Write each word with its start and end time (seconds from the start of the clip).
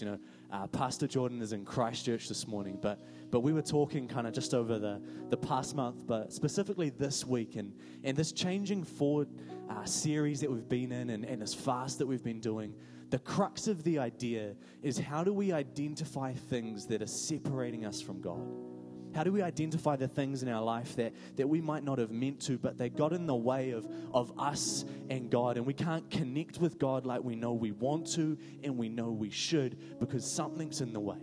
You 0.00 0.06
know, 0.06 0.18
uh, 0.50 0.66
Pastor 0.66 1.06
Jordan 1.06 1.40
is 1.40 1.52
in 1.52 1.64
Christchurch 1.64 2.28
this 2.28 2.48
morning, 2.48 2.78
but 2.82 2.98
but 3.30 3.40
we 3.40 3.52
were 3.52 3.62
talking 3.62 4.08
kind 4.08 4.26
of 4.26 4.32
just 4.32 4.52
over 4.52 4.76
the, 4.76 5.00
the 5.28 5.36
past 5.36 5.76
month, 5.76 6.04
but 6.04 6.32
specifically 6.32 6.90
this 6.90 7.24
week, 7.24 7.54
and, 7.54 7.72
and 8.02 8.16
this 8.16 8.32
changing 8.32 8.82
forward 8.82 9.28
uh, 9.70 9.84
series 9.84 10.40
that 10.40 10.50
we've 10.50 10.68
been 10.68 10.90
in, 10.90 11.10
and, 11.10 11.24
and 11.24 11.40
this 11.40 11.54
fast 11.54 11.98
that 12.00 12.06
we've 12.06 12.24
been 12.24 12.40
doing. 12.40 12.74
The 13.10 13.20
crux 13.20 13.68
of 13.68 13.84
the 13.84 14.00
idea 14.00 14.56
is 14.82 14.98
how 14.98 15.22
do 15.22 15.32
we 15.32 15.52
identify 15.52 16.32
things 16.32 16.86
that 16.86 17.00
are 17.00 17.06
separating 17.06 17.84
us 17.84 18.00
from 18.00 18.20
God? 18.20 18.73
How 19.14 19.22
do 19.22 19.32
we 19.32 19.42
identify 19.42 19.96
the 19.96 20.08
things 20.08 20.42
in 20.42 20.48
our 20.48 20.62
life 20.62 20.96
that, 20.96 21.12
that 21.36 21.48
we 21.48 21.60
might 21.60 21.84
not 21.84 21.98
have 21.98 22.10
meant 22.10 22.40
to, 22.42 22.58
but 22.58 22.76
they 22.76 22.88
got 22.88 23.12
in 23.12 23.26
the 23.26 23.34
way 23.34 23.70
of, 23.70 23.86
of 24.12 24.32
us 24.38 24.84
and 25.08 25.30
God? 25.30 25.56
And 25.56 25.64
we 25.64 25.74
can't 25.74 26.10
connect 26.10 26.58
with 26.58 26.78
God 26.78 27.06
like 27.06 27.22
we 27.22 27.36
know 27.36 27.52
we 27.52 27.70
want 27.70 28.10
to 28.14 28.36
and 28.64 28.76
we 28.76 28.88
know 28.88 29.10
we 29.10 29.30
should 29.30 29.98
because 30.00 30.28
something's 30.30 30.80
in 30.80 30.92
the 30.92 31.00
way. 31.00 31.18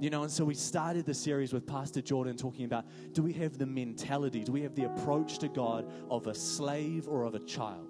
You 0.00 0.10
know, 0.10 0.22
and 0.22 0.32
so 0.32 0.44
we 0.44 0.54
started 0.54 1.06
the 1.06 1.14
series 1.14 1.52
with 1.52 1.66
Pastor 1.66 2.00
Jordan 2.00 2.36
talking 2.36 2.64
about 2.64 2.86
do 3.12 3.22
we 3.22 3.32
have 3.34 3.58
the 3.58 3.66
mentality, 3.66 4.42
do 4.42 4.52
we 4.52 4.62
have 4.62 4.74
the 4.74 4.84
approach 4.84 5.38
to 5.38 5.48
God 5.48 5.90
of 6.10 6.26
a 6.26 6.34
slave 6.34 7.08
or 7.08 7.24
of 7.24 7.34
a 7.34 7.40
child? 7.40 7.87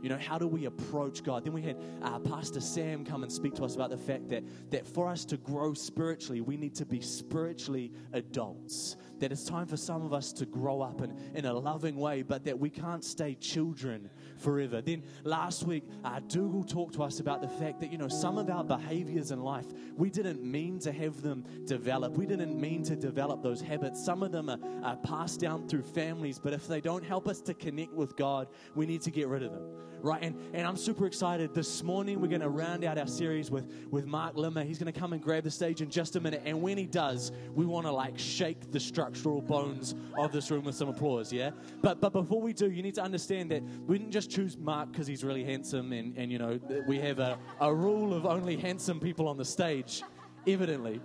You 0.00 0.08
know, 0.08 0.18
how 0.18 0.38
do 0.38 0.46
we 0.46 0.66
approach 0.66 1.24
God? 1.24 1.44
Then 1.44 1.52
we 1.52 1.62
had 1.62 1.76
uh, 2.02 2.18
Pastor 2.20 2.60
Sam 2.60 3.04
come 3.04 3.22
and 3.22 3.32
speak 3.32 3.54
to 3.54 3.64
us 3.64 3.74
about 3.74 3.90
the 3.90 3.96
fact 3.96 4.28
that, 4.28 4.44
that 4.70 4.86
for 4.86 5.08
us 5.08 5.24
to 5.26 5.36
grow 5.36 5.74
spiritually, 5.74 6.40
we 6.40 6.56
need 6.56 6.74
to 6.76 6.86
be 6.86 7.00
spiritually 7.00 7.92
adults. 8.12 8.96
That 9.18 9.32
it's 9.32 9.44
time 9.44 9.66
for 9.66 9.76
some 9.76 10.02
of 10.04 10.12
us 10.12 10.32
to 10.34 10.46
grow 10.46 10.80
up 10.80 11.00
in, 11.02 11.16
in 11.34 11.44
a 11.44 11.52
loving 11.52 11.96
way, 11.96 12.22
but 12.22 12.44
that 12.44 12.58
we 12.58 12.70
can't 12.70 13.04
stay 13.04 13.34
children 13.34 14.08
forever. 14.38 14.80
Then 14.80 15.02
last 15.24 15.64
week, 15.64 15.84
uh, 16.04 16.20
Dougal 16.28 16.64
talked 16.64 16.94
to 16.94 17.02
us 17.02 17.20
about 17.20 17.42
the 17.42 17.48
fact 17.48 17.80
that, 17.80 17.92
you 17.92 17.98
know, 17.98 18.08
some 18.08 18.38
of 18.38 18.48
our 18.50 18.64
behaviors 18.64 19.30
in 19.30 19.42
life, 19.42 19.66
we 19.96 20.10
didn't 20.10 20.42
mean 20.42 20.78
to 20.80 20.92
have 20.92 21.22
them 21.22 21.44
develop. 21.64 22.12
We 22.12 22.26
didn't 22.26 22.58
mean 22.58 22.82
to 22.84 22.96
develop 22.96 23.42
those 23.42 23.60
habits. 23.60 24.04
Some 24.04 24.22
of 24.22 24.32
them 24.32 24.48
are, 24.48 24.58
are 24.82 24.96
passed 24.96 25.40
down 25.40 25.68
through 25.68 25.82
families, 25.82 26.38
but 26.38 26.52
if 26.52 26.66
they 26.66 26.80
don't 26.80 27.04
help 27.04 27.28
us 27.28 27.40
to 27.42 27.54
connect 27.54 27.92
with 27.92 28.16
God, 28.16 28.48
we 28.74 28.86
need 28.86 29.02
to 29.02 29.10
get 29.10 29.28
rid 29.28 29.42
of 29.42 29.52
them 29.52 29.78
right? 30.02 30.22
And, 30.22 30.36
and 30.54 30.66
I'm 30.66 30.76
super 30.76 31.06
excited. 31.06 31.54
This 31.54 31.82
morning, 31.82 32.20
we're 32.20 32.28
going 32.28 32.40
to 32.40 32.48
round 32.48 32.84
out 32.84 32.98
our 32.98 33.06
series 33.06 33.50
with, 33.50 33.66
with 33.90 34.06
Mark 34.06 34.36
Limmer. 34.36 34.64
He's 34.64 34.78
going 34.78 34.92
to 34.92 34.98
come 34.98 35.12
and 35.12 35.22
grab 35.22 35.44
the 35.44 35.50
stage 35.50 35.80
in 35.80 35.90
just 35.90 36.16
a 36.16 36.20
minute. 36.20 36.42
And 36.44 36.60
when 36.62 36.78
he 36.78 36.86
does, 36.86 37.32
we 37.54 37.66
want 37.66 37.86
to 37.86 37.92
like 37.92 38.18
shake 38.18 38.70
the 38.70 38.80
structural 38.80 39.40
bones 39.40 39.94
of 40.16 40.32
this 40.32 40.50
room 40.50 40.64
with 40.64 40.74
some 40.74 40.88
applause, 40.88 41.32
yeah? 41.32 41.50
But, 41.82 42.00
but 42.00 42.12
before 42.12 42.40
we 42.40 42.52
do, 42.52 42.70
you 42.70 42.82
need 42.82 42.94
to 42.94 43.02
understand 43.02 43.50
that 43.50 43.62
we 43.86 43.98
didn't 43.98 44.12
just 44.12 44.27
choose 44.28 44.56
Mark 44.56 44.92
because 44.92 45.06
he's 45.06 45.24
really 45.24 45.44
handsome 45.44 45.92
and, 45.92 46.16
and, 46.16 46.30
you 46.30 46.38
know, 46.38 46.60
we 46.86 46.98
have 46.98 47.18
a, 47.18 47.38
a 47.60 47.74
rule 47.74 48.14
of 48.14 48.26
only 48.26 48.56
handsome 48.56 49.00
people 49.00 49.26
on 49.28 49.36
the 49.36 49.44
stage, 49.44 50.02
evidently. 50.46 51.00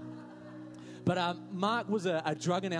But 1.05 1.17
um, 1.17 1.47
Mark 1.51 1.89
was 1.89 2.05
a, 2.05 2.21
a 2.25 2.33
drug, 2.33 2.63
and 2.63 2.73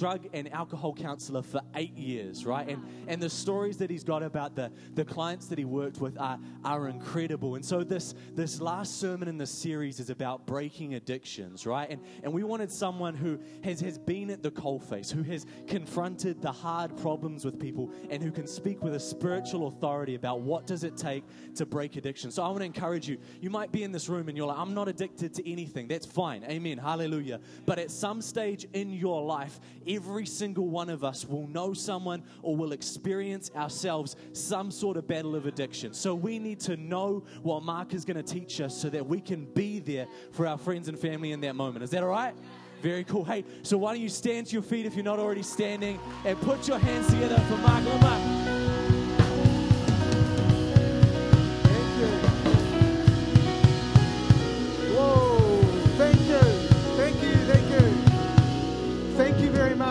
drug 0.00 0.26
and 0.32 0.50
alcohol 0.54 0.94
counselor 0.94 1.42
for 1.42 1.60
eight 1.74 1.94
years, 1.94 2.46
right? 2.46 2.66
And, 2.66 2.82
and 3.06 3.22
the 3.22 3.28
stories 3.28 3.76
that 3.76 3.90
he's 3.90 4.02
got 4.02 4.22
about 4.22 4.56
the, 4.56 4.72
the 4.94 5.04
clients 5.04 5.46
that 5.48 5.58
he 5.58 5.66
worked 5.66 6.00
with 6.00 6.18
are, 6.18 6.38
are 6.64 6.88
incredible. 6.88 7.56
And 7.56 7.64
so 7.64 7.84
this, 7.84 8.14
this 8.32 8.62
last 8.62 8.98
sermon 8.98 9.28
in 9.28 9.36
the 9.36 9.46
series 9.46 10.00
is 10.00 10.08
about 10.08 10.46
breaking 10.46 10.94
addictions, 10.94 11.66
right? 11.66 11.90
And, 11.90 12.00
and 12.22 12.32
we 12.32 12.44
wanted 12.44 12.72
someone 12.72 13.14
who 13.14 13.38
has, 13.62 13.78
has 13.80 13.98
been 13.98 14.30
at 14.30 14.42
the 14.42 14.50
coalface, 14.50 15.12
who 15.12 15.22
has 15.24 15.44
confronted 15.66 16.40
the 16.40 16.50
hard 16.50 16.96
problems 16.96 17.44
with 17.44 17.60
people, 17.60 17.90
and 18.08 18.22
who 18.22 18.30
can 18.30 18.46
speak 18.46 18.82
with 18.82 18.94
a 18.94 19.00
spiritual 19.00 19.68
authority 19.68 20.14
about 20.14 20.40
what 20.40 20.66
does 20.66 20.82
it 20.82 20.96
take 20.96 21.24
to 21.56 21.66
break 21.66 21.96
addiction. 21.96 22.30
So 22.30 22.42
I 22.42 22.48
want 22.48 22.60
to 22.60 22.64
encourage 22.64 23.06
you. 23.06 23.18
You 23.42 23.50
might 23.50 23.70
be 23.70 23.82
in 23.82 23.92
this 23.92 24.08
room 24.08 24.28
and 24.28 24.36
you're 24.36 24.46
like, 24.46 24.58
I'm 24.58 24.72
not 24.72 24.88
addicted 24.88 25.34
to 25.34 25.50
anything. 25.50 25.88
That's 25.88 26.06
fine. 26.06 26.42
Amen. 26.44 26.78
Hallelujah. 26.78 27.38
But 27.66 27.78
at 27.78 27.90
some 27.90 28.22
stage 28.22 28.66
in 28.72 28.94
your 28.94 29.22
life, 29.22 29.60
every 29.94 30.26
single 30.26 30.68
one 30.68 30.88
of 30.88 31.04
us 31.04 31.24
will 31.24 31.46
know 31.48 31.72
someone 31.72 32.22
or 32.42 32.56
will 32.56 32.72
experience 32.72 33.50
ourselves 33.56 34.16
some 34.32 34.70
sort 34.70 34.96
of 34.96 35.06
battle 35.06 35.34
of 35.34 35.46
addiction. 35.46 35.92
So 35.92 36.14
we 36.14 36.38
need 36.38 36.60
to 36.60 36.76
know 36.76 37.24
what 37.42 37.62
Mark 37.62 37.94
is 37.94 38.04
going 38.04 38.16
to 38.16 38.22
teach 38.22 38.60
us 38.60 38.76
so 38.76 38.88
that 38.90 39.06
we 39.06 39.20
can 39.20 39.44
be 39.54 39.80
there 39.80 40.06
for 40.32 40.46
our 40.46 40.58
friends 40.58 40.88
and 40.88 40.98
family 40.98 41.32
in 41.32 41.40
that 41.40 41.56
moment. 41.56 41.82
Is 41.82 41.90
that 41.90 42.02
all 42.02 42.08
right? 42.08 42.34
Very 42.82 43.04
cool. 43.04 43.24
Hey, 43.24 43.44
so 43.62 43.76
why 43.76 43.92
don't 43.92 44.02
you 44.02 44.08
stand 44.08 44.46
to 44.48 44.52
your 44.54 44.62
feet 44.62 44.86
if 44.86 44.94
you're 44.94 45.04
not 45.04 45.18
already 45.18 45.42
standing 45.42 45.98
and 46.24 46.40
put 46.40 46.66
your 46.66 46.78
hands 46.78 47.08
together 47.08 47.38
for 47.40 47.56
Mark 47.58 48.79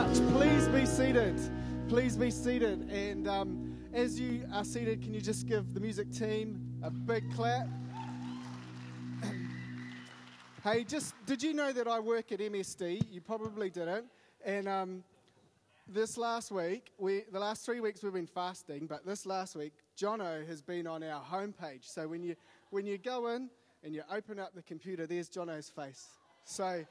Limmer. 0.08 0.30
seated. 0.86 1.40
Please 1.88 2.16
be 2.16 2.32
seated. 2.32 2.90
And 2.90 3.28
um, 3.28 3.78
as 3.94 4.20
you 4.20 4.46
are 4.54 4.64
seated, 4.64 5.02
can 5.02 5.14
you 5.14 5.22
just 5.22 5.48
give 5.48 5.74
the 5.74 5.80
music 5.80 6.12
team 6.12 6.60
a 6.84 6.90
big 6.90 7.24
clap? 7.34 7.68
hey, 10.64 10.84
just 10.84 11.14
did 11.26 11.44
you 11.44 11.54
know 11.54 11.74
that 11.74 11.88
I 11.88 12.00
work 12.00 12.32
at 12.32 12.40
MSD? 12.40 13.12
You 13.12 13.22
probably 13.22 13.70
didn't. 13.70 14.06
And 14.46 14.68
um, 14.68 15.04
this 15.88 16.18
last 16.18 16.52
week, 16.52 16.92
we 16.98 17.24
the 17.32 17.40
last 17.40 17.66
three 17.66 17.80
weeks 17.80 18.04
we've 18.04 18.14
been 18.14 18.28
fasting, 18.28 18.88
but 18.88 19.06
this 19.06 19.26
last 19.26 19.56
week, 19.56 19.74
Jono 19.98 20.48
has 20.48 20.62
been 20.62 20.88
on 20.88 21.04
our 21.04 21.22
homepage. 21.22 21.84
So 21.84 22.08
when 22.08 22.24
you 22.24 22.36
when 22.70 22.86
you 22.86 22.98
go 22.98 23.28
in 23.28 23.50
and 23.84 23.94
you 23.94 24.04
open 24.12 24.40
up 24.40 24.56
the 24.56 24.64
computer, 24.64 25.08
there's 25.08 25.30
Jono's 25.30 25.70
face. 25.70 26.08
So 26.46 26.86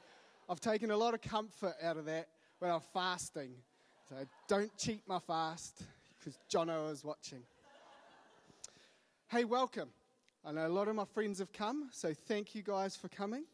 I've 0.49 0.61
taken 0.61 0.91
a 0.91 0.97
lot 0.97 1.13
of 1.13 1.21
comfort 1.21 1.75
out 1.81 1.97
of 1.97 2.05
that 2.05 2.27
when 2.59 2.71
I'm 2.71 2.81
fasting. 2.93 3.51
So 4.09 4.15
don't 4.47 4.75
cheat 4.77 5.01
my 5.07 5.19
fast 5.19 5.83
because 6.17 6.37
Jono 6.51 6.91
is 6.91 7.03
watching. 7.03 7.39
Hey, 9.27 9.45
welcome. 9.45 9.89
I 10.45 10.51
know 10.51 10.67
a 10.67 10.69
lot 10.69 10.87
of 10.87 10.95
my 10.95 11.05
friends 11.05 11.39
have 11.39 11.51
come, 11.53 11.89
so 11.91 12.13
thank 12.13 12.55
you 12.55 12.61
guys 12.61 12.95
for 12.95 13.07
coming. 13.09 13.45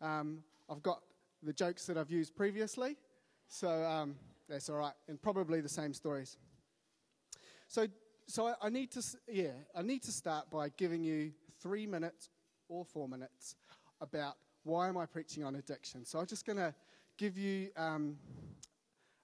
Um, 0.00 0.42
I've 0.70 0.82
got 0.82 1.00
the 1.42 1.52
jokes 1.52 1.86
that 1.86 1.96
I've 1.96 2.10
used 2.10 2.34
previously, 2.34 2.96
so 3.48 3.68
um, 3.84 4.16
that's 4.48 4.68
all 4.68 4.76
right, 4.76 4.94
and 5.08 5.20
probably 5.20 5.60
the 5.60 5.68
same 5.68 5.94
stories. 5.94 6.36
So, 7.68 7.86
so 8.26 8.48
I, 8.48 8.54
I 8.62 8.68
need 8.68 8.90
to, 8.92 9.02
yeah, 9.28 9.52
I 9.74 9.82
need 9.82 10.02
to 10.02 10.12
start 10.12 10.50
by 10.50 10.70
giving 10.70 11.02
you 11.02 11.32
three 11.60 11.86
minutes 11.86 12.30
or 12.68 12.84
four 12.84 13.08
minutes 13.08 13.56
about 14.00 14.34
why 14.64 14.88
am 14.88 14.96
I 14.96 15.06
preaching 15.06 15.44
on 15.44 15.56
addiction. 15.56 16.04
So 16.04 16.18
I'm 16.18 16.26
just 16.26 16.46
going 16.46 16.58
to 16.58 16.74
give 17.18 17.36
you 17.38 17.70
um, 17.76 18.16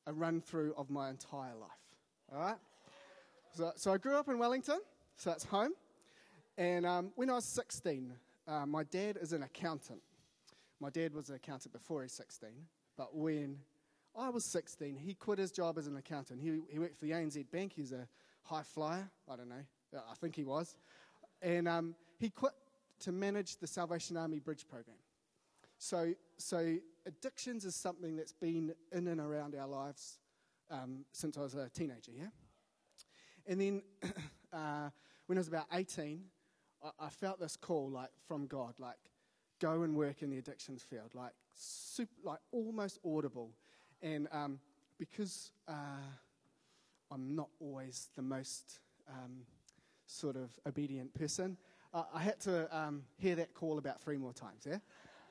a 0.07 0.13
run 0.13 0.41
through 0.41 0.75
of 0.77 0.91
my 0.91 1.11
entire 1.11 1.55
life. 1.55 1.71
All 2.33 2.41
right? 2.41 2.57
So, 3.55 3.73
so 3.77 3.93
I 3.93 3.99
grew 3.99 4.17
up 4.17 4.29
in 4.29 4.39
Wellington, 4.39 4.81
so 5.17 5.31
that's 5.31 5.45
home. 5.45 5.73
And 6.57 6.87
um, 6.87 7.13
when 7.17 7.31
I 7.31 7.35
was 7.35 7.45
16, 7.45 8.13
uh, 8.47 8.67
my 8.67 8.85
dad 8.85 9.19
is 9.21 9.33
an 9.33 9.43
accountant. 9.43 10.01
My 10.81 10.91
dad 10.91 11.15
was 11.15 11.29
an 11.29 11.37
accountant 11.37 11.73
before 11.73 12.03
he's 12.03 12.13
16, 12.13 12.51
but 12.97 13.17
when 13.17 13.59
I 14.17 14.29
was 14.31 14.45
16, 14.45 14.97
he 14.97 15.15
quit 15.15 15.39
his 15.39 15.53
job 15.53 15.79
as 15.79 15.87
an 15.87 15.97
accountant. 15.97 16.41
He, 16.41 16.61
he 16.69 16.79
worked 16.79 16.99
for 16.99 17.05
the 17.05 17.13
ANZ 17.13 17.51
Bank. 17.51 17.73
He's 17.75 17.93
a 17.93 18.09
high 18.43 18.63
flyer. 18.63 19.09
I 19.29 19.37
don't 19.37 19.49
know. 19.49 19.65
I 19.95 20.15
think 20.21 20.35
he 20.35 20.45
was. 20.45 20.77
And 21.43 21.69
um, 21.69 21.95
he 22.19 22.31
quit 22.31 22.53
to 23.01 23.13
manage 23.13 23.59
the 23.59 23.67
Salvation 23.67 24.17
Army 24.17 24.41
Bridge 24.41 24.67
program. 24.69 24.97
So, 25.79 26.15
so 26.37 26.77
addictions 27.09 27.65
is 27.65 27.75
something 27.75 28.15
that's 28.17 28.33
been 28.33 28.75
in 28.93 29.09
and 29.09 29.21
around 29.21 29.57
our 29.57 29.67
lives 29.67 30.19
um, 30.71 31.05
since 31.13 31.37
I 31.37 31.41
was 31.41 31.55
a 31.55 31.69
teenager, 31.71 32.13
yeah? 32.15 32.29
And 33.47 33.61
then 33.61 33.83
uh, 34.53 34.91
when 35.27 35.39
I 35.39 35.41
was 35.41 35.49
about 35.49 35.67
18, 35.73 36.23
I, 36.83 37.07
I, 37.07 37.09
felt 37.09 37.41
this 37.41 37.57
call, 37.57 37.91
like, 37.91 38.11
from 38.27 38.47
God, 38.47 38.75
like, 38.79 38.99
go 39.61 39.83
and 39.83 39.97
work 39.97 40.23
in 40.23 40.31
the 40.31 40.39
addictions 40.39 40.83
field, 40.83 41.15
like, 41.15 41.33
super, 41.57 42.13
like 42.23 42.39
almost 42.53 42.99
audible. 43.05 43.51
And 44.03 44.29
um, 44.31 44.61
because 44.99 45.51
uh, 45.67 45.73
I'm 47.11 47.35
not 47.35 47.49
always 47.59 48.11
the 48.15 48.23
most 48.23 48.81
um, 49.09 49.43
sort 50.07 50.37
of 50.37 50.51
obedient 50.67 51.15
person, 51.15 51.57
uh, 51.95 52.05
I 52.13 52.21
had 52.21 52.39
to 52.41 52.77
um, 52.77 53.05
hear 53.17 53.35
that 53.37 53.55
call 53.55 53.79
about 53.79 54.01
three 54.03 54.19
more 54.19 54.35
times, 54.35 54.67
yeah? 54.69 54.79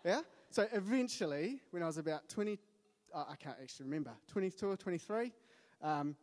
Yeah? 0.03 0.21
So 0.49 0.67
eventually, 0.71 1.59
when 1.71 1.83
I 1.83 1.87
was 1.87 1.97
about 1.97 2.29
20, 2.29 2.57
uh, 3.13 3.25
I 3.29 3.35
can't 3.35 3.57
actually 3.61 3.85
remember, 3.85 4.11
22 4.27 4.67
or 4.67 4.77
23, 4.77 5.31
um, 5.81 6.15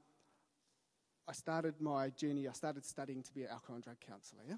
I 1.28 1.32
started 1.32 1.74
my 1.80 2.10
journey. 2.10 2.48
I 2.48 2.52
started 2.52 2.84
studying 2.84 3.22
to 3.22 3.32
be 3.32 3.42
an 3.42 3.48
alcohol 3.50 3.76
and 3.76 3.84
drug 3.84 4.00
counselor. 4.00 4.42
Yeah? 4.48 4.56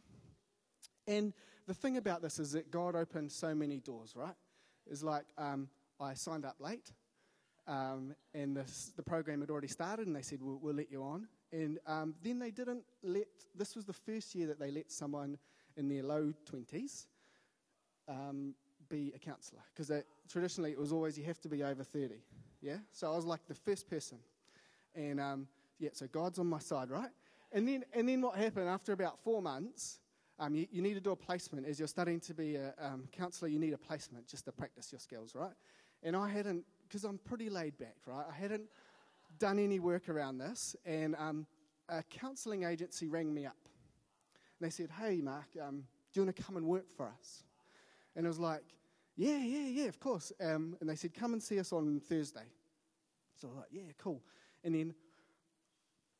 And 1.06 1.32
the 1.66 1.74
thing 1.74 1.96
about 1.96 2.22
this 2.22 2.38
is 2.38 2.52
that 2.52 2.70
God 2.70 2.96
opened 2.96 3.30
so 3.30 3.54
many 3.54 3.78
doors, 3.78 4.14
right? 4.16 4.34
It's 4.90 5.02
like 5.02 5.24
um, 5.38 5.68
I 6.00 6.14
signed 6.14 6.44
up 6.44 6.56
late, 6.58 6.92
um, 7.68 8.14
and 8.34 8.56
this, 8.56 8.92
the 8.96 9.02
program 9.02 9.40
had 9.40 9.50
already 9.50 9.68
started, 9.68 10.06
and 10.06 10.14
they 10.14 10.22
said, 10.22 10.40
We'll, 10.40 10.58
we'll 10.60 10.74
let 10.74 10.90
you 10.90 11.02
on. 11.02 11.28
And 11.52 11.78
um, 11.86 12.14
then 12.22 12.38
they 12.38 12.50
didn't 12.50 12.84
let, 13.02 13.26
this 13.54 13.76
was 13.76 13.84
the 13.84 13.92
first 13.92 14.34
year 14.34 14.46
that 14.48 14.58
they 14.58 14.70
let 14.70 14.90
someone 14.90 15.38
in 15.76 15.88
their 15.88 16.02
low 16.02 16.32
20s 16.50 17.06
um, 18.08 18.54
be 18.88 19.12
a 19.14 19.18
counselor 19.18 19.62
because 19.74 19.90
traditionally 20.28 20.72
it 20.72 20.78
was 20.78 20.92
always 20.92 21.18
you 21.18 21.24
have 21.24 21.40
to 21.40 21.48
be 21.48 21.62
over 21.62 21.82
30. 21.82 22.14
Yeah? 22.60 22.76
So 22.92 23.12
I 23.12 23.16
was 23.16 23.24
like 23.24 23.46
the 23.46 23.54
first 23.54 23.88
person. 23.88 24.18
And 24.94 25.20
um, 25.20 25.48
yeah, 25.78 25.90
so 25.92 26.06
God's 26.06 26.38
on 26.38 26.46
my 26.46 26.58
side, 26.58 26.90
right? 26.90 27.10
And 27.52 27.68
then, 27.68 27.84
and 27.92 28.08
then 28.08 28.20
what 28.22 28.36
happened 28.36 28.68
after 28.68 28.92
about 28.92 29.18
four 29.22 29.40
months, 29.42 30.00
um, 30.38 30.54
you, 30.54 30.66
you, 30.70 30.82
need 30.82 30.94
to 30.94 31.00
do 31.00 31.12
a 31.12 31.16
placement. 31.16 31.66
As 31.66 31.78
you're 31.78 31.88
studying 31.88 32.20
to 32.20 32.34
be 32.34 32.56
a 32.56 32.74
um, 32.78 33.08
counselor, 33.12 33.48
you 33.48 33.58
need 33.58 33.72
a 33.72 33.78
placement 33.78 34.26
just 34.26 34.44
to 34.46 34.52
practice 34.52 34.92
your 34.92 34.98
skills, 34.98 35.34
right? 35.34 35.52
And 36.02 36.14
I 36.16 36.28
hadn't, 36.28 36.64
because 36.86 37.04
I'm 37.04 37.18
pretty 37.18 37.48
laid 37.48 37.78
back, 37.78 37.96
right? 38.06 38.24
I 38.28 38.34
hadn't 38.34 38.68
done 39.38 39.58
any 39.58 39.80
work 39.80 40.08
around 40.08 40.38
this. 40.38 40.76
And 40.84 41.14
um, 41.16 41.46
a 41.88 42.02
counseling 42.02 42.64
agency 42.64 43.06
rang 43.06 43.32
me 43.32 43.46
up. 43.46 43.56
And 44.58 44.66
they 44.66 44.70
said, 44.70 44.90
Hey, 44.90 45.20
Mark, 45.22 45.46
um, 45.62 45.84
do 46.12 46.20
you 46.20 46.24
want 46.24 46.36
to 46.36 46.42
come 46.42 46.56
and 46.56 46.66
work 46.66 46.90
for 46.96 47.06
us? 47.06 47.42
And 48.16 48.26
I 48.26 48.28
was 48.28 48.40
like, 48.40 48.62
Yeah, 49.16 49.36
yeah, 49.38 49.68
yeah, 49.68 49.84
of 49.84 50.00
course. 50.00 50.32
Um, 50.40 50.76
and 50.80 50.88
they 50.88 50.96
said, 50.96 51.14
Come 51.14 51.34
and 51.34 51.42
see 51.42 51.60
us 51.60 51.72
on 51.72 52.00
Thursday. 52.00 52.48
So 53.40 53.48
I 53.48 53.50
was 53.50 53.56
like, 53.58 53.68
Yeah, 53.70 53.92
cool. 53.98 54.22
And 54.64 54.74
then 54.74 54.94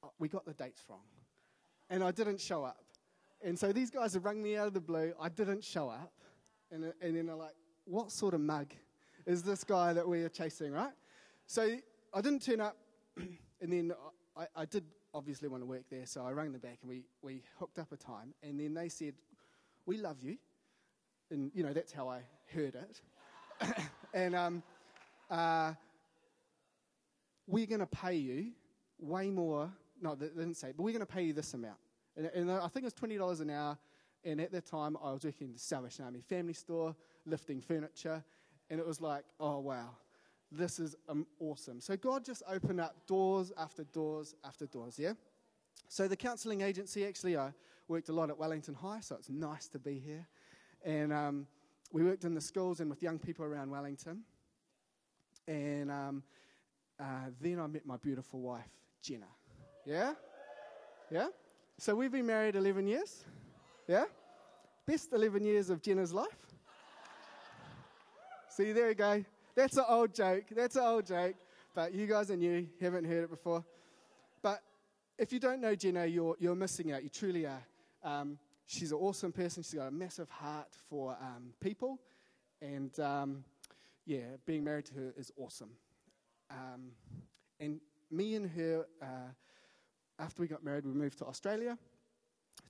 uh, 0.05 0.09
we 0.19 0.29
got 0.29 0.45
the 0.45 0.55
dates 0.55 0.83
wrong. 0.89 1.01
And 1.91 2.05
I 2.05 2.11
didn't 2.11 2.41
show 2.41 2.65
up. 2.65 2.85
And 3.43 3.59
so 3.59 3.73
these 3.73 3.91
guys 3.91 4.15
have 4.15 4.25
rung 4.25 4.43
me 4.43 4.57
out 4.57 4.67
of 4.67 4.75
the 4.75 4.81
blue. 4.81 5.13
I 5.21 5.29
didn't 5.29 5.65
show 5.65 5.89
up. 5.89 6.13
And, 6.71 6.93
and 7.01 7.17
then 7.17 7.27
they're 7.27 7.35
like, 7.35 7.55
What 7.87 8.13
sort 8.13 8.35
of 8.35 8.41
mug 8.41 8.69
is 9.27 9.43
this 9.43 9.65
guy 9.65 9.93
that 9.93 10.07
we 10.07 10.23
are 10.23 10.29
chasing, 10.29 10.73
right? 10.73 10.93
So 11.47 11.77
I 12.13 12.21
didn't 12.21 12.43
turn 12.43 12.61
up. 12.61 12.77
and 13.17 13.73
then 13.73 13.93
I, 14.37 14.47
I 14.55 14.65
did 14.67 14.85
obviously 15.15 15.49
want 15.49 15.63
to 15.63 15.67
work 15.67 15.85
there. 15.91 16.05
So 16.05 16.25
I 16.25 16.31
rang 16.33 16.53
them 16.53 16.61
back 16.61 16.79
and 16.83 16.91
we, 16.91 17.05
we 17.23 17.43
hooked 17.59 17.79
up 17.79 17.91
a 17.93 17.97
time. 17.97 18.35
And 18.43 18.61
then 18.61 18.75
they 18.75 18.89
said, 18.89 19.15
We 19.87 19.97
love 19.97 20.23
you. 20.23 20.37
And, 21.31 21.51
you 21.55 21.63
know, 21.63 21.73
that's 21.73 21.93
how 21.93 22.09
I 22.09 22.21
heard 22.53 22.75
it. 22.75 23.01
and 24.15 24.35
um, 24.35 24.63
uh, 25.31 25.73
we're 27.47 27.67
going 27.67 27.81
to 27.81 27.87
pay 27.87 28.15
you 28.15 28.53
way 28.99 29.31
more. 29.31 29.71
No, 30.01 30.15
they 30.15 30.27
didn't 30.27 30.55
say, 30.55 30.73
but 30.77 30.83
we're 30.83 30.93
going 30.93 31.01
to 31.01 31.07
pay 31.07 31.23
you 31.23 31.33
this 31.33 31.55
amount. 31.55 31.79
And, 32.17 32.27
and 32.27 32.51
I 32.51 32.69
think 32.69 32.85
it 32.85 32.85
was 32.85 32.95
$20 32.95 33.41
an 33.41 33.51
hour. 33.51 33.79
And 34.25 34.41
at 34.41 34.51
that 34.53 34.67
time, 34.67 34.97
I 35.03 35.13
was 35.13 35.25
working 35.25 35.49
in 35.49 35.53
the 35.53 35.59
Salvation 35.59 36.05
Army 36.05 36.21
family 36.21 36.53
store, 36.53 36.95
lifting 37.25 37.61
furniture. 37.61 38.25
And 38.71 38.81
it 38.81 38.87
was 38.87 39.01
like, 39.01 39.25
oh, 39.39 39.61
wow, 39.61 39.91
this 40.51 40.79
is 40.79 40.97
um, 41.09 41.27
awesome. 41.39 41.81
So 41.81 41.97
God 41.97 42.25
just 42.25 42.43
opened 42.49 42.81
up 42.81 43.07
doors 43.07 43.53
after 43.57 43.85
doors 43.85 44.35
after 44.45 44.67
doors, 44.67 44.99
yeah? 44.99 45.13
So 45.89 46.09
the 46.09 46.17
counseling 46.17 46.63
agency, 46.63 47.07
actually, 47.07 47.37
I 47.37 47.53
worked 47.89 48.09
a 48.09 48.13
lot 48.13 48.31
at 48.31 48.39
Wellington 48.39 48.75
High, 48.75 49.01
so 49.01 49.17
it's 49.17 49.29
nice 49.29 49.69
to 49.69 49.79
be 49.79 49.99
here. 49.99 50.27
And 50.85 51.13
um, 51.13 51.47
we 51.93 52.05
worked 52.05 52.25
in 52.25 52.35
the 52.35 52.41
schools 52.41 52.81
and 52.81 52.91
with 52.91 53.03
young 53.03 53.19
people 53.19 53.45
around 53.45 53.71
Wellington. 53.71 54.23
And 55.49 55.91
um, 55.91 56.23
uh, 56.99 57.31
then 57.41 57.61
I 57.61 57.67
met 57.67 57.87
my 57.87 57.97
beautiful 57.97 58.41
wife, 58.41 58.69
Jenna. 59.03 59.27
Yeah? 59.85 60.15
Yeah? 61.11 61.29
So 61.79 61.95
we've 61.95 62.13
been 62.13 62.27
married 62.27 62.57
11 62.57 62.87
years. 62.87 63.25
Yeah? 63.87 64.05
Best 64.87 65.13
11 65.13 65.45
years 65.45 65.71
of 65.71 65.83
Jenna's 65.83 66.13
life. 66.13 66.27
See, 68.49 68.73
there 68.73 68.89
you 68.89 68.95
go. 68.95 69.25
That's 69.55 69.77
an 69.77 69.85
old 69.89 70.15
joke. 70.15 70.45
That's 70.51 70.77
an 70.77 70.85
old 70.85 71.07
joke. 71.07 71.37
But 71.75 71.95
you 71.95 72.07
guys 72.07 72.31
are 72.31 72.37
new, 72.37 72.67
haven't 72.81 73.05
heard 73.05 73.25
it 73.25 73.31
before. 73.31 73.65
But 74.43 74.63
if 75.19 75.33
you 75.33 75.39
don't 75.39 75.61
know 75.61 75.75
Jenna, 75.75 76.07
you're, 76.07 76.37
you're 76.39 76.55
missing 76.55 76.93
out. 76.93 77.03
You 77.03 77.11
truly 77.11 77.47
are. 77.47 77.63
Um, 78.03 78.39
she's 78.67 78.93
an 78.93 78.99
awesome 78.99 79.33
person. 79.33 79.63
She's 79.63 79.75
got 79.75 79.89
a 79.89 79.93
massive 79.93 80.29
heart 80.29 80.69
for 80.89 81.17
um, 81.21 81.53
people. 81.61 82.01
And 82.61 82.99
um, 83.01 83.45
yeah, 84.05 84.37
being 84.45 84.65
married 84.65 84.87
to 84.87 84.95
her 84.95 85.15
is 85.17 85.33
awesome. 85.37 85.71
Um, 86.51 86.91
and 87.61 87.81
me 88.11 88.35
and 88.35 88.51
her, 88.51 88.87
uh, 89.03 89.31
after 90.19 90.43
we 90.43 90.49
got 90.49 90.65
married, 90.65 90.85
we 90.85 90.93
moved 90.93 91.19
to 91.19 91.27
Australia, 91.27 91.77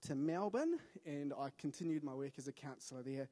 to 0.07 0.15
Melbourne, 0.15 0.79
and 1.05 1.33
I 1.39 1.51
continued 1.59 2.03
my 2.03 2.15
work 2.15 2.33
as 2.39 2.49
a 2.49 2.53
counsellor 2.53 3.03
there 3.03 3.29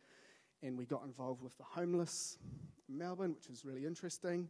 and 0.64 0.78
we 0.78 0.86
got 0.86 1.04
involved 1.04 1.42
with 1.42 1.56
the 1.58 1.64
homeless 1.64 2.38
in 2.88 2.96
Melbourne, 2.96 3.34
which 3.34 3.50
was 3.50 3.64
really 3.64 3.84
interesting. 3.84 4.48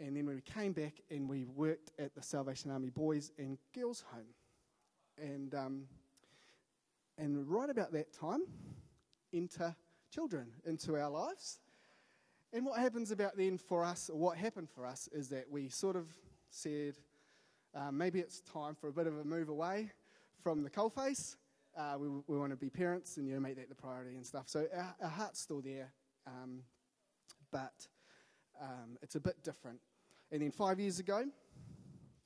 And 0.00 0.16
then 0.16 0.26
we 0.26 0.40
came 0.40 0.72
back 0.72 0.94
and 1.08 1.28
we 1.28 1.44
worked 1.44 1.92
at 2.00 2.14
the 2.16 2.22
Salvation 2.22 2.72
Army 2.72 2.90
Boys 2.90 3.30
and 3.38 3.58
Girls 3.74 4.02
Home. 4.12 4.34
And, 5.18 5.54
um, 5.54 5.82
and 7.22 7.48
right 7.48 7.70
about 7.70 7.92
that 7.92 8.12
time, 8.12 8.42
enter 9.32 9.74
children 10.10 10.48
into 10.66 10.96
our 10.96 11.10
lives. 11.10 11.60
And 12.52 12.66
what 12.66 12.78
happens 12.80 13.10
about 13.10 13.36
then 13.36 13.56
for 13.56 13.84
us, 13.84 14.10
or 14.10 14.18
what 14.18 14.36
happened 14.36 14.68
for 14.68 14.84
us, 14.84 15.08
is 15.12 15.28
that 15.28 15.50
we 15.50 15.68
sort 15.68 15.96
of 15.96 16.06
said, 16.50 16.96
uh, 17.74 17.90
maybe 17.90 18.18
it's 18.18 18.40
time 18.40 18.74
for 18.74 18.88
a 18.88 18.92
bit 18.92 19.06
of 19.06 19.16
a 19.18 19.24
move 19.24 19.48
away 19.48 19.92
from 20.42 20.62
the 20.62 20.70
coalface 20.70 21.36
uh, 21.76 21.94
we, 21.98 22.08
we 22.26 22.38
want 22.38 22.50
to 22.50 22.56
be 22.56 22.70
parents 22.70 23.16
and 23.16 23.26
you 23.26 23.34
know 23.34 23.40
make 23.40 23.56
that 23.56 23.68
the 23.68 23.74
priority 23.74 24.14
and 24.16 24.26
stuff. 24.26 24.44
So 24.46 24.66
our, 24.74 24.94
our 25.02 25.08
heart's 25.08 25.40
still 25.40 25.60
there, 25.60 25.92
um, 26.26 26.60
but 27.50 27.86
um, 28.60 28.98
it's 29.02 29.14
a 29.14 29.20
bit 29.20 29.42
different. 29.42 29.80
And 30.30 30.42
then 30.42 30.50
five 30.50 30.78
years 30.78 30.98
ago, 30.98 31.24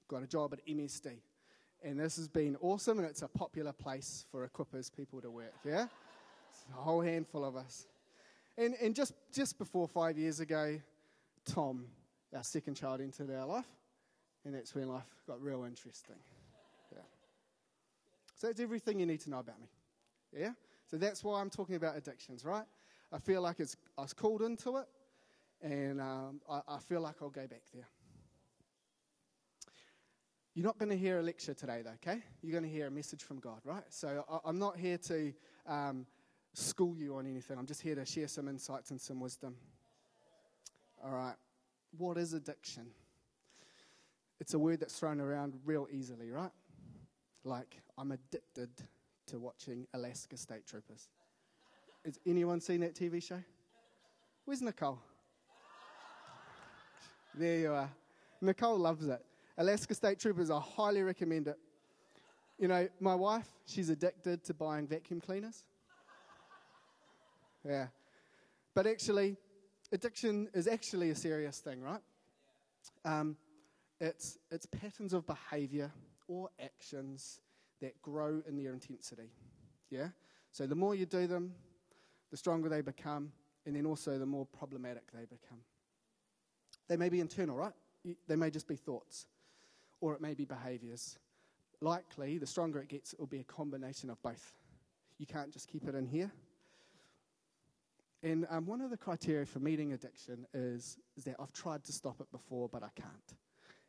got 0.09 0.23
a 0.23 0.27
job 0.27 0.53
at 0.53 0.67
MSD, 0.67 1.19
and 1.83 2.01
this 2.01 2.17
has 2.17 2.29
been 2.29 2.57
awesome, 2.61 2.99
and 2.99 3.07
it's 3.07 3.23
a 3.23 3.29
popular 3.29 3.73
place 3.73 4.25
for 4.31 4.47
equippers 4.49 4.95
people 4.95 5.21
to 5.21 5.31
work. 5.31 5.55
Yeah, 5.65 5.87
it's 6.51 6.65
a 6.77 6.81
whole 6.81 7.01
handful 7.01 7.45
of 7.45 7.57
us. 7.57 7.87
And 8.59 8.75
and 8.81 8.95
just 8.95 9.15
just 9.33 9.59
before 9.59 9.87
five 9.87 10.19
years 10.19 10.41
ago, 10.41 10.81
Tom, 11.45 11.87
our 12.35 12.43
second 12.43 12.75
child, 12.75 13.01
entered 13.01 13.31
our 13.31 13.47
life, 13.47 13.67
and 14.45 14.55
that's 14.55 14.75
when 14.75 14.89
life 14.89 15.05
got 15.27 15.43
real 15.43 15.65
interesting. 15.65 16.17
Yeah. 16.93 17.03
So 18.37 18.47
that's 18.49 18.61
everything 18.61 19.01
you 19.01 19.07
need 19.07 19.21
to 19.21 19.31
know 19.31 19.39
about 19.41 19.61
me. 19.61 19.69
Yeah? 20.37 20.53
So 20.91 20.97
that's 20.97 21.25
why 21.25 21.41
I'm 21.41 21.51
talking 21.51 21.75
about 21.77 21.97
addictions, 21.97 22.45
right? 22.45 22.65
I 23.13 23.19
feel 23.19 23.41
like 23.43 23.61
it's, 23.61 23.77
I 23.97 24.03
was 24.03 24.13
called 24.13 24.43
into 24.43 24.77
it, 24.77 24.87
and 25.63 26.01
um, 26.01 26.41
I, 26.51 26.61
I 26.69 26.79
feel 26.79 27.01
like 27.01 27.17
I'll 27.23 27.31
go 27.31 27.47
back 27.47 27.63
there. 27.73 27.87
You're 30.57 30.65
not 30.65 30.79
going 30.79 30.89
to 30.89 30.97
hear 30.97 31.19
a 31.19 31.23
lecture 31.23 31.53
today, 31.53 31.83
though, 31.85 31.91
okay? 32.03 32.23
You're 32.43 32.53
going 32.53 32.65
to 32.65 32.75
hear 32.75 32.87
a 32.87 32.91
message 32.91 33.23
from 33.23 33.41
God, 33.41 33.61
right? 33.63 33.85
So 33.91 34.25
I, 34.43 34.49
am 34.49 34.59
not 34.59 34.79
here 34.79 34.97
to 34.97 35.35
um, 35.67 36.07
school 36.55 36.97
you 36.97 37.17
on 37.17 37.27
anything. 37.27 37.59
I'm 37.59 37.67
just 37.67 37.83
here 37.83 37.95
to 37.95 38.07
share 38.07 38.27
some 38.27 38.49
insights 38.49 38.91
and 38.91 38.99
some 38.99 39.21
wisdom. 39.21 39.55
All 41.05 41.11
right. 41.11 41.35
What 41.99 42.17
is 42.17 42.33
addiction? 42.33 42.87
It's 44.41 44.55
a 44.55 44.59
word 44.59 44.81
that's 44.81 44.99
thrown 44.99 45.21
around 45.21 45.53
real 45.67 45.89
easily, 45.93 46.31
right? 46.31 46.53
Like, 47.45 47.77
I'm 47.99 48.13
addicted 48.13 48.71
to 49.27 49.39
watching 49.39 49.87
Alaska 49.93 50.39
State 50.39 50.67
Troopers. 50.67 51.11
Has 52.07 52.19
anyone 52.25 52.63
seen 52.63 52.81
that 52.81 52.95
TV 52.95 53.23
show? 53.23 53.43
Where's 54.47 54.63
Nicole? 54.63 55.01
There 57.35 57.59
you 57.59 57.73
are. 57.75 57.91
Nicole 58.41 58.79
loves 58.79 59.07
it. 59.07 59.23
Alaska 59.59 59.95
State 59.95 60.19
Troopers, 60.19 60.51
I 60.51 60.61
highly 60.61 61.03
recommend 61.03 61.49
it. 61.49 61.59
You 62.59 62.69
know, 62.69 62.89
my 63.01 63.15
wife, 63.15 63.49
she's 63.67 63.89
addicted 63.89 64.45
to 64.45 64.55
buying 64.55 64.87
vacuum 64.87 65.21
cleaners. 65.21 65.65
Yeah. 67.67 67.87
But 68.75 68.87
actually, 68.87 69.37
addiction 69.93 70.49
is 70.55 70.67
actually 70.67 71.11
a 71.11 71.15
serious 71.15 71.59
thing, 71.59 71.83
right? 71.83 72.01
Um, 73.05 73.37
it's, 74.01 74.39
it's 74.51 74.67
patterns 74.67 75.13
of 75.13 75.27
behavior 75.27 75.91
or 76.29 76.51
actions 76.63 77.41
that 77.81 78.01
grow 78.03 78.43
in 78.47 78.63
their 78.63 78.73
intensity. 78.73 79.31
Yeah? 79.91 80.09
So 80.53 80.67
the 80.67 80.75
more 80.75 80.95
you 80.95 81.07
do 81.07 81.27
them, 81.27 81.55
the 82.31 82.37
stronger 82.37 82.69
they 82.69 82.81
become, 82.81 83.33
and 83.65 83.75
then 83.75 83.87
also 83.87 84.19
the 84.19 84.27
more 84.27 84.47
problematic 84.47 85.11
they 85.13 85.25
become. 85.25 85.61
They 86.89 86.97
may 86.97 87.09
be 87.09 87.21
internal, 87.21 87.57
right? 87.57 87.73
They 88.29 88.37
may 88.37 88.51
just 88.51 88.69
be 88.69 88.77
thoughts, 88.77 89.27
or 90.01 90.15
it 90.15 90.21
may 90.21 90.35
be 90.35 90.45
behaviors. 90.45 91.19
Likely, 91.81 92.39
the 92.39 92.47
stronger 92.47 92.81
it 92.81 92.89
gets, 92.89 93.13
it 93.13 93.21
will 93.21 93.27
be 93.27 93.41
a 93.41 93.45
combination 93.45 94.11
of 94.11 94.23
both. 94.23 94.55
You 95.19 95.27
can't 95.27 95.53
just 95.53 95.69
keep 95.69 95.87
it 95.87 95.95
in 95.95 96.07
here. 96.07 96.31
And 98.23 98.47
um, 98.51 98.67
one 98.67 98.81
of 98.81 98.91
the 98.91 98.97
criteria 98.97 99.47
for 99.47 99.61
meeting 99.61 99.93
addiction 99.93 100.47
is, 100.55 100.99
is 101.17 101.25
that 101.25 101.37
I've 101.39 101.53
tried 101.53 101.85
to 101.85 101.93
stop 101.93 102.21
it 102.21 102.31
before, 102.33 102.69
but 102.69 102.83
I 102.83 102.89
can't. 102.97 103.35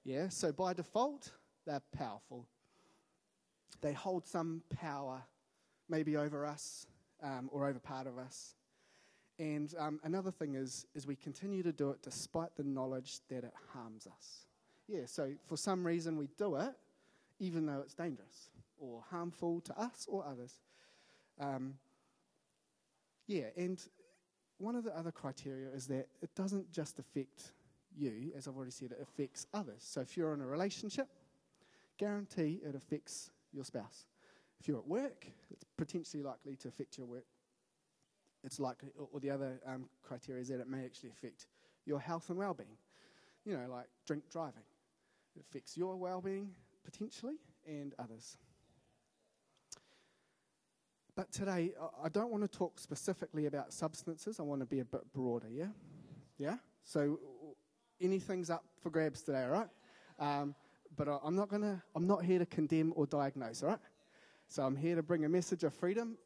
Yeah, 0.04 0.30
so 0.30 0.52
by 0.52 0.74
default, 0.74 1.32
they're 1.66 1.82
powerful. 1.98 2.46
They 3.82 3.94
hold 3.94 4.26
some 4.26 4.64
power, 4.74 5.22
maybe 5.90 6.18
over 6.18 6.46
us 6.46 6.88
um, 7.22 7.50
or 7.52 7.68
over 7.68 7.80
part 7.80 8.08
of 8.08 8.18
us. 8.18 8.56
And 9.40 9.74
um, 9.78 10.00
another 10.04 10.32
thing 10.32 10.56
is, 10.56 10.86
is 10.96 11.06
we 11.06 11.16
continue 11.16 11.62
to 11.64 11.72
do 11.72 11.92
it 11.92 12.02
despite 12.02 12.56
the 12.56 12.64
knowledge 12.64 13.20
that 13.30 13.44
it 13.44 13.54
harms 13.72 14.08
us. 14.08 14.47
Yeah, 14.88 15.01
so 15.06 15.34
for 15.48 15.58
some 15.58 15.86
reason 15.86 16.17
we 16.17 16.29
do 16.38 16.56
it 16.56 16.74
even 17.39 17.65
though 17.65 17.82
it's 17.82 17.94
dangerous 17.94 18.50
or 18.79 19.03
harmful 19.10 19.62
to 19.62 19.79
us 19.79 20.08
or 20.10 20.25
others. 20.25 20.60
Um, 21.39 21.75
yeah, 23.27 23.46
and 23.56 23.82
one 24.58 24.75
of 24.75 24.84
the 24.84 24.98
other 24.98 25.12
criteria 25.12 25.70
is 25.70 25.88
that 25.88 26.08
it 26.22 26.34
doesn't 26.36 26.72
just 26.72 27.00
affect 27.00 27.51
you, 27.96 28.32
as 28.36 28.48
I've 28.48 28.56
already 28.56 28.72
said, 28.72 28.91
it 28.91 29.00
affects 29.01 29.48
others. 29.53 29.82
So 29.82 30.01
if 30.01 30.15
you're 30.15 30.34
in 30.34 30.41
a 30.41 30.48
relationship, 30.48 31.08
guarantee 31.98 32.60
it 32.63 32.75
affects 32.75 33.32
your 33.51 33.63
spouse. 33.63 34.06
If 34.60 34.67
you're 34.67 34.79
at 34.79 34.88
work, 34.88 35.27
it's 35.51 35.63
potentially 35.77 36.24
likely 36.24 36.56
to 36.58 36.67
affect 36.67 36.98
your 36.98 37.08
work. 37.08 37.25
It's 38.44 38.60
likely, 38.60 38.89
or 39.12 39.20
the 39.20 39.29
other 39.29 39.60
um, 39.65 39.89
criteria 40.03 40.41
is 40.41 40.48
that 40.50 40.60
it 40.60 40.67
may 40.67 40.86
actually 40.86 41.10
affect 41.10 41.48
your 41.86 42.00
health 42.00 42.29
and 42.29 42.38
well-being. 42.38 42.77
You 43.46 43.58
know, 43.58 43.67
like 43.70 43.88
drink 44.06 44.24
driving. 44.32 44.63
It 45.38 45.44
affects 45.48 45.77
your 45.77 45.96
well-being 45.96 46.56
potentially 46.84 47.36
and 47.67 47.94
others. 48.00 48.38
But 51.15 51.32
today, 51.32 51.74
I 52.03 52.10
don't 52.10 52.32
want 52.32 52.44
to 52.44 52.58
talk 52.58 52.79
specifically 52.79 53.46
about 53.46 53.72
substances. 53.72 54.39
I 54.39 54.44
want 54.44 54.62
to 54.62 54.65
be 54.65 54.79
a 54.79 54.86
bit 54.86 55.01
broader, 55.13 55.48
yeah? 55.51 55.67
Yeah? 56.38 56.58
So 56.84 57.20
anything's 58.01 58.50
up 58.50 58.63
for 58.82 58.89
grabs 58.89 59.22
today, 59.22 59.44
all 59.44 59.50
right? 59.50 59.67
Um, 60.20 60.56
but 60.96 61.08
I'm 61.24 61.36
not 61.36 61.50
going 61.50 61.62
to, 61.62 61.82
I'm 61.96 62.08
not 62.08 62.24
here 62.24 62.39
to 62.39 62.46
condemn 62.46 62.94
or 62.96 63.06
diagnose, 63.06 63.62
all 63.62 63.70
right? 63.70 63.79
So 64.48 64.63
I'm 64.63 64.75
here 64.75 64.96
to 64.96 65.03
bring 65.03 65.25
a 65.25 65.29
message 65.29 65.63
of 65.63 65.74
freedom. 65.74 66.17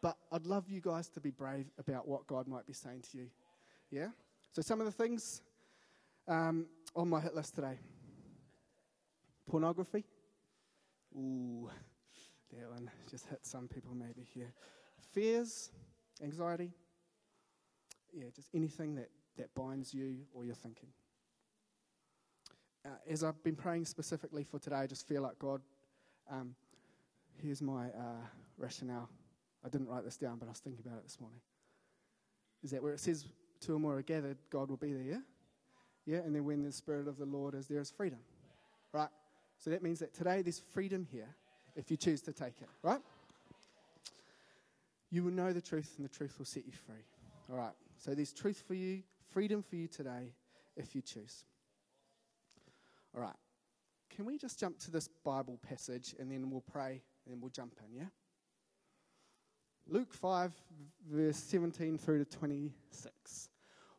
But 0.00 0.16
I'd 0.32 0.46
love 0.46 0.68
you 0.68 0.80
guys 0.80 1.08
to 1.10 1.20
be 1.20 1.30
brave 1.30 1.66
about 1.78 2.06
what 2.08 2.26
God 2.26 2.48
might 2.48 2.66
be 2.66 2.72
saying 2.72 3.04
to 3.12 3.18
you. 3.18 3.26
Yeah? 3.90 4.08
So 4.52 4.62
some 4.62 4.80
of 4.80 4.86
the 4.86 4.92
things 4.92 5.42
um, 6.26 6.66
on 6.96 7.08
my 7.08 7.20
hit 7.20 7.34
list 7.34 7.54
today 7.54 7.78
pornography. 9.48 10.04
Ooh, 11.16 11.68
that 12.52 12.70
one 12.70 12.90
just 13.10 13.26
hit 13.26 13.40
some 13.42 13.68
people 13.68 13.94
maybe 13.94 14.26
here. 14.34 14.52
Fears, 15.12 15.70
anxiety. 16.22 16.70
Yeah, 18.12 18.26
just 18.34 18.48
anything 18.54 18.94
that, 18.96 19.10
that 19.36 19.54
binds 19.54 19.92
you 19.92 20.18
or 20.32 20.44
your 20.44 20.54
thinking. 20.54 20.88
Uh, 22.84 22.90
as 23.08 23.24
I've 23.24 23.42
been 23.42 23.56
praying 23.56 23.84
specifically 23.86 24.44
for 24.44 24.58
today, 24.58 24.76
I 24.76 24.86
just 24.86 25.06
feel 25.06 25.22
like 25.22 25.38
God, 25.38 25.60
um, 26.30 26.54
here's 27.42 27.60
my 27.60 27.86
uh, 27.86 28.24
rationale. 28.56 29.08
I 29.64 29.68
didn't 29.68 29.88
write 29.88 30.04
this 30.04 30.16
down, 30.16 30.38
but 30.38 30.46
I 30.46 30.50
was 30.50 30.60
thinking 30.60 30.84
about 30.86 30.98
it 30.98 31.04
this 31.04 31.20
morning. 31.20 31.40
Is 32.62 32.70
that 32.70 32.82
where 32.82 32.92
it 32.92 33.00
says 33.00 33.26
two 33.60 33.74
or 33.74 33.78
more 33.78 33.96
are 33.96 34.02
gathered, 34.02 34.38
God 34.50 34.70
will 34.70 34.76
be 34.76 34.92
there, 34.92 35.02
yeah? 35.02 35.20
Yeah, 36.06 36.18
and 36.18 36.34
then 36.34 36.44
when 36.44 36.62
the 36.62 36.72
Spirit 36.72 37.08
of 37.08 37.18
the 37.18 37.26
Lord 37.26 37.54
is 37.54 37.66
there 37.66 37.80
is 37.80 37.90
freedom, 37.90 38.20
right? 38.92 39.08
So 39.58 39.70
that 39.70 39.82
means 39.82 39.98
that 39.98 40.14
today 40.14 40.42
there's 40.42 40.58
freedom 40.58 41.06
here 41.10 41.28
if 41.76 41.90
you 41.90 41.96
choose 41.96 42.20
to 42.22 42.32
take 42.32 42.60
it, 42.60 42.68
right? 42.82 43.00
You 45.10 45.24
will 45.24 45.32
know 45.32 45.52
the 45.52 45.60
truth, 45.60 45.94
and 45.96 46.04
the 46.04 46.12
truth 46.12 46.34
will 46.38 46.46
set 46.46 46.66
you 46.66 46.72
free. 46.72 47.04
All 47.50 47.56
right. 47.56 47.72
So 47.96 48.14
there's 48.14 48.32
truth 48.32 48.62
for 48.66 48.74
you, 48.74 49.02
freedom 49.30 49.62
for 49.62 49.76
you 49.76 49.88
today 49.88 50.32
if 50.76 50.94
you 50.94 51.02
choose. 51.02 51.44
All 53.14 53.22
right. 53.22 53.36
Can 54.14 54.24
we 54.24 54.38
just 54.38 54.58
jump 54.58 54.78
to 54.80 54.90
this 54.90 55.08
Bible 55.24 55.58
passage 55.68 56.14
and 56.18 56.30
then 56.30 56.50
we'll 56.50 56.60
pray 56.60 57.02
and 57.24 57.34
then 57.34 57.40
we'll 57.40 57.50
jump 57.50 57.74
in, 57.86 57.94
yeah? 57.96 58.08
Luke 59.86 60.12
5, 60.12 60.52
verse 61.10 61.36
17 61.36 61.96
through 61.98 62.24
to 62.24 62.24
26. 62.24 63.48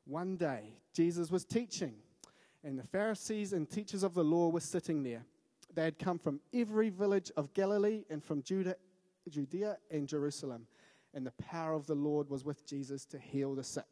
One 0.05 0.35
day, 0.35 0.73
Jesus 0.93 1.31
was 1.31 1.45
teaching, 1.45 1.95
and 2.63 2.77
the 2.77 2.83
Pharisees 2.83 3.53
and 3.53 3.69
teachers 3.69 4.03
of 4.03 4.13
the 4.13 4.23
law 4.23 4.49
were 4.49 4.59
sitting 4.59 5.01
there. 5.03 5.25
They 5.73 5.83
had 5.83 5.99
come 5.99 6.19
from 6.19 6.39
every 6.53 6.89
village 6.89 7.31
of 7.37 7.53
Galilee 7.53 8.03
and 8.09 8.23
from 8.23 8.41
Judah, 8.41 8.75
Judea 9.29 9.77
and 9.91 10.07
Jerusalem, 10.07 10.67
and 11.13 11.25
the 11.25 11.31
power 11.31 11.73
of 11.73 11.85
the 11.85 11.95
Lord 11.95 12.29
was 12.29 12.43
with 12.43 12.65
Jesus 12.65 13.05
to 13.05 13.19
heal 13.19 13.55
the 13.55 13.63
sick. 13.63 13.85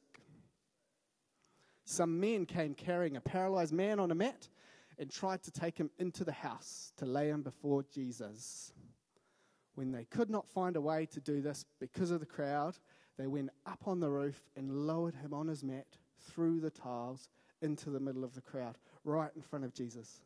Some 1.86 2.20
men 2.20 2.46
came 2.46 2.74
carrying 2.74 3.16
a 3.16 3.22
paralyzed 3.22 3.74
man 3.74 4.00
on 4.00 4.12
a 4.12 4.16
mat 4.16 4.50
and 5.00 5.10
tried 5.10 5.44
to 5.44 5.52
take 5.52 5.78
him 5.78 5.90
into 6.00 6.24
the 6.24 6.32
house 6.32 6.92
to 6.98 7.06
lay 7.06 7.30
him 7.30 7.44
before 7.44 7.84
Jesus. 7.94 8.74
When 9.76 9.92
they 9.92 10.06
could 10.06 10.30
not 10.30 10.50
find 10.50 10.76
a 10.76 10.82
way 10.82 11.06
to 11.06 11.22
do 11.22 11.40
this 11.40 11.66
because 11.80 12.12
of 12.12 12.20
the 12.20 12.26
crowd, 12.26 12.78
they 13.18 13.28
went 13.28 13.52
up 13.66 13.88
on 13.88 14.00
the 14.00 14.10
roof 14.10 14.50
and 14.56 14.88
lowered 14.88 15.16
him 15.16 15.34
on 15.34 15.48
his 15.48 15.64
mat 15.64 15.88
through 16.30 16.60
the 16.60 16.70
tiles 16.70 17.30
into 17.62 17.90
the 17.90 18.00
middle 18.00 18.24
of 18.24 18.34
the 18.34 18.42
crowd, 18.42 18.78
right 19.04 19.32
in 19.36 19.42
front 19.42 19.64
of 19.66 19.74
Jesus. 19.74 20.22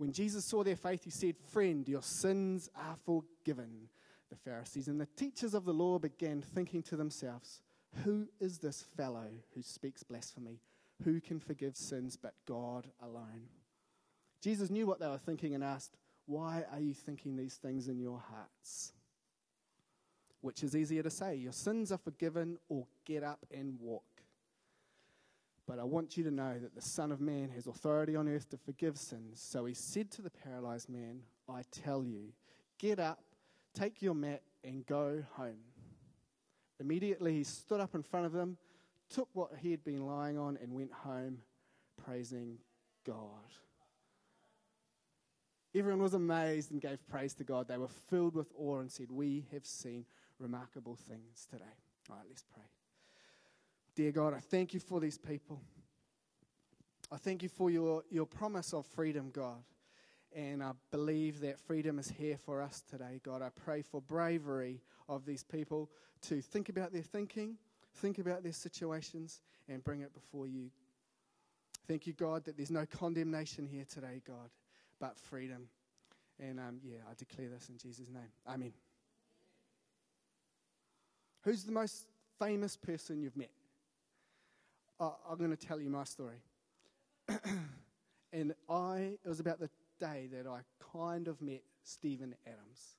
When 0.00 0.12
Jesus 0.12 0.46
saw 0.46 0.64
their 0.64 0.76
faith, 0.76 1.04
he 1.04 1.10
said, 1.10 1.36
Friend, 1.52 1.86
your 1.86 2.02
sins 2.02 2.70
are 2.74 2.96
forgiven. 3.04 3.88
The 4.30 4.36
Pharisees 4.36 4.88
and 4.88 5.00
the 5.00 5.08
teachers 5.16 5.52
of 5.52 5.64
the 5.64 5.74
law 5.74 5.98
began 5.98 6.40
thinking 6.40 6.82
to 6.84 6.96
themselves, 6.96 7.60
Who 8.04 8.28
is 8.40 8.58
this 8.58 8.86
fellow 8.96 9.26
who 9.54 9.62
speaks 9.62 10.02
blasphemy? 10.02 10.60
Who 11.04 11.20
can 11.20 11.38
forgive 11.38 11.76
sins 11.76 12.16
but 12.16 12.34
God 12.46 12.86
alone? 13.02 13.48
Jesus 14.40 14.70
knew 14.70 14.86
what 14.86 15.00
they 15.00 15.06
were 15.06 15.18
thinking 15.18 15.54
and 15.54 15.62
asked, 15.62 15.98
why 16.30 16.64
are 16.70 16.78
you 16.78 16.94
thinking 16.94 17.36
these 17.36 17.56
things 17.56 17.88
in 17.88 17.98
your 17.98 18.22
hearts? 18.30 18.92
Which 20.42 20.62
is 20.62 20.76
easier 20.76 21.02
to 21.02 21.10
say, 21.10 21.34
Your 21.34 21.50
sins 21.50 21.90
are 21.90 21.98
forgiven, 21.98 22.56
or 22.68 22.86
get 23.04 23.24
up 23.24 23.44
and 23.52 23.80
walk. 23.80 24.04
But 25.70 25.78
I 25.78 25.84
want 25.84 26.16
you 26.16 26.24
to 26.24 26.32
know 26.32 26.58
that 26.58 26.74
the 26.74 26.82
Son 26.82 27.12
of 27.12 27.20
Man 27.20 27.48
has 27.54 27.68
authority 27.68 28.16
on 28.16 28.26
earth 28.26 28.50
to 28.50 28.56
forgive 28.56 28.98
sins. 28.98 29.40
So 29.40 29.66
he 29.66 29.74
said 29.74 30.10
to 30.10 30.22
the 30.22 30.28
paralyzed 30.28 30.88
man, 30.88 31.20
I 31.48 31.62
tell 31.70 32.02
you, 32.04 32.32
get 32.80 32.98
up, 32.98 33.20
take 33.72 34.02
your 34.02 34.14
mat, 34.14 34.42
and 34.64 34.84
go 34.84 35.22
home. 35.34 35.60
Immediately 36.80 37.34
he 37.34 37.44
stood 37.44 37.78
up 37.78 37.94
in 37.94 38.02
front 38.02 38.26
of 38.26 38.32
them, 38.32 38.58
took 39.10 39.28
what 39.32 39.50
he 39.60 39.70
had 39.70 39.84
been 39.84 40.04
lying 40.08 40.36
on, 40.36 40.58
and 40.60 40.72
went 40.72 40.92
home 40.92 41.38
praising 42.04 42.58
God. 43.06 43.52
Everyone 45.72 46.02
was 46.02 46.14
amazed 46.14 46.72
and 46.72 46.80
gave 46.80 46.98
praise 47.06 47.32
to 47.34 47.44
God. 47.44 47.68
They 47.68 47.78
were 47.78 47.86
filled 47.86 48.34
with 48.34 48.48
awe 48.58 48.80
and 48.80 48.90
said, 48.90 49.12
We 49.12 49.46
have 49.52 49.64
seen 49.64 50.04
remarkable 50.40 50.96
things 50.96 51.46
today. 51.48 51.62
All 52.10 52.16
right, 52.16 52.26
let's 52.28 52.42
pray. 52.52 52.64
Dear 53.94 54.12
God, 54.12 54.34
I 54.34 54.38
thank 54.38 54.74
you 54.74 54.80
for 54.80 55.00
these 55.00 55.18
people. 55.18 55.60
I 57.12 57.16
thank 57.16 57.42
you 57.42 57.48
for 57.48 57.70
your, 57.70 58.04
your 58.10 58.26
promise 58.26 58.72
of 58.72 58.86
freedom, 58.86 59.30
God. 59.32 59.62
And 60.34 60.62
I 60.62 60.72
believe 60.92 61.40
that 61.40 61.58
freedom 61.58 61.98
is 61.98 62.08
here 62.08 62.36
for 62.38 62.62
us 62.62 62.82
today, 62.88 63.20
God. 63.24 63.42
I 63.42 63.48
pray 63.48 63.82
for 63.82 64.00
bravery 64.00 64.80
of 65.08 65.26
these 65.26 65.42
people 65.42 65.90
to 66.22 66.40
think 66.40 66.68
about 66.68 66.92
their 66.92 67.02
thinking, 67.02 67.56
think 67.96 68.18
about 68.18 68.44
their 68.44 68.52
situations, 68.52 69.40
and 69.68 69.82
bring 69.82 70.02
it 70.02 70.14
before 70.14 70.46
you. 70.46 70.70
Thank 71.88 72.06
you, 72.06 72.12
God, 72.12 72.44
that 72.44 72.56
there's 72.56 72.70
no 72.70 72.86
condemnation 72.86 73.66
here 73.66 73.84
today, 73.88 74.22
God 74.24 74.50
but 75.00 75.18
freedom. 75.18 75.66
And 76.38 76.60
um, 76.60 76.78
yeah, 76.84 76.98
I 77.10 77.14
declare 77.18 77.48
this 77.48 77.68
in 77.68 77.78
Jesus' 77.78 78.08
name. 78.08 78.30
Amen. 78.46 78.72
Who's 81.42 81.64
the 81.64 81.72
most 81.72 82.06
famous 82.38 82.76
person 82.76 83.20
you've 83.20 83.36
met? 83.36 83.50
Uh, 85.00 85.12
I'm 85.30 85.38
going 85.38 85.50
to 85.50 85.56
tell 85.56 85.80
you 85.80 85.88
my 85.88 86.04
story. 86.04 86.42
and 88.32 88.54
I, 88.68 89.12
it 89.24 89.28
was 89.28 89.40
about 89.40 89.58
the 89.58 89.70
day 89.98 90.28
that 90.32 90.46
I 90.46 90.60
kind 90.92 91.26
of 91.26 91.40
met 91.40 91.62
Steven 91.82 92.34
Adams. 92.46 92.96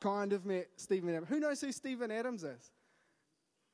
Kind 0.00 0.34
of 0.34 0.44
met 0.44 0.68
Steven 0.76 1.08
Adams. 1.08 1.28
Who 1.30 1.40
knows 1.40 1.60
who 1.62 1.72
Steven 1.72 2.10
Adams 2.10 2.44
is? 2.44 2.70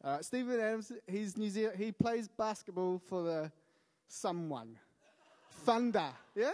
Uh, 0.04 0.22
Steven 0.22 0.60
Adams, 0.60 0.92
he's 1.08 1.36
New 1.36 1.50
Zealand. 1.50 1.78
He 1.78 1.90
plays 1.90 2.28
basketball 2.28 3.00
for 3.08 3.24
the 3.24 3.52
someone. 4.06 4.78
Thunder. 5.64 6.10
Yeah? 6.36 6.52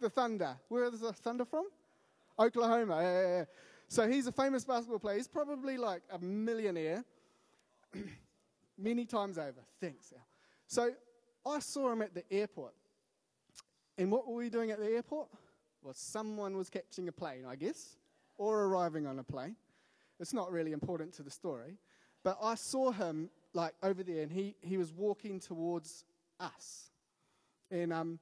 the 0.00 0.08
Thunder. 0.08 0.56
Where 0.68 0.84
is 0.84 1.00
the 1.00 1.12
Thunder 1.12 1.44
from? 1.44 1.66
Oklahoma. 2.38 3.02
Yeah, 3.02 3.12
yeah, 3.12 3.28
yeah. 3.38 3.44
So 3.86 4.08
he's 4.08 4.26
a 4.26 4.32
famous 4.32 4.64
basketball 4.64 4.98
player. 4.98 5.18
He's 5.18 5.28
probably 5.28 5.76
like 5.76 6.02
a 6.10 6.18
millionaire 6.18 7.04
many 8.80 9.04
times 9.04 9.38
over. 9.38 9.60
Thanks, 9.80 10.12
Al. 10.12 10.24
So 10.66 10.90
I 11.46 11.58
saw 11.58 11.92
him 11.92 12.02
at 12.02 12.14
the 12.14 12.24
airport. 12.30 12.74
And 13.98 14.10
what 14.10 14.26
were 14.26 14.34
we 14.34 14.48
doing 14.48 14.70
at 14.70 14.78
the 14.78 14.86
airport? 14.86 15.28
Well, 15.82 15.94
someone 15.94 16.56
was 16.56 16.70
catching 16.70 17.08
a 17.08 17.12
plane, 17.12 17.44
I 17.48 17.56
guess, 17.56 17.96
or 18.38 18.64
arriving 18.64 19.06
on 19.06 19.18
a 19.18 19.24
plane. 19.24 19.56
It's 20.18 20.34
not 20.34 20.52
really 20.52 20.72
important 20.72 21.12
to 21.14 21.22
the 21.22 21.30
story. 21.30 21.78
But 22.22 22.38
I 22.42 22.54
saw 22.54 22.90
him 22.92 23.30
like 23.54 23.74
over 23.82 24.02
there, 24.02 24.22
and 24.22 24.30
he, 24.30 24.54
he 24.60 24.76
was 24.76 24.92
walking 24.92 25.40
towards 25.40 26.04
us. 26.38 26.90
And 27.70 27.92
um, 27.92 28.18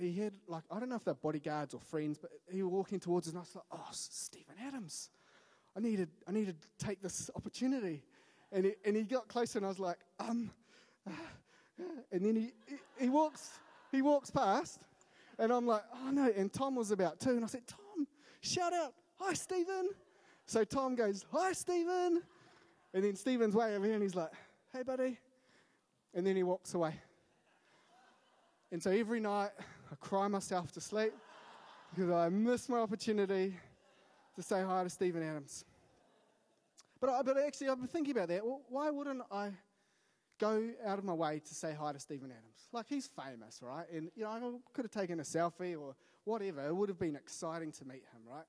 he 0.00 0.12
had 0.18 0.34
like 0.48 0.64
I 0.70 0.80
don't 0.80 0.88
know 0.88 0.96
if 0.96 1.04
they're 1.04 1.14
bodyguards 1.14 1.74
or 1.74 1.80
friends, 1.80 2.18
but 2.18 2.30
he 2.50 2.62
was 2.62 2.72
walking 2.72 2.98
towards 2.98 3.28
us, 3.28 3.32
and 3.32 3.38
I 3.38 3.42
was 3.42 3.54
like, 3.54 3.64
"Oh, 3.72 3.88
Steven 3.92 4.54
Adams, 4.66 5.10
I 5.76 5.80
needed 5.80 6.08
I 6.26 6.32
needed 6.32 6.56
to 6.60 6.86
take 6.86 7.00
this 7.00 7.30
opportunity." 7.34 8.02
And 8.54 8.64
he, 8.64 8.72
and 8.86 8.96
he 8.96 9.02
got 9.02 9.28
closer, 9.28 9.58
and 9.58 9.66
I 9.66 9.68
was 9.68 9.78
like, 9.78 9.98
"Um," 10.18 10.50
and 12.12 12.24
then 12.24 12.36
he, 12.36 12.52
he, 12.66 12.76
he 12.98 13.08
walks 13.10 13.58
he 13.92 14.00
walks 14.00 14.30
past, 14.30 14.80
and 15.38 15.52
I'm 15.52 15.66
like, 15.66 15.82
"Oh 15.92 16.10
no!" 16.10 16.32
And 16.34 16.50
Tom 16.50 16.76
was 16.76 16.90
about 16.90 17.20
two, 17.20 17.30
and 17.30 17.44
I 17.44 17.48
said, 17.48 17.66
"Tom, 17.66 18.06
shout 18.40 18.72
out, 18.72 18.94
hi 19.18 19.34
Steven." 19.34 19.90
So 20.46 20.64
Tom 20.64 20.94
goes, 20.94 21.24
Hi, 21.32 21.52
Steven. 21.52 22.22
And 22.92 23.04
then 23.04 23.16
Steven's 23.16 23.54
way 23.54 23.74
over 23.74 23.84
here 23.84 23.94
and 23.94 24.02
he's 24.02 24.14
like, 24.14 24.30
Hey, 24.72 24.82
buddy. 24.82 25.18
And 26.14 26.26
then 26.26 26.36
he 26.36 26.42
walks 26.42 26.74
away. 26.74 26.94
And 28.70 28.82
so 28.82 28.90
every 28.90 29.20
night 29.20 29.50
I 29.90 29.94
cry 30.00 30.28
myself 30.28 30.72
to 30.72 30.80
sleep 30.80 31.12
because 31.90 32.10
I 32.10 32.28
miss 32.28 32.68
my 32.68 32.78
opportunity 32.78 33.56
to 34.36 34.42
say 34.42 34.62
hi 34.62 34.82
to 34.82 34.90
Steven 34.90 35.22
Adams. 35.22 35.64
But, 37.04 37.26
but 37.26 37.36
actually, 37.36 37.68
I've 37.68 37.78
been 37.78 37.88
thinking 37.88 38.16
about 38.16 38.28
that. 38.28 38.42
Well, 38.44 38.62
why 38.70 38.90
wouldn't 38.90 39.20
I 39.30 39.50
go 40.40 40.70
out 40.86 40.98
of 40.98 41.04
my 41.04 41.12
way 41.12 41.38
to 41.46 41.54
say 41.54 41.74
hi 41.78 41.92
to 41.92 41.98
Steven 41.98 42.30
Adams? 42.30 42.68
Like, 42.72 42.86
he's 42.88 43.06
famous, 43.08 43.60
right? 43.62 43.84
And, 43.92 44.10
you 44.16 44.24
know, 44.24 44.30
I 44.30 44.40
could 44.72 44.86
have 44.86 44.90
taken 44.90 45.20
a 45.20 45.22
selfie 45.22 45.78
or 45.78 45.94
whatever. 46.24 46.66
It 46.66 46.74
would 46.74 46.88
have 46.88 46.98
been 46.98 47.14
exciting 47.14 47.72
to 47.72 47.84
meet 47.84 48.04
him, 48.12 48.22
right? 48.26 48.46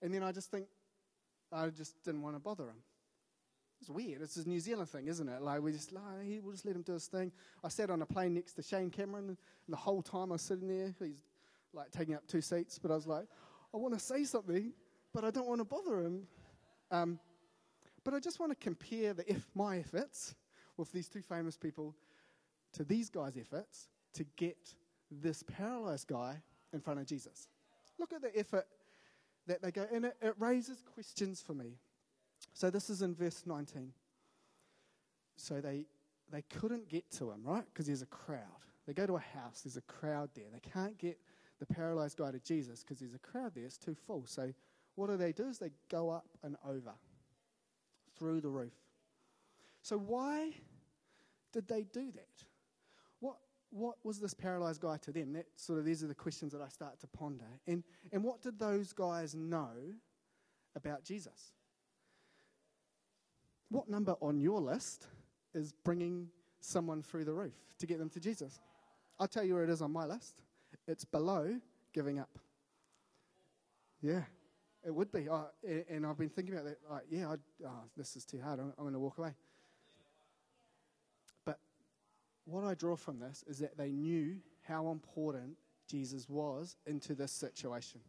And 0.00 0.14
then 0.14 0.22
I 0.22 0.30
just 0.30 0.48
think, 0.48 0.66
I 1.50 1.70
just 1.70 2.00
didn't 2.04 2.22
want 2.22 2.36
to 2.36 2.40
bother 2.40 2.64
him. 2.64 2.76
It's 3.80 3.90
weird. 3.90 4.22
It's 4.22 4.36
a 4.36 4.48
New 4.48 4.60
Zealand 4.60 4.88
thing, 4.88 5.08
isn't 5.08 5.28
it? 5.28 5.42
Like, 5.42 5.60
we 5.60 5.72
just, 5.72 5.90
like, 5.90 6.04
we'll 6.40 6.52
just 6.52 6.64
let 6.64 6.76
him 6.76 6.82
do 6.82 6.92
his 6.92 7.06
thing. 7.06 7.32
I 7.64 7.68
sat 7.68 7.90
on 7.90 8.00
a 8.00 8.06
plane 8.06 8.34
next 8.34 8.52
to 8.54 8.62
Shane 8.62 8.90
Cameron, 8.90 9.26
and 9.26 9.36
the 9.68 9.76
whole 9.76 10.02
time 10.02 10.30
I 10.30 10.34
was 10.34 10.42
sitting 10.42 10.68
there, 10.68 10.94
he's 11.00 11.16
like 11.72 11.90
taking 11.90 12.14
up 12.14 12.28
two 12.28 12.42
seats, 12.42 12.78
but 12.78 12.92
I 12.92 12.94
was 12.94 13.08
like, 13.08 13.26
I 13.74 13.76
want 13.76 13.92
to 13.94 14.00
say 14.00 14.22
something, 14.22 14.72
but 15.12 15.24
I 15.24 15.32
don't 15.32 15.48
want 15.48 15.60
to 15.60 15.64
bother 15.64 16.00
him. 16.00 16.28
Um, 16.92 17.18
but 18.04 18.14
I 18.14 18.20
just 18.20 18.40
want 18.40 18.52
to 18.52 18.56
compare 18.56 19.14
the 19.14 19.30
if 19.30 19.48
my 19.54 19.78
efforts 19.78 20.34
with 20.76 20.92
these 20.92 21.08
two 21.08 21.22
famous 21.22 21.56
people 21.56 21.94
to 22.72 22.84
these 22.84 23.10
guys' 23.10 23.36
efforts 23.38 23.88
to 24.14 24.24
get 24.36 24.74
this 25.10 25.42
paralyzed 25.42 26.08
guy 26.08 26.40
in 26.72 26.80
front 26.80 27.00
of 27.00 27.06
Jesus. 27.06 27.48
Look 27.98 28.12
at 28.12 28.22
the 28.22 28.36
effort 28.36 28.66
that 29.46 29.60
they 29.62 29.70
go, 29.70 29.86
and 29.92 30.06
it, 30.06 30.16
it 30.22 30.34
raises 30.38 30.82
questions 30.94 31.42
for 31.42 31.52
me. 31.52 31.76
So 32.54 32.70
this 32.70 32.90
is 32.90 33.02
in 33.02 33.14
verse 33.14 33.42
19. 33.46 33.92
So 35.36 35.60
they 35.60 35.86
they 36.30 36.42
couldn't 36.42 36.88
get 36.88 37.10
to 37.12 37.30
him, 37.30 37.42
right? 37.44 37.64
Because 37.66 37.86
there's 37.86 38.02
a 38.02 38.06
crowd. 38.06 38.40
They 38.86 38.94
go 38.94 39.06
to 39.06 39.16
a 39.16 39.20
house, 39.20 39.62
there's 39.64 39.76
a 39.76 39.82
crowd 39.82 40.30
there. 40.34 40.46
They 40.52 40.60
can't 40.60 40.96
get 40.98 41.18
the 41.60 41.66
paralyzed 41.66 42.16
guy 42.16 42.32
to 42.32 42.40
Jesus 42.40 42.82
because 42.82 42.98
there's 42.98 43.14
a 43.14 43.18
crowd 43.18 43.52
there, 43.54 43.64
it's 43.64 43.78
too 43.78 43.94
full. 43.94 44.24
So 44.26 44.52
what 44.96 45.08
do 45.08 45.16
they 45.16 45.32
do 45.32 45.48
is 45.48 45.58
they 45.58 45.70
go 45.90 46.10
up 46.10 46.26
and 46.42 46.56
over 46.66 46.92
through 48.22 48.40
the 48.40 48.48
roof. 48.48 48.72
So 49.82 49.98
why 49.98 50.52
did 51.52 51.66
they 51.66 51.82
do 51.82 52.12
that? 52.12 52.44
What 53.18 53.34
what 53.70 53.96
was 54.04 54.20
this 54.20 54.32
paralyzed 54.32 54.80
guy 54.80 54.96
to 54.98 55.10
them? 55.10 55.32
That 55.32 55.46
sort 55.56 55.80
of 55.80 55.84
these 55.84 56.04
are 56.04 56.06
the 56.06 56.14
questions 56.14 56.52
that 56.52 56.62
I 56.62 56.68
start 56.68 57.00
to 57.00 57.08
ponder. 57.08 57.44
And 57.66 57.82
and 58.12 58.22
what 58.22 58.40
did 58.40 58.60
those 58.60 58.92
guys 58.92 59.34
know 59.34 59.72
about 60.76 61.02
Jesus? 61.02 61.52
What 63.70 63.88
number 63.88 64.14
on 64.22 64.40
your 64.40 64.60
list 64.60 65.08
is 65.52 65.72
bringing 65.72 66.28
someone 66.60 67.02
through 67.02 67.24
the 67.24 67.32
roof 67.32 67.56
to 67.78 67.86
get 67.86 67.98
them 67.98 68.10
to 68.10 68.20
Jesus? 68.20 68.60
I'll 69.18 69.26
tell 69.26 69.42
you 69.42 69.54
where 69.54 69.64
it 69.64 69.70
is 69.70 69.82
on 69.82 69.92
my 69.92 70.06
list. 70.06 70.42
It's 70.86 71.04
below 71.04 71.58
giving 71.92 72.20
up. 72.20 72.38
Yeah, 74.00 74.22
it 74.84 74.94
would 74.94 75.12
be. 75.12 75.28
And 75.90 76.06
I've 76.06 76.18
been 76.18 76.28
thinking 76.28 76.54
about 76.54 76.66
that. 76.66 76.78
Like, 76.90 77.04
yeah, 77.10 77.30
I'd, 77.30 77.40
oh, 77.64 77.84
this 77.96 78.16
is 78.16 78.24
too 78.24 78.40
hard. 78.40 78.58
I'm, 78.58 78.72
I'm 78.76 78.84
going 78.84 78.94
to 78.94 79.00
walk 79.00 79.18
away. 79.18 79.34
But 81.44 81.58
what 82.44 82.64
I 82.64 82.74
draw 82.74 82.96
from 82.96 83.18
this 83.18 83.44
is 83.46 83.58
that 83.58 83.76
they 83.76 83.92
knew 83.92 84.36
how 84.66 84.90
important 84.90 85.56
Jesus 85.88 86.28
was 86.28 86.76
into 86.86 87.14
this 87.14 87.32
situation. 87.32 88.00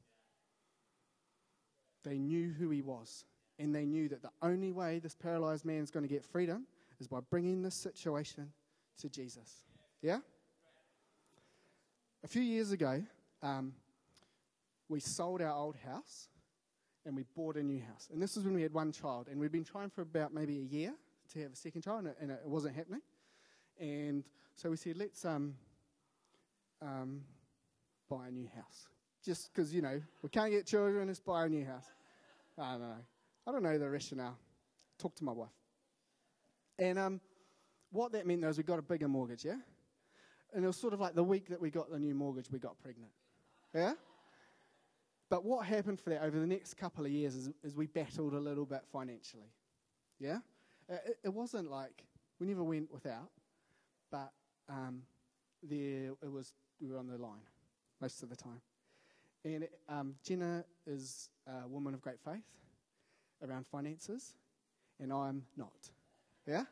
They 2.04 2.18
knew 2.18 2.52
who 2.52 2.70
he 2.70 2.82
was. 2.82 3.26
And 3.60 3.74
they 3.74 3.86
knew 3.86 4.10
that 4.10 4.24
the 4.24 4.32
only 4.42 4.72
way 4.72 5.00
this 5.00 5.16
paralyzed 5.16 5.64
man 5.64 5.84
is 5.84 5.92
going 5.92 6.04
to 6.04 6.10
get 6.10 6.24
freedom 6.24 6.66
is 7.00 7.08
by 7.08 7.20
bringing 7.30 7.62
this 7.62 7.76
situation 7.76 8.52
to 9.00 9.10
Jesus. 9.10 9.64
Yeah? 10.02 10.20
A 12.24 12.28
few 12.28 12.42
years 12.42 12.72
ago, 12.72 13.04
um, 13.44 13.74
we 14.90 15.00
sold 15.00 15.42
our 15.42 15.54
old 15.54 15.76
house 15.76 16.30
and 17.06 17.16
we 17.16 17.24
bought 17.36 17.58
a 17.58 17.64
new 17.64 17.82
house. 17.82 18.10
And 18.12 18.22
this 18.22 18.36
was 18.36 18.46
when 18.46 18.54
we 18.54 18.62
had 18.62 18.74
one 18.74 18.92
child. 18.92 19.28
And 19.30 19.40
we'd 19.40 19.52
been 19.52 19.64
trying 19.64 19.90
for 19.90 20.02
about 20.02 20.34
maybe 20.34 20.58
a 20.58 20.62
year 20.62 20.94
to 21.34 21.42
have 21.42 21.54
a 21.54 21.56
second 21.56 21.82
child, 21.82 22.00
and 22.00 22.08
it, 22.10 22.18
and 22.22 22.32
it 22.32 22.42
wasn't 22.46 22.76
happening. 22.76 23.02
And 23.80 24.24
so 24.56 24.70
we 24.70 24.78
said, 24.78 24.98
let's 24.98 25.26
um, 25.26 25.56
um, 26.82 27.22
buy 28.10 28.28
a 28.28 28.32
new 28.32 28.48
house. 28.56 28.88
Just 29.26 29.54
because, 29.54 29.74
you 29.74 29.82
know, 29.82 30.02
we 30.22 30.30
can't 30.30 30.52
get 30.52 30.66
children, 30.66 31.08
let's 31.08 31.20
buy 31.20 31.46
a 31.46 31.50
new 31.50 31.66
house. 31.66 31.86
I 32.58 32.74
don't 32.74 32.82
know. 32.82 32.96
I 33.48 33.52
don't 33.52 33.64
know 33.64 33.78
the 33.78 33.90
rationale. 33.90 34.38
Talk 35.00 35.16
to 35.16 35.24
my 35.24 35.32
wife. 35.32 35.50
And 36.80 37.00
um, 37.00 37.22
what 37.92 38.12
that 38.14 38.26
meant 38.26 38.44
was 38.44 38.58
we 38.58 38.64
got 38.64 38.80
a 38.80 38.84
bigger 38.84 39.08
mortgage, 39.08 39.46
yeah? 39.46 39.58
And 40.54 40.64
it 40.64 40.68
was 40.68 40.80
sort 40.80 40.94
of 40.94 41.00
like 41.00 41.16
the 41.16 41.24
week 41.24 41.50
that 41.50 41.60
we 41.60 41.72
got 41.72 41.90
the 41.90 42.00
new 42.00 42.14
mortgage, 42.14 42.52
we 42.52 42.60
got 42.60 42.80
pregnant. 42.80 43.12
Yeah? 43.74 43.94
But 45.34 45.44
what 45.44 45.66
happened 45.66 46.00
for 46.00 46.12
that 46.12 46.22
over 46.22 46.40
the 46.40 46.46
next 46.46 46.76
couple 46.76 47.06
of 47.06 47.12
years 47.12 47.34
is, 47.34 47.50
is 47.64 47.76
we 47.76 47.88
battled 47.88 48.36
a 48.36 48.40
little 48.40 48.68
bit 48.68 48.84
financially. 48.92 49.52
Yeah? 50.20 50.38
It, 50.88 51.18
it, 51.24 51.34
wasn't 51.34 51.72
like 51.72 52.04
we 52.40 52.46
never 52.46 52.64
went 52.64 52.94
without, 52.94 53.32
but 54.12 54.32
um, 54.70 55.02
there 55.64 56.12
it 56.22 56.32
was 56.32 56.54
we 56.80 56.88
were 56.88 57.00
on 57.00 57.08
the 57.08 57.18
line 57.18 57.42
most 58.00 58.22
of 58.22 58.30
the 58.30 58.36
time. 58.36 58.62
And 59.44 59.68
um, 59.90 60.14
Jenna 60.24 60.66
is 60.86 61.30
a 61.48 61.68
woman 61.68 61.96
of 61.96 62.02
great 62.02 62.20
faith 62.24 62.46
around 63.44 63.66
finances, 63.66 64.36
and 65.00 65.12
I'm 65.12 65.46
not. 65.58 65.90
Yeah? 66.46 66.66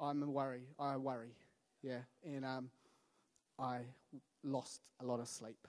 I'm 0.00 0.24
a 0.24 0.28
worry. 0.28 0.64
I 0.80 0.96
worry. 0.96 1.36
Yeah. 1.80 2.00
And 2.24 2.44
um, 2.44 2.70
I 3.56 3.82
lost 4.42 4.88
a 4.98 5.04
lot 5.06 5.20
of 5.20 5.28
sleep. 5.28 5.68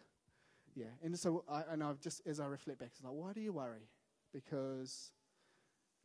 Yeah. 0.75 0.85
And 1.03 1.17
so, 1.17 1.43
I, 1.49 1.63
and 1.71 1.83
I've 1.83 1.99
just, 1.99 2.21
as 2.25 2.39
I 2.39 2.45
reflect 2.45 2.79
back, 2.79 2.89
it's 2.93 3.03
like, 3.03 3.13
why 3.13 3.33
do 3.33 3.41
you 3.41 3.53
worry? 3.53 3.89
Because 4.33 5.11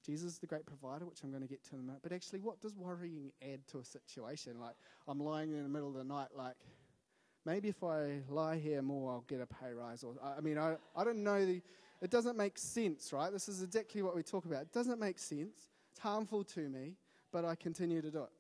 Jesus 0.05 0.33
is 0.33 0.39
the 0.39 0.47
great 0.47 0.67
provider, 0.67 1.05
which 1.05 1.23
I'm 1.23 1.31
going 1.31 1.43
to 1.43 1.49
get 1.49 1.65
to 1.65 1.75
in 1.75 1.81
a 1.81 1.85
minute. 1.85 2.01
But 2.03 2.13
actually, 2.13 2.41
what 2.41 2.61
does 2.61 2.75
worrying 2.75 3.33
add 3.43 3.67
to 3.69 3.79
a 3.79 3.85
situation? 3.85 4.59
Like, 4.59 4.75
I'm 5.07 5.21
lying 5.21 5.53
in 5.53 5.63
the 5.63 5.69
middle 5.69 5.89
of 5.89 5.95
the 5.95 6.05
night, 6.05 6.29
like, 6.37 6.57
maybe 7.45 7.69
if 7.69 7.83
I 7.85 8.23
lie 8.29 8.57
here 8.57 8.83
more, 8.83 9.13
I'll 9.13 9.25
get 9.29 9.41
a 9.41 9.47
pay 9.47 9.73
rise. 9.73 10.03
Or, 10.03 10.15
I 10.23 10.41
mean, 10.41 10.59
I, 10.59 10.77
I 10.97 11.05
don't 11.05 11.23
know. 11.23 11.45
The, 11.47 11.63
it 12.03 12.11
doesn't 12.11 12.37
make 12.37 12.59
sense, 12.59 13.13
right? 13.13 13.33
This 13.33 13.49
is 13.49 13.63
exactly 13.63 14.03
what 14.03 14.15
we 14.15 14.23
talk 14.23 14.45
about. 14.45 14.63
It 14.63 14.73
doesn't 14.73 15.01
make 15.01 15.19
sense. 15.19 15.71
It's 15.93 16.01
harmful 16.01 16.45
to 16.45 16.69
me, 16.69 16.95
but 17.33 17.45
I 17.45 17.55
continue 17.55 18.03
to 18.03 18.11
do 18.11 18.25
it. 18.25 18.31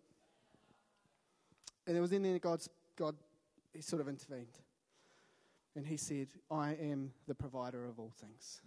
And 1.86 1.96
it 1.96 2.00
was 2.00 2.12
in 2.12 2.22
there 2.22 2.38
God's, 2.38 2.68
God 2.96 3.14
he 3.72 3.80
sort 3.80 4.02
of 4.02 4.08
intervened. 4.08 4.58
And 5.76 5.86
he 5.86 5.98
said, 5.98 6.28
I 6.50 6.70
am 6.72 7.12
the 7.28 7.34
provider 7.34 7.84
of 7.84 7.98
all 7.98 8.12
things. 8.18 8.62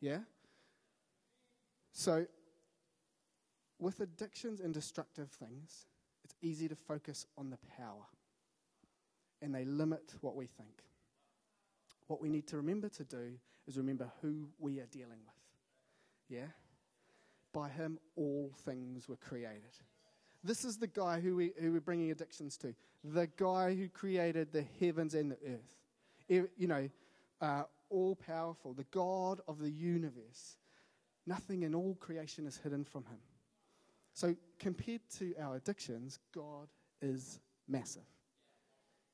Yeah? 0.00 0.18
So, 1.92 2.26
with 3.78 4.00
addictions 4.00 4.60
and 4.60 4.74
destructive 4.74 5.30
things, 5.30 5.86
it's 6.24 6.34
easy 6.42 6.66
to 6.68 6.74
focus 6.74 7.26
on 7.38 7.50
the 7.50 7.58
power. 7.78 8.02
And 9.42 9.54
they 9.54 9.64
limit 9.64 10.14
what 10.22 10.34
we 10.34 10.46
think. 10.46 10.82
What 12.08 12.20
we 12.20 12.28
need 12.28 12.48
to 12.48 12.56
remember 12.56 12.88
to 12.88 13.04
do 13.04 13.34
is 13.68 13.78
remember 13.78 14.10
who 14.20 14.48
we 14.58 14.80
are 14.80 14.86
dealing 14.86 15.20
with. 15.24 15.34
Yeah? 16.28 16.48
By 17.52 17.68
him, 17.68 18.00
all 18.16 18.50
things 18.64 19.08
were 19.08 19.16
created. 19.16 19.62
This 20.42 20.64
is 20.64 20.78
the 20.78 20.88
guy 20.88 21.20
who, 21.20 21.36
we, 21.36 21.52
who 21.60 21.72
we're 21.72 21.80
bringing 21.80 22.10
addictions 22.10 22.56
to. 22.58 22.74
The 23.04 23.28
guy 23.36 23.74
who 23.74 23.88
created 23.88 24.52
the 24.52 24.64
heavens 24.80 25.14
and 25.14 25.30
the 25.30 25.38
earth. 25.46 25.83
You 26.28 26.48
know, 26.58 26.88
uh, 27.40 27.64
all 27.90 28.16
powerful, 28.16 28.72
the 28.72 28.86
God 28.90 29.40
of 29.46 29.58
the 29.58 29.70
universe. 29.70 30.56
Nothing 31.26 31.62
in 31.62 31.74
all 31.74 31.94
creation 31.94 32.46
is 32.46 32.58
hidden 32.62 32.84
from 32.84 33.04
him. 33.04 33.18
So, 34.12 34.36
compared 34.58 35.00
to 35.18 35.34
our 35.40 35.56
addictions, 35.56 36.18
God 36.34 36.68
is 37.00 37.40
massive. 37.66 38.02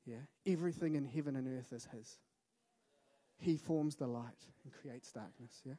Yeah? 0.05 0.17
Everything 0.45 0.95
in 0.95 1.05
heaven 1.05 1.35
and 1.35 1.47
earth 1.47 1.73
is 1.73 1.87
his. 1.91 2.17
He 3.37 3.57
forms 3.57 3.95
the 3.95 4.07
light 4.07 4.45
and 4.63 4.73
creates 4.73 5.11
darkness. 5.11 5.61
Yeah? 5.65 5.73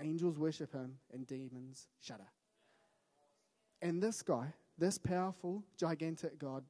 Angels 0.00 0.38
worship 0.38 0.72
him 0.72 0.98
and 1.12 1.26
demons 1.26 1.88
shudder. 2.00 2.28
And 3.80 4.02
this 4.02 4.22
guy, 4.22 4.52
this 4.76 4.98
powerful, 4.98 5.62
gigantic 5.78 6.38
God 6.38 6.64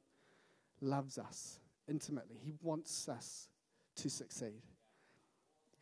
loves 0.81 1.19
us 1.19 1.59
intimately. 1.89 2.37
He 2.45 2.53
wants 2.63 3.09
us 3.09 3.49
to 3.97 4.11
succeed. 4.11 4.63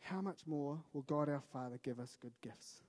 How 0.01 0.21
much 0.21 0.41
more 0.45 0.79
will 0.91 1.03
God 1.03 1.29
our 1.29 1.41
Father 1.51 1.79
give 1.81 1.99
us 1.99 2.17
good 2.21 2.33
gifts? 2.41 2.81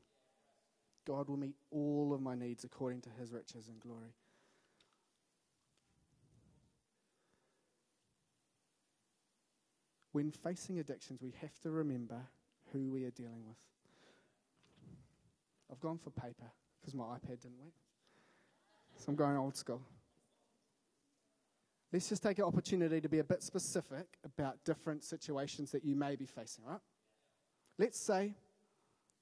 God 1.06 1.28
will 1.28 1.36
meet 1.36 1.54
all 1.70 2.12
of 2.14 2.20
my 2.20 2.34
needs 2.34 2.64
according 2.64 3.02
to 3.02 3.10
his 3.18 3.32
riches 3.32 3.68
and 3.68 3.78
glory. 3.80 4.14
When 10.12 10.30
facing 10.30 10.78
addictions, 10.78 11.20
we 11.20 11.34
have 11.40 11.58
to 11.62 11.70
remember 11.70 12.20
who 12.72 12.90
we 12.90 13.04
are 13.04 13.10
dealing 13.10 13.44
with. 13.46 13.56
I've 15.70 15.80
gone 15.80 15.98
for 15.98 16.10
paper 16.10 16.52
because 16.80 16.94
my 16.94 17.04
iPad 17.04 17.40
didn't 17.42 17.58
work. 17.58 17.74
So 18.96 19.06
I'm 19.08 19.16
going 19.16 19.36
old 19.36 19.56
school. 19.56 19.82
Let's 21.94 22.08
just 22.08 22.24
take 22.24 22.38
an 22.40 22.44
opportunity 22.44 23.00
to 23.00 23.08
be 23.08 23.20
a 23.20 23.24
bit 23.24 23.40
specific 23.40 24.18
about 24.24 24.64
different 24.64 25.04
situations 25.04 25.70
that 25.70 25.84
you 25.84 25.94
may 25.94 26.16
be 26.16 26.26
facing, 26.26 26.64
right? 26.64 26.80
Let's 27.78 28.00
say 28.00 28.34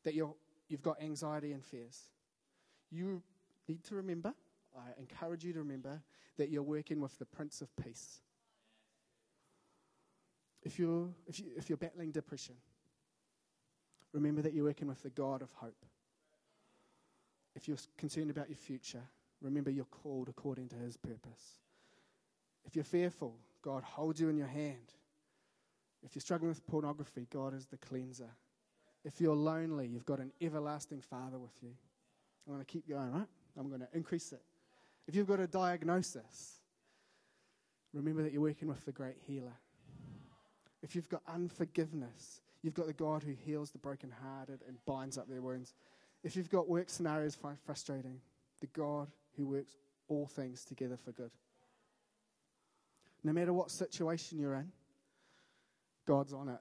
that 0.05 0.15
you're, 0.15 0.35
you've 0.71 0.81
got 0.81 1.03
anxiety 1.03 1.53
and 1.53 1.63
fears. 1.63 2.09
You 2.91 3.23
need 3.69 3.85
to 3.85 3.97
remember, 3.97 4.33
I 4.75 4.99
encourage 4.99 5.45
you 5.45 5.53
to 5.53 5.59
remember, 5.59 6.01
that 6.39 6.49
you're 6.49 6.63
working 6.63 7.03
with 7.03 7.19
the 7.19 7.27
Prince 7.27 7.61
of 7.61 7.69
Peace. 7.77 8.23
If 10.63 10.79
you're, 10.79 11.11
if, 11.27 11.41
you, 11.41 11.49
if 11.55 11.69
you're 11.69 11.77
battling 11.77 12.11
depression, 12.11 12.55
remember 14.15 14.41
that 14.41 14.55
you're 14.55 14.65
working 14.65 14.89
with 14.89 15.03
the 15.03 15.11
God 15.11 15.43
of 15.43 15.53
hope. 15.53 15.85
If 17.55 17.69
you're 17.69 17.77
concerned 17.99 18.31
about 18.31 18.49
your 18.49 18.57
future, 18.57 19.03
remember 19.43 19.69
you're 19.69 19.85
called 19.85 20.31
according 20.31 20.69
to 20.71 20.77
his 20.77 20.97
purpose. 20.97 21.59
If 22.67 22.77
you're 22.77 22.85
fearful, 22.85 23.37
God 23.63 23.83
holds 23.83 24.21
you 24.21 24.29
in 24.29 24.37
your 24.37 24.47
hand. 24.47 24.93
If 26.05 26.15
you're 26.15 26.21
struggling 26.21 26.49
with 26.49 26.67
pornography, 26.67 27.27
God 27.31 27.55
is 27.55 27.67
the 27.67 27.77
cleanser. 27.77 28.31
If 29.05 29.21
you're 29.21 29.37
lonely, 29.37 29.87
you've 29.87 30.07
got 30.07 30.19
an 30.21 30.33
everlasting 30.41 31.01
Father 31.01 31.39
with 31.39 31.57
you. 31.63 31.71
I'm 32.47 32.55
going 32.55 32.65
to 32.65 32.71
keep 32.71 32.89
going, 32.89 33.13
right? 33.13 33.27
I'm 33.57 33.69
going 33.69 33.81
to 33.81 33.89
increase 33.93 34.33
it. 34.33 34.43
If 35.07 35.15
you've 35.15 35.29
got 35.29 35.41
a 35.41 35.47
diagnosis, 35.47 36.61
remember 37.93 38.23
that 38.23 38.33
you're 38.33 38.43
working 38.43 38.69
with 38.69 38.85
the 38.85 38.93
great 38.93 39.17
healer. 39.27 39.57
If 40.83 40.97
you've 40.97 41.09
got 41.09 41.23
unforgiveness, 41.33 42.41
you've 42.63 42.75
got 42.75 42.87
the 42.87 42.93
God 42.93 43.23
who 43.23 43.33
heals 43.33 43.71
the 43.71 43.79
brokenhearted 43.79 44.61
and 44.67 44.85
binds 44.87 45.19
up 45.19 45.29
their 45.29 45.43
wounds. 45.43 45.75
If 46.25 46.37
you've 46.37 46.51
got 46.51 46.69
work 46.69 46.89
scenarios 46.89 47.37
frustrating, 47.65 48.21
the 48.61 48.69
God 48.69 49.09
who 49.37 49.47
works 49.47 49.77
all 50.09 50.27
things 50.27 50.65
together 50.65 50.97
for 50.97 51.13
good. 51.13 51.31
No 53.25 53.33
matter 53.33 53.53
what 53.53 53.71
situation 53.71 54.39
you're 54.39 54.55
in, 54.55 54.73
God's 56.07 56.33
on 56.33 56.49
it. 56.49 56.61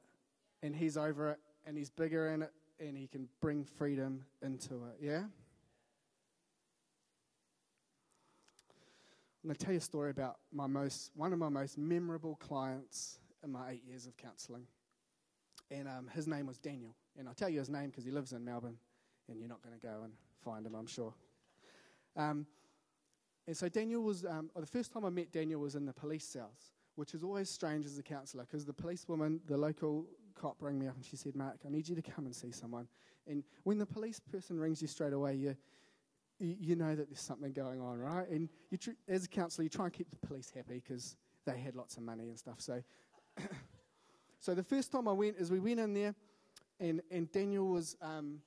And 0.63 0.75
He's 0.75 0.97
over 0.97 1.31
it, 1.31 1.39
and 1.65 1.77
He's 1.77 1.89
bigger 1.89 2.29
in 2.29 2.43
it, 2.43 2.51
and 2.79 2.95
He 2.95 3.07
can 3.07 3.27
bring 3.39 3.63
freedom 3.63 4.23
into 4.41 4.75
it. 4.85 4.97
Yeah? 5.01 5.23
I'm 9.43 9.47
going 9.47 9.55
to 9.55 9.65
tell 9.65 9.73
you 9.73 9.79
a 9.79 9.81
story 9.81 10.11
about 10.11 10.37
my 10.53 10.67
most, 10.67 11.09
one 11.15 11.33
of 11.33 11.39
my 11.39 11.49
most 11.49 11.75
memorable 11.75 12.35
clients 12.35 13.17
in 13.43 13.51
my 13.51 13.71
eight 13.71 13.83
years 13.87 14.05
of 14.05 14.15
counseling. 14.15 14.67
And 15.71 15.87
um, 15.87 16.09
his 16.13 16.27
name 16.27 16.45
was 16.45 16.59
Daniel. 16.59 16.95
And 17.17 17.27
I'll 17.27 17.33
tell 17.33 17.49
you 17.49 17.57
his 17.57 17.69
name 17.69 17.89
because 17.89 18.05
he 18.05 18.11
lives 18.11 18.33
in 18.33 18.45
Melbourne, 18.45 18.77
and 19.27 19.39
you're 19.39 19.49
not 19.49 19.63
going 19.63 19.73
to 19.75 19.81
go 19.81 20.01
and 20.03 20.13
find 20.43 20.63
him, 20.63 20.75
I'm 20.75 20.85
sure. 20.85 21.13
Um, 22.15 22.45
and 23.47 23.57
so 23.57 23.67
Daniel 23.67 24.01
was, 24.03 24.25
um, 24.25 24.49
the 24.55 24.65
first 24.65 24.91
time 24.91 25.05
I 25.05 25.09
met 25.09 25.31
Daniel 25.31 25.61
was 25.61 25.75
in 25.75 25.85
the 25.85 25.93
police 25.93 26.25
cells, 26.25 26.71
which 26.95 27.13
is 27.13 27.23
always 27.23 27.49
strange 27.49 27.85
as 27.85 27.97
a 27.97 28.03
counsellor 28.03 28.45
because 28.49 28.65
the 28.65 28.73
policewoman, 28.73 29.41
the 29.47 29.57
local 29.57 30.05
cop, 30.35 30.57
rang 30.59 30.77
me 30.77 30.87
up 30.87 30.95
and 30.95 31.05
she 31.05 31.15
said, 31.15 31.35
Mark, 31.35 31.57
I 31.65 31.69
need 31.69 31.87
you 31.89 31.95
to 31.95 32.01
come 32.01 32.25
and 32.25 32.35
see 32.35 32.51
someone. 32.51 32.87
And 33.27 33.43
when 33.63 33.77
the 33.77 33.85
police 33.85 34.19
person 34.19 34.59
rings 34.59 34.81
you 34.81 34.87
straight 34.87 35.13
away, 35.13 35.35
you, 35.35 35.55
you 36.39 36.75
know 36.75 36.95
that 36.95 37.09
there's 37.09 37.21
something 37.21 37.51
going 37.51 37.81
on, 37.81 37.99
right? 37.99 38.27
And 38.29 38.49
you 38.69 38.77
tr- 38.77 38.91
as 39.07 39.25
a 39.25 39.27
counsellor, 39.27 39.63
you 39.63 39.69
try 39.69 39.85
and 39.85 39.93
keep 39.93 40.09
the 40.09 40.27
police 40.27 40.51
happy 40.55 40.81
because 40.85 41.17
they 41.45 41.57
had 41.57 41.75
lots 41.75 41.97
of 41.97 42.03
money 42.03 42.29
and 42.29 42.37
stuff. 42.37 42.59
So, 42.59 42.83
so 44.39 44.53
the 44.53 44.63
first 44.63 44.91
time 44.91 45.07
I 45.07 45.13
went 45.13 45.37
is 45.37 45.51
we 45.51 45.59
went 45.59 45.79
in 45.79 45.93
there, 45.93 46.15
and, 46.79 47.01
and 47.11 47.31
Daniel 47.31 47.67
was, 47.67 47.95
um, 48.01 48.39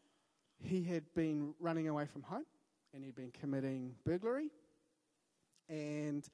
he 0.61 0.83
had 0.83 1.04
been 1.14 1.54
running 1.61 1.88
away 1.88 2.07
from 2.07 2.22
home 2.22 2.44
and 2.92 3.04
he'd 3.04 3.14
been 3.14 3.33
committing 3.33 3.94
burglary. 4.04 4.50
And 5.68 6.29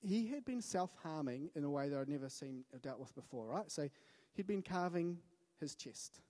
he 0.00 0.28
had 0.28 0.44
been 0.44 0.62
self 0.62 0.90
harming 1.02 1.50
in 1.54 1.64
a 1.64 1.70
way 1.70 1.88
that 1.88 1.98
I'd 1.98 2.08
never 2.08 2.28
seen 2.28 2.64
dealt 2.82 2.98
with 2.98 3.14
before, 3.14 3.46
right? 3.46 3.70
So 3.70 3.88
he'd 4.34 4.46
been 4.46 4.62
carving 4.62 5.18
his 5.60 5.74
chest. 5.74 6.20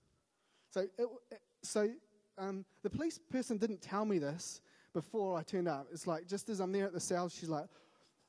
So, 0.70 0.86
it, 0.98 1.08
so 1.62 1.90
um, 2.38 2.64
the 2.82 2.90
police 2.90 3.18
person 3.30 3.58
didn't 3.58 3.82
tell 3.82 4.04
me 4.04 4.18
this 4.18 4.60
before 4.92 5.38
I 5.38 5.42
turned 5.42 5.68
up. 5.68 5.86
It's 5.92 6.06
like, 6.06 6.26
just 6.26 6.48
as 6.48 6.60
I'm 6.60 6.72
there 6.72 6.86
at 6.86 6.92
the 6.92 7.00
cell, 7.00 7.28
she's 7.28 7.48
like, 7.48 7.66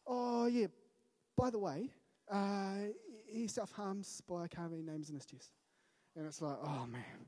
oh, 0.07 0.45
yeah, 0.45 0.67
by 1.37 1.49
the 1.49 1.59
way, 1.59 1.89
uh, 2.29 2.75
he 3.27 3.47
self 3.47 3.71
harms 3.71 4.21
by 4.27 4.47
carving 4.47 4.85
names 4.85 5.09
in 5.09 5.15
his 5.15 5.25
chest. 5.25 5.51
And 6.15 6.25
it's 6.25 6.41
like, 6.41 6.57
oh, 6.63 6.85
man 6.87 7.25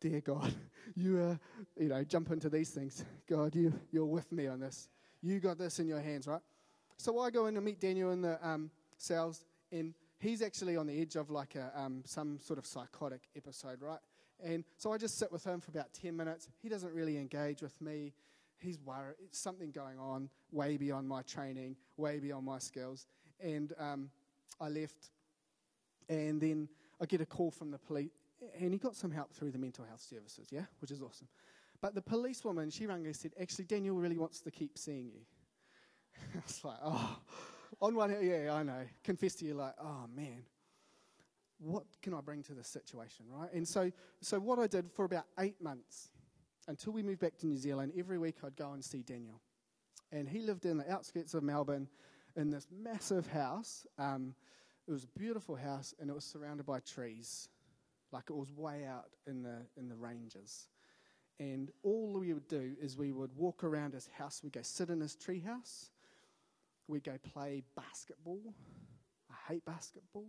dear 0.00 0.20
God, 0.20 0.52
you, 0.94 1.18
uh, 1.18 1.36
you 1.76 1.88
know, 1.88 2.04
jump 2.04 2.30
into 2.30 2.48
these 2.48 2.70
things. 2.70 3.04
God, 3.28 3.54
you, 3.54 3.72
you're 3.90 4.06
with 4.06 4.30
me 4.32 4.46
on 4.46 4.60
this. 4.60 4.88
You 5.22 5.40
got 5.40 5.58
this 5.58 5.78
in 5.78 5.86
your 5.86 6.00
hands, 6.00 6.26
right? 6.26 6.40
So 6.96 7.18
I 7.20 7.30
go 7.30 7.46
in 7.46 7.56
and 7.56 7.64
meet 7.64 7.80
Daniel 7.80 8.12
in 8.12 8.22
the 8.22 8.38
um, 8.46 8.70
cells, 8.96 9.44
and 9.70 9.94
he's 10.18 10.42
actually 10.42 10.76
on 10.76 10.86
the 10.86 11.00
edge 11.00 11.16
of 11.16 11.30
like 11.30 11.54
a, 11.54 11.72
um, 11.74 12.02
some 12.04 12.38
sort 12.38 12.58
of 12.58 12.66
psychotic 12.66 13.22
episode, 13.36 13.80
right? 13.80 14.00
And 14.42 14.64
so 14.76 14.92
I 14.92 14.98
just 14.98 15.18
sit 15.18 15.30
with 15.32 15.44
him 15.44 15.60
for 15.60 15.70
about 15.70 15.92
10 15.94 16.16
minutes. 16.16 16.48
He 16.62 16.68
doesn't 16.68 16.92
really 16.92 17.16
engage 17.16 17.62
with 17.62 17.80
me. 17.80 18.12
He's 18.58 18.78
worried. 18.80 19.16
It's 19.24 19.38
something 19.38 19.70
going 19.70 19.98
on 19.98 20.28
way 20.52 20.76
beyond 20.76 21.08
my 21.08 21.22
training, 21.22 21.76
way 21.96 22.18
beyond 22.18 22.46
my 22.46 22.58
skills. 22.58 23.06
And 23.40 23.72
um, 23.78 24.10
I 24.60 24.68
left. 24.68 25.10
And 26.08 26.40
then 26.40 26.68
I 27.00 27.06
get 27.06 27.20
a 27.20 27.26
call 27.26 27.50
from 27.50 27.70
the 27.70 27.78
police 27.78 28.10
and 28.60 28.72
he 28.72 28.78
got 28.78 28.94
some 28.94 29.10
help 29.10 29.32
through 29.32 29.50
the 29.50 29.58
mental 29.58 29.84
health 29.84 30.00
services, 30.00 30.48
yeah, 30.50 30.64
which 30.80 30.90
is 30.90 31.02
awesome. 31.02 31.28
But 31.80 31.94
the 31.94 32.02
policewoman, 32.02 32.70
she 32.70 32.86
rang 32.86 33.06
and 33.06 33.14
said, 33.14 33.32
actually, 33.40 33.66
Daniel 33.66 33.96
really 33.96 34.18
wants 34.18 34.40
to 34.40 34.50
keep 34.50 34.76
seeing 34.76 35.10
you. 35.10 35.20
I 36.34 36.42
was 36.44 36.64
like, 36.64 36.78
oh, 36.82 37.18
on 37.80 37.94
one 37.94 38.10
hand, 38.10 38.26
yeah, 38.26 38.52
I 38.52 38.62
know. 38.62 38.82
Confess 39.04 39.36
to 39.36 39.44
you, 39.44 39.54
like, 39.54 39.74
oh 39.80 40.06
man, 40.14 40.42
what 41.58 41.84
can 42.02 42.14
I 42.14 42.20
bring 42.20 42.42
to 42.44 42.54
this 42.54 42.68
situation, 42.68 43.26
right? 43.28 43.52
And 43.52 43.66
so, 43.66 43.90
so 44.20 44.38
what 44.38 44.58
I 44.58 44.66
did 44.66 44.90
for 44.92 45.04
about 45.04 45.24
eight 45.38 45.60
months, 45.62 46.08
until 46.66 46.92
we 46.92 47.02
moved 47.02 47.20
back 47.20 47.36
to 47.38 47.46
New 47.46 47.56
Zealand, 47.56 47.92
every 47.96 48.18
week 48.18 48.36
I'd 48.44 48.56
go 48.56 48.72
and 48.72 48.84
see 48.84 49.02
Daniel. 49.02 49.40
And 50.10 50.28
he 50.28 50.40
lived 50.40 50.64
in 50.64 50.78
the 50.78 50.90
outskirts 50.90 51.34
of 51.34 51.42
Melbourne 51.42 51.88
in 52.36 52.50
this 52.50 52.66
massive 52.70 53.26
house. 53.26 53.86
Um, 53.98 54.34
it 54.86 54.92
was 54.92 55.04
a 55.04 55.18
beautiful 55.18 55.54
house, 55.54 55.94
and 56.00 56.08
it 56.08 56.14
was 56.14 56.24
surrounded 56.24 56.66
by 56.66 56.80
trees. 56.80 57.48
Like 58.10 58.30
it 58.30 58.36
was 58.36 58.50
way 58.52 58.84
out 58.86 59.10
in 59.26 59.42
the, 59.42 59.66
in 59.76 59.88
the 59.88 59.96
ranges. 59.96 60.68
And 61.40 61.70
all 61.82 62.18
we 62.18 62.32
would 62.32 62.48
do 62.48 62.74
is 62.80 62.96
we 62.96 63.12
would 63.12 63.30
walk 63.36 63.62
around 63.62 63.94
his 63.94 64.08
house. 64.18 64.40
We'd 64.42 64.52
go 64.52 64.62
sit 64.62 64.90
in 64.90 65.00
his 65.00 65.16
treehouse. 65.16 65.90
We'd 66.88 67.04
go 67.04 67.16
play 67.32 67.62
basketball. 67.76 68.40
I 69.30 69.52
hate 69.52 69.64
basketball. 69.64 70.26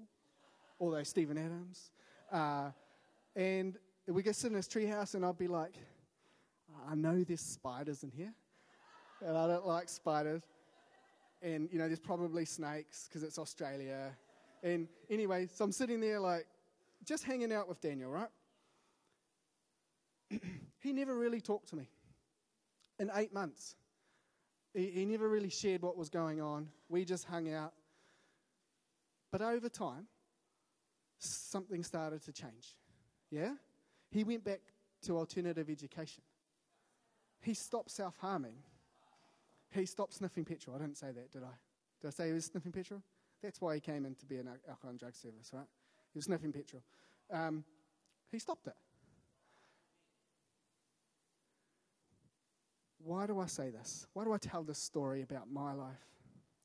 Although 0.80 1.04
Steven 1.04 1.38
Adams. 1.38 1.92
Uh, 2.32 2.70
and 3.36 3.78
we'd 4.08 4.26
go 4.26 4.32
sit 4.32 4.52
in 4.52 4.56
his 4.56 4.68
treehouse, 4.68 5.16
and 5.16 5.26
I'd 5.26 5.38
be 5.38 5.48
like, 5.48 5.74
I 6.88 6.96
know 6.96 7.24
there's 7.24 7.42
spiders 7.42 8.04
in 8.04 8.12
here, 8.12 8.34
and 9.26 9.36
I 9.36 9.48
don't 9.48 9.66
like 9.66 9.90
spiders. 9.90 10.44
And, 11.42 11.70
you 11.72 11.80
know, 11.80 11.88
there's 11.88 12.00
probably 12.00 12.46
snakes 12.46 13.08
because 13.08 13.24
it's 13.24 13.40
Australia. 13.40 14.12
And 14.62 14.88
anyway, 15.10 15.48
so 15.52 15.66
I'm 15.66 15.72
sitting 15.72 16.02
there 16.02 16.20
like, 16.20 16.46
just 17.06 17.24
hanging 17.24 17.52
out 17.52 17.68
with 17.70 17.80
Daniel, 17.82 18.12
right? 18.12 18.30
he 20.80 20.94
never 20.94 21.16
really 21.16 21.42
talked 21.42 21.70
to 21.70 21.76
me 21.76 21.90
in 23.00 23.12
eight 23.16 23.34
months. 23.34 23.76
He, 24.74 24.88
he 24.88 25.06
never 25.06 25.28
really 25.28 25.50
shared 25.50 25.82
what 25.82 25.98
was 25.98 26.10
going 26.10 26.42
on. 26.42 26.70
We 26.90 27.06
just 27.06 27.26
hung 27.26 27.52
out. 27.54 27.74
But 29.32 29.42
over 29.42 29.70
time, 29.70 30.08
something 31.20 31.84
started 31.84 32.24
to 32.26 32.32
change. 32.32 32.76
Yeah? 33.30 33.54
He 34.12 34.24
went 34.24 34.44
back 34.44 34.62
to 35.04 35.18
alternative 35.18 35.70
education. 35.70 36.24
He 37.42 37.54
stopped 37.54 37.92
self 37.92 38.18
harming. 38.18 38.56
He 39.72 39.86
stopped 39.86 40.14
sniffing 40.14 40.46
petrol. 40.46 40.76
I 40.76 40.80
didn't 40.80 40.98
say 40.98 41.12
that, 41.12 41.32
did 41.32 41.44
I? 41.44 41.56
Did 42.02 42.08
I 42.08 42.12
say 42.12 42.28
he 42.28 42.34
was 42.34 42.46
sniffing 42.46 42.72
petrol? 42.72 43.02
That's 43.42 43.62
why 43.62 43.76
he 43.76 43.82
came 43.82 44.06
in 44.06 44.16
to 44.16 44.26
be 44.26 44.38
an 44.38 44.48
alcohol 44.48 44.90
and 44.90 45.00
drug 45.00 45.16
service, 45.16 45.52
right? 45.54 45.68
He 46.14 46.18
was 46.18 46.26
sniffing 46.26 46.52
petrol. 46.52 46.82
Um, 47.32 47.64
he 48.32 48.40
stopped 48.40 48.68
it. 48.68 48.74
Why 53.10 53.26
do 53.26 53.40
I 53.40 53.48
say 53.48 53.72
this? 53.72 54.06
Why 54.14 54.24
do 54.24 54.34
I 54.34 54.38
tell 54.38 54.62
this 54.62 54.78
story 54.78 55.24
about 55.24 55.52
my 55.52 55.74
life 55.74 56.06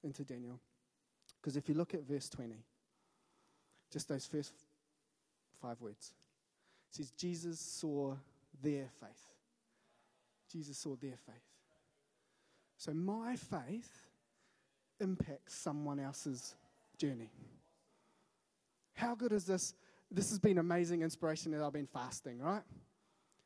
into 0.02 0.24
Daniel? 0.24 0.60
Because 1.40 1.56
if 1.56 1.70
you 1.70 1.74
look 1.74 1.94
at 1.94 2.06
verse 2.06 2.28
20, 2.28 2.54
just 3.90 4.10
those 4.10 4.26
first 4.26 4.52
five 5.62 5.80
words, 5.80 6.12
it 6.90 6.96
says, 6.96 7.12
Jesus 7.12 7.58
saw 7.58 8.14
their 8.62 8.90
faith. 9.00 9.26
Jesus 10.52 10.76
saw 10.76 10.96
their 11.00 11.16
faith. 11.24 11.48
So 12.76 12.92
my 12.92 13.36
faith 13.36 14.02
impacts 15.00 15.54
someone 15.54 15.98
else's 15.98 16.56
journey. 16.98 17.30
How 18.92 19.14
good 19.14 19.32
is 19.32 19.46
this? 19.46 19.72
This 20.10 20.28
has 20.28 20.38
been 20.38 20.58
amazing 20.58 21.00
inspiration 21.00 21.52
that 21.52 21.62
I've 21.62 21.72
been 21.72 21.86
fasting, 21.86 22.38
right? 22.38 22.64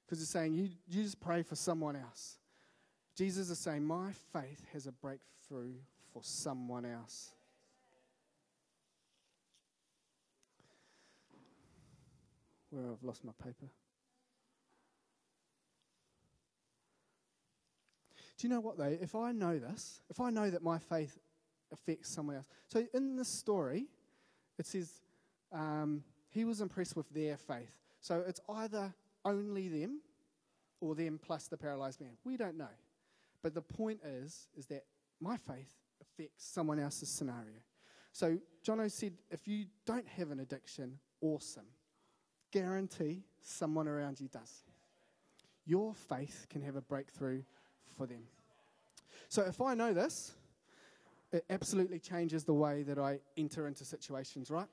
Because 0.04 0.20
it's 0.20 0.32
saying 0.32 0.54
you, 0.54 0.68
you 0.88 1.04
just 1.04 1.20
pray 1.20 1.44
for 1.44 1.54
someone 1.54 1.94
else. 1.94 2.38
Jesus 3.18 3.50
is 3.50 3.58
saying, 3.58 3.84
My 3.84 4.12
faith 4.32 4.64
has 4.72 4.86
a 4.86 4.92
breakthrough 4.92 5.72
for 6.12 6.22
someone 6.22 6.84
else. 6.84 7.30
Where 12.70 12.92
I've 12.92 13.02
lost 13.02 13.24
my 13.24 13.32
paper. 13.42 13.66
Do 18.36 18.46
you 18.46 18.54
know 18.54 18.60
what, 18.60 18.78
though? 18.78 18.96
If 19.00 19.16
I 19.16 19.32
know 19.32 19.58
this, 19.58 20.00
if 20.08 20.20
I 20.20 20.30
know 20.30 20.48
that 20.48 20.62
my 20.62 20.78
faith 20.78 21.18
affects 21.72 22.10
someone 22.10 22.36
else. 22.36 22.46
So 22.68 22.86
in 22.94 23.16
this 23.16 23.26
story, 23.26 23.86
it 24.60 24.66
says 24.66 25.00
um, 25.52 26.04
he 26.28 26.44
was 26.44 26.60
impressed 26.60 26.94
with 26.94 27.10
their 27.10 27.36
faith. 27.36 27.72
So 28.00 28.22
it's 28.28 28.40
either 28.48 28.94
only 29.24 29.66
them 29.66 30.02
or 30.80 30.94
them 30.94 31.18
plus 31.20 31.48
the 31.48 31.56
paralyzed 31.56 32.00
man. 32.00 32.12
We 32.24 32.36
don't 32.36 32.56
know. 32.56 32.68
But 33.42 33.54
the 33.54 33.62
point 33.62 34.00
is, 34.04 34.48
is 34.56 34.66
that 34.66 34.84
my 35.20 35.36
faith 35.36 35.72
affects 36.00 36.44
someone 36.44 36.78
else's 36.78 37.08
scenario. 37.08 37.56
So 38.12 38.38
Jono 38.66 38.90
said, 38.90 39.12
if 39.30 39.46
you 39.46 39.66
don't 39.86 40.06
have 40.06 40.30
an 40.30 40.40
addiction, 40.40 40.98
awesome. 41.20 41.66
Guarantee 42.50 43.24
someone 43.40 43.86
around 43.86 44.20
you 44.20 44.28
does. 44.28 44.64
Your 45.66 45.94
faith 45.94 46.46
can 46.48 46.62
have 46.62 46.76
a 46.76 46.80
breakthrough 46.80 47.42
for 47.96 48.06
them. 48.06 48.22
So 49.28 49.42
if 49.42 49.60
I 49.60 49.74
know 49.74 49.92
this, 49.92 50.32
it 51.32 51.44
absolutely 51.50 51.98
changes 51.98 52.44
the 52.44 52.54
way 52.54 52.82
that 52.84 52.98
I 52.98 53.20
enter 53.36 53.66
into 53.66 53.84
situations, 53.84 54.50
right? 54.50 54.68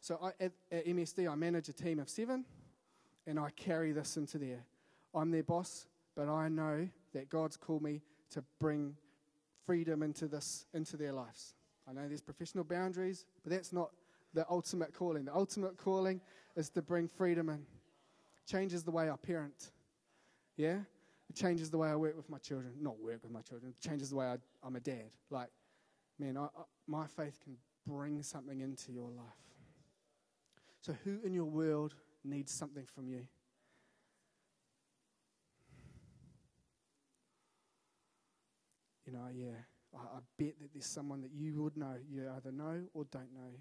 So 0.00 0.18
I, 0.22 0.44
at, 0.44 0.52
at 0.70 0.86
MSD, 0.86 1.30
I 1.30 1.34
manage 1.34 1.68
a 1.68 1.72
team 1.72 1.98
of 1.98 2.08
seven, 2.08 2.44
and 3.26 3.40
I 3.40 3.50
carry 3.50 3.90
this 3.90 4.16
into 4.16 4.38
there. 4.38 4.64
I'm 5.12 5.32
their 5.32 5.42
boss, 5.42 5.86
but 6.14 6.28
I 6.28 6.48
know 6.48 6.88
that 7.16 7.30
God's 7.30 7.56
called 7.56 7.82
me 7.82 8.02
to 8.30 8.44
bring 8.60 8.94
freedom 9.64 10.02
into 10.02 10.28
this 10.28 10.66
into 10.74 10.96
their 10.96 11.12
lives. 11.12 11.54
I 11.88 11.92
know 11.92 12.06
there's 12.06 12.20
professional 12.20 12.62
boundaries, 12.62 13.24
but 13.42 13.52
that's 13.52 13.72
not 13.72 13.90
the 14.34 14.44
ultimate 14.50 14.92
calling. 14.92 15.24
The 15.24 15.34
ultimate 15.34 15.78
calling 15.78 16.20
is 16.56 16.68
to 16.70 16.82
bring 16.82 17.08
freedom 17.08 17.48
in. 17.48 17.64
Changes 18.46 18.82
the 18.84 18.90
way 18.90 19.08
I 19.08 19.16
parent. 19.16 19.70
Yeah? 20.56 20.80
It 21.30 21.34
changes 21.34 21.70
the 21.70 21.78
way 21.78 21.88
I 21.88 21.96
work 21.96 22.16
with 22.16 22.28
my 22.28 22.38
children. 22.38 22.74
Not 22.80 23.00
work 23.00 23.22
with 23.22 23.32
my 23.32 23.40
children. 23.40 23.72
It 23.76 23.88
changes 23.88 24.10
the 24.10 24.16
way 24.16 24.26
I, 24.26 24.36
I'm 24.62 24.76
a 24.76 24.80
dad. 24.80 25.10
Like, 25.30 25.48
man, 26.18 26.36
I, 26.36 26.44
I, 26.44 26.62
my 26.86 27.06
faith 27.06 27.38
can 27.42 27.56
bring 27.86 28.22
something 28.22 28.60
into 28.60 28.92
your 28.92 29.08
life. 29.10 29.26
So, 30.82 30.94
who 31.04 31.18
in 31.24 31.32
your 31.32 31.46
world 31.46 31.94
needs 32.24 32.52
something 32.52 32.84
from 32.84 33.08
you? 33.08 33.26
You 39.06 39.12
know, 39.12 39.28
yeah, 39.32 39.54
I, 39.94 39.98
I 39.98 40.20
bet 40.38 40.58
that 40.60 40.72
there's 40.72 40.86
someone 40.86 41.22
that 41.22 41.32
you 41.32 41.62
would 41.62 41.76
know, 41.76 41.94
you 42.10 42.28
either 42.36 42.50
know 42.50 42.82
or 42.92 43.04
don't 43.10 43.32
know, 43.32 43.52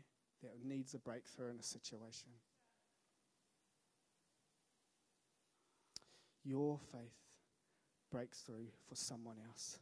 that 0.42 0.52
needs 0.64 0.94
a 0.94 1.00
breakthrough 1.00 1.52
in 1.52 1.60
a 1.60 1.64
situation. 1.64 2.30
Your 6.44 6.80
faith 6.92 7.14
breaks 8.12 8.40
through 8.42 8.68
for 8.88 8.96
someone 8.96 9.38
else. 9.50 9.80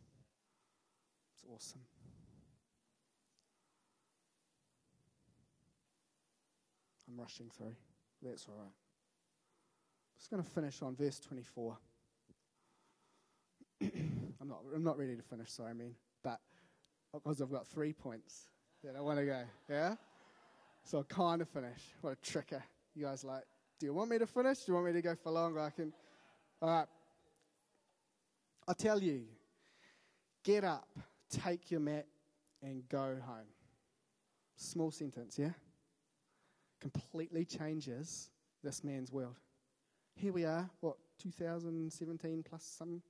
It's 1.34 1.44
awesome. 1.54 1.82
I'm 7.08 7.20
rushing 7.20 7.50
through. 7.50 7.76
That's 8.22 8.48
all 8.48 8.56
right. 8.56 8.64
I'm 8.64 10.18
just 10.18 10.32
going 10.32 10.44
to 10.44 10.50
finish 10.50 10.82
on 10.82 10.96
verse 10.96 11.20
24. 11.20 11.78
I'm 14.44 14.50
not, 14.50 14.60
I'm 14.76 14.84
not 14.84 14.98
ready 14.98 15.16
to 15.16 15.22
finish, 15.22 15.52
sorry, 15.52 15.70
I 15.70 15.74
mean, 15.74 15.96
but 16.22 16.38
because 17.14 17.42
I've 17.42 17.50
got 17.50 17.66
three 17.66 17.94
points 17.94 18.50
that 18.84 18.94
I 18.94 19.00
want 19.00 19.18
to 19.20 19.26
go, 19.26 19.42
yeah? 19.70 19.96
So 20.84 20.98
I'll 20.98 21.04
kind 21.06 21.42
of 21.42 21.48
finish. 21.48 21.80
What 22.02 22.12
a 22.12 22.16
tricker. 22.18 22.62
You 22.94 23.06
guys 23.06 23.24
like, 23.24 23.44
do 23.80 23.86
you 23.86 23.94
want 23.94 24.10
me 24.10 24.18
to 24.18 24.28
finish? 24.28 24.60
Do 24.60 24.64
you 24.68 24.74
want 24.74 24.88
me 24.88 24.92
to 24.92 25.02
go 25.02 25.16
for 25.16 25.32
longer? 25.32 25.62
I 25.62 25.70
can. 25.70 25.94
All 26.62 26.70
right. 26.70 26.88
I 28.68 28.74
tell 28.74 29.02
you, 29.02 29.24
get 30.44 30.66
up, 30.66 30.90
take 31.30 31.72
your 31.72 31.80
mat, 31.80 32.06
and 32.62 32.84
go 32.90 33.16
home. 33.26 33.48
Small 34.58 34.92
sentence, 34.92 35.40
yeah? 35.40 35.52
Completely 36.82 37.46
changes 37.46 38.30
this 38.62 38.84
man's 38.84 39.10
world. 39.10 39.38
Here 40.16 40.34
we 40.34 40.44
are, 40.44 40.70
what, 40.82 40.98
2017 41.22 42.44
plus 42.44 42.66
some? 42.78 43.02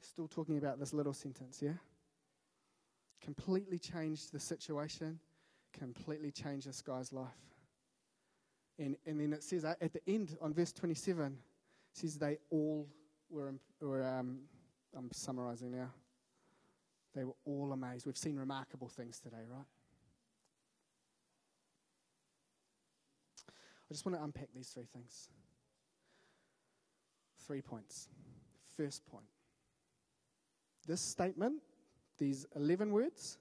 Still 0.00 0.28
talking 0.28 0.58
about 0.58 0.78
this 0.78 0.92
little 0.92 1.12
sentence, 1.12 1.60
yeah? 1.62 1.74
Completely 3.22 3.78
changed 3.78 4.32
the 4.32 4.40
situation, 4.40 5.20
completely 5.72 6.30
changed 6.30 6.66
this 6.66 6.80
guy's 6.80 7.12
life. 7.12 7.28
And, 8.78 8.96
and 9.06 9.20
then 9.20 9.34
it 9.34 9.44
says 9.44 9.64
uh, 9.64 9.74
at 9.80 9.92
the 9.92 10.00
end, 10.08 10.36
on 10.40 10.54
verse 10.54 10.72
27, 10.72 11.36
says 11.92 12.16
they 12.16 12.38
all 12.50 12.88
were, 13.28 13.52
were 13.80 14.02
um, 14.02 14.40
I'm 14.96 15.10
summarizing 15.12 15.70
now. 15.70 15.90
They 17.14 17.24
were 17.24 17.36
all 17.44 17.72
amazed. 17.72 18.06
We've 18.06 18.16
seen 18.16 18.36
remarkable 18.36 18.88
things 18.88 19.20
today, 19.20 19.44
right? 19.48 19.66
I 23.48 23.92
just 23.92 24.06
want 24.06 24.16
to 24.16 24.24
unpack 24.24 24.48
these 24.54 24.68
three 24.68 24.86
things. 24.90 25.28
Three 27.46 27.60
points. 27.60 28.08
First 28.76 29.04
point 29.04 29.26
this 30.90 31.00
statement, 31.00 31.54
these 32.18 32.46
11 32.56 32.90
words, 32.90 33.38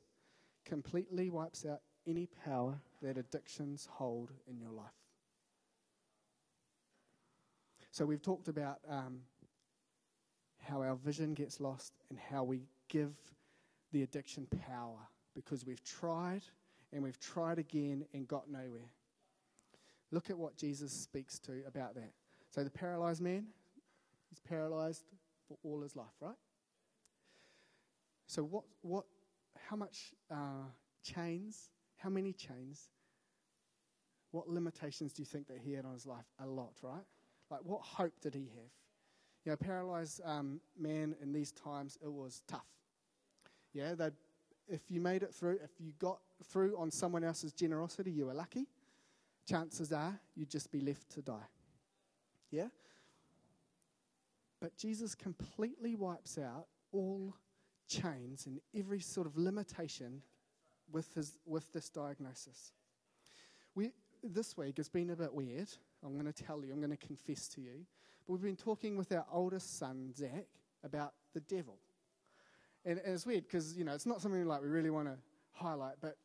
completely 0.65 1.31
wipes 1.31 1.65
out 1.65 1.79
any 2.05 2.27
power 2.45 2.79
that 3.01 3.17
addictions 3.17 3.87
hold 3.91 4.31
in 4.47 4.59
your 4.59 4.69
life. 4.69 4.85
So, 7.89 8.05
we've 8.05 8.21
talked 8.21 8.49
about 8.49 8.77
um, 8.87 9.21
how 10.59 10.83
our 10.83 10.93
vision 10.95 11.33
gets 11.33 11.59
lost 11.59 11.93
and 12.11 12.19
how 12.19 12.43
we 12.43 12.61
give 12.87 13.15
the 13.91 14.03
addiction 14.03 14.45
power 14.67 14.99
because 15.35 15.65
we've 15.65 15.83
tried 15.83 16.43
and 16.93 17.01
we've 17.01 17.19
tried 17.19 17.57
again 17.57 18.05
and 18.13 18.27
got 18.27 18.47
nowhere. 18.47 18.91
Look 20.11 20.29
at 20.29 20.37
what 20.37 20.55
Jesus 20.55 20.91
speaks 20.91 21.39
to 21.39 21.63
about 21.67 21.95
that. 21.95 22.11
So, 22.51 22.63
the 22.63 22.69
paralyzed 22.69 23.21
man, 23.23 23.47
he's 24.29 24.39
paralyzed 24.39 25.03
for 25.47 25.57
all 25.63 25.81
his 25.81 25.95
life, 25.95 26.13
right? 26.21 26.35
So, 28.29 28.43
what, 28.43 28.63
what, 28.83 29.05
how 29.67 29.75
much 29.75 30.13
uh, 30.29 30.69
chains, 31.03 31.71
how 31.97 32.11
many 32.11 32.31
chains, 32.31 32.89
what 34.29 34.47
limitations 34.47 35.13
do 35.13 35.23
you 35.23 35.25
think 35.25 35.47
that 35.47 35.57
he 35.57 35.73
had 35.73 35.83
on 35.83 35.93
his 35.93 36.05
life? 36.05 36.25
A 36.37 36.45
lot, 36.45 36.73
right? 36.83 37.01
Like, 37.49 37.61
what 37.63 37.81
hope 37.81 38.13
did 38.21 38.35
he 38.35 38.41
have? 38.41 38.71
You 39.45 39.51
know, 39.51 39.55
paralyzed 39.55 40.21
um, 40.23 40.61
man 40.79 41.15
in 41.23 41.33
these 41.33 41.51
times, 41.53 41.97
it 42.03 42.13
was 42.13 42.43
tough. 42.47 42.67
Yeah, 43.73 43.95
that 43.95 44.13
if 44.67 44.81
you 44.91 45.01
made 45.01 45.23
it 45.23 45.33
through, 45.33 45.57
if 45.63 45.71
you 45.79 45.93
got 45.97 46.19
through 46.43 46.77
on 46.77 46.91
someone 46.91 47.23
else's 47.23 47.51
generosity, 47.51 48.11
you 48.11 48.27
were 48.27 48.35
lucky. 48.35 48.67
Chances 49.47 49.91
are 49.91 50.19
you'd 50.35 50.51
just 50.51 50.71
be 50.71 50.81
left 50.81 51.09
to 51.13 51.23
die. 51.23 51.47
Yeah? 52.51 52.67
But 54.61 54.77
Jesus 54.77 55.15
completely 55.15 55.95
wipes 55.95 56.37
out 56.37 56.67
all 56.91 57.33
chains 57.89 58.45
and 58.45 58.61
every 58.77 59.01
sort 59.01 59.27
of 59.27 59.37
limitation 59.37 60.21
with, 60.91 61.13
his, 61.15 61.37
with 61.45 61.71
this 61.73 61.89
diagnosis. 61.89 62.71
We, 63.75 63.91
this 64.23 64.55
week 64.55 64.77
has 64.77 64.87
been 64.87 65.09
a 65.09 65.15
bit 65.15 65.33
weird. 65.33 65.69
I'm 66.05 66.13
going 66.13 66.31
to 66.31 66.43
tell 66.43 66.63
you, 66.63 66.71
I'm 66.71 66.79
going 66.79 66.95
to 66.95 66.97
confess 66.97 67.47
to 67.49 67.61
you. 67.61 67.85
But 68.25 68.33
we've 68.33 68.41
been 68.41 68.55
talking 68.55 68.95
with 68.95 69.11
our 69.11 69.25
oldest 69.31 69.77
son, 69.77 70.13
Zach, 70.15 70.45
about 70.83 71.13
the 71.33 71.41
devil. 71.41 71.77
And, 72.85 72.99
and 72.99 73.13
it's 73.13 73.25
weird 73.25 73.43
because, 73.43 73.75
you 73.77 73.83
know, 73.83 73.93
it's 73.93 74.05
not 74.05 74.21
something 74.21 74.45
like 74.45 74.61
we 74.61 74.67
really 74.67 74.89
want 74.89 75.07
to 75.07 75.15
highlight, 75.51 75.95
but 75.99 76.15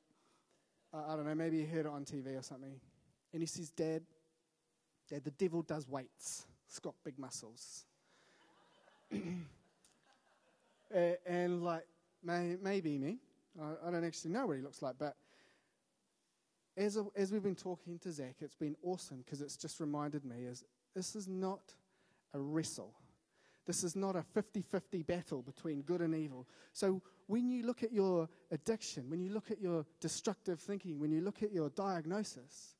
uh, 0.93 1.03
I 1.09 1.17
don't 1.17 1.27
know, 1.27 1.35
maybe 1.35 1.57
you 1.59 1.67
heard 1.67 1.87
it 1.87 1.93
on 1.93 2.05
TV 2.05 2.39
or 2.39 2.43
something. 2.43 2.79
And 3.33 3.43
he 3.43 3.47
says, 3.47 3.71
Dad, 3.71 4.03
Dad, 5.11 5.25
the 5.25 5.33
devil 5.33 5.63
does 5.63 5.89
weights. 5.89 6.47
It's 6.69 6.79
got 6.79 6.95
big 7.05 7.19
muscles. 7.19 7.85
And 10.95 11.63
like, 11.63 11.85
may, 12.23 12.57
maybe 12.63 12.99
me. 12.99 13.19
I, 13.61 13.89
I, 13.89 13.91
don't 13.91 14.05
actually 14.05 14.31
know 14.33 14.47
what 14.47 14.57
he 14.57 14.63
looks 14.63 14.83
like, 14.83 14.95
but 14.99 15.17
as, 16.77 16.97
a, 16.97 17.05
as 17.17 17.33
we've 17.33 17.43
been 17.43 17.55
talking 17.55 17.99
to 18.01 18.13
Zach, 18.13 18.37
it's 18.41 18.55
been 18.55 18.77
awesome 18.83 19.23
because 19.25 19.41
it's 19.41 19.57
just 19.57 19.81
reminded 19.81 20.25
me 20.25 20.45
is 20.45 20.65
this 20.95 21.15
is 21.15 21.29
not 21.29 21.75
a 22.33 22.41
wrestle. 22.41 22.95
This 23.67 23.83
is 23.83 23.97
not 23.97 24.15
a 24.15 24.23
50 24.23 24.63
50 24.63 25.03
battle 25.03 25.43
between 25.43 25.83
good 25.83 26.01
and 26.01 26.15
evil. 26.15 26.47
So, 26.73 27.01
when 27.27 27.49
you 27.49 27.65
look 27.65 27.83
at 27.83 27.93
your 27.93 28.29
addiction, 28.51 29.09
when 29.09 29.23
you 29.23 29.33
look 29.33 29.51
at 29.51 29.61
your 29.61 29.87
destructive 30.01 30.61
thinking, 30.61 31.01
when 31.01 31.11
you 31.11 31.23
look 31.23 31.43
at 31.43 31.51
your 31.51 31.71
diagnosis, 31.71 32.75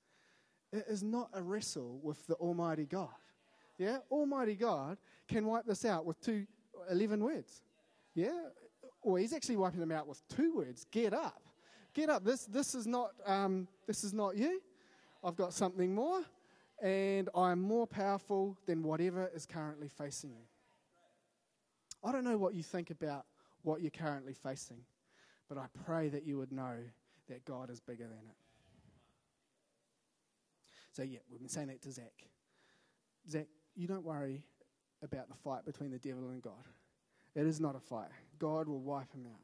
it 0.71 0.85
is 0.89 1.03
not 1.03 1.31
a 1.33 1.43
wrestle 1.43 1.99
with 2.03 2.27
the 2.27 2.35
Almighty 2.35 2.85
God. 2.85 3.09
Yeah? 3.79 3.99
Almighty 4.11 4.55
God 4.55 4.99
can 5.29 5.47
wipe 5.47 5.65
this 5.65 5.85
out 5.85 6.05
with 6.05 6.21
two, 6.21 6.47
11 6.91 7.23
words. 7.25 7.63
Yeah? 8.15 8.49
Or 9.03 9.19
he's 9.19 9.33
actually 9.33 9.57
wiping 9.57 9.81
them 9.81 9.93
out 9.93 10.07
with 10.07 10.27
two 10.29 10.55
words 10.55 10.87
get 10.91 11.13
up. 11.13 11.43
Get 11.95 12.11
up. 12.11 12.25
This, 12.25 12.47
this, 12.47 12.75
is 12.75 12.87
not, 12.87 13.11
um, 13.27 13.69
this 13.87 14.03
is 14.03 14.13
not 14.13 14.37
you. 14.37 14.61
I've 15.23 15.37
got 15.37 15.55
something 15.55 15.95
more, 15.95 16.23
and 16.83 17.29
I'm 17.35 17.61
more 17.61 17.87
powerful 17.87 18.59
than 18.67 18.83
whatever 18.83 19.31
is 19.35 19.47
currently 19.47 19.89
facing 19.89 20.31
you. 20.31 20.45
I 22.03 22.13
don't 22.13 22.25
know 22.25 22.37
what 22.37 22.55
you 22.55 22.63
think 22.63 22.91
about 22.91 23.25
what 23.63 23.81
you're 23.81 23.91
currently 23.91 24.35
facing, 24.35 24.83
but 25.49 25.57
I 25.57 25.67
pray 25.85 26.09
that 26.11 26.27
you 26.27 26.37
would 26.37 26.53
know 26.53 26.77
that 27.29 27.45
God 27.45 27.71
is 27.71 27.81
bigger 27.81 28.05
than 28.05 28.19
it. 28.19 28.37
So, 30.93 31.03
yeah, 31.03 31.21
we've 31.31 31.41
been 31.41 31.49
saying 31.49 31.69
that 31.69 31.81
to 31.83 31.91
Zach. 31.91 32.13
Zach, 33.29 33.47
you 33.75 33.89
don't 33.89 34.05
worry 34.05 34.45
about 35.03 35.29
the 35.29 35.35
fight 35.35 35.65
between 35.65 35.91
the 35.91 35.99
devil 35.99 36.29
and 36.29 36.43
God. 36.43 36.53
It 37.35 37.47
is 37.47 37.61
not 37.61 37.75
a 37.75 37.81
fight. 37.81 38.11
God 38.39 38.69
will 38.69 38.81
wipe 38.81 39.13
him 39.13 39.27
out. 39.27 39.41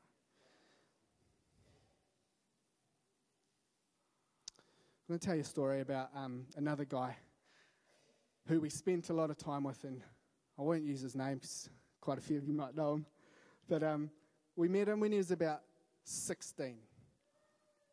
I'm 5.08 5.14
going 5.14 5.18
to 5.18 5.26
tell 5.26 5.34
you 5.34 5.40
a 5.40 5.44
story 5.44 5.80
about 5.80 6.10
um, 6.14 6.46
another 6.56 6.84
guy 6.84 7.16
who 8.46 8.60
we 8.60 8.70
spent 8.70 9.10
a 9.10 9.12
lot 9.12 9.28
of 9.30 9.36
time 9.36 9.64
with, 9.64 9.82
and 9.82 10.00
I 10.56 10.62
won't 10.62 10.84
use 10.84 11.00
his 11.00 11.16
name 11.16 11.34
because 11.34 11.68
quite 12.00 12.18
a 12.18 12.20
few 12.20 12.38
of 12.38 12.46
you 12.46 12.54
might 12.54 12.76
know 12.76 12.94
him. 12.94 13.06
But 13.68 13.82
um, 13.82 14.10
we 14.54 14.68
met 14.68 14.88
him 14.88 15.00
when 15.00 15.10
he 15.10 15.18
was 15.18 15.32
about 15.32 15.62
16. 16.04 16.76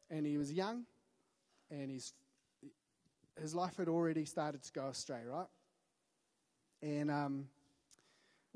And 0.10 0.26
he 0.26 0.38
was 0.38 0.54
young, 0.54 0.84
and 1.70 1.92
his, 1.92 2.14
his 3.42 3.54
life 3.56 3.78
had 3.78 3.88
already 3.88 4.24
started 4.24 4.64
to 4.64 4.72
go 4.72 4.88
astray, 4.88 5.22
right? 5.26 5.48
And 6.82 7.12
um, 7.12 7.46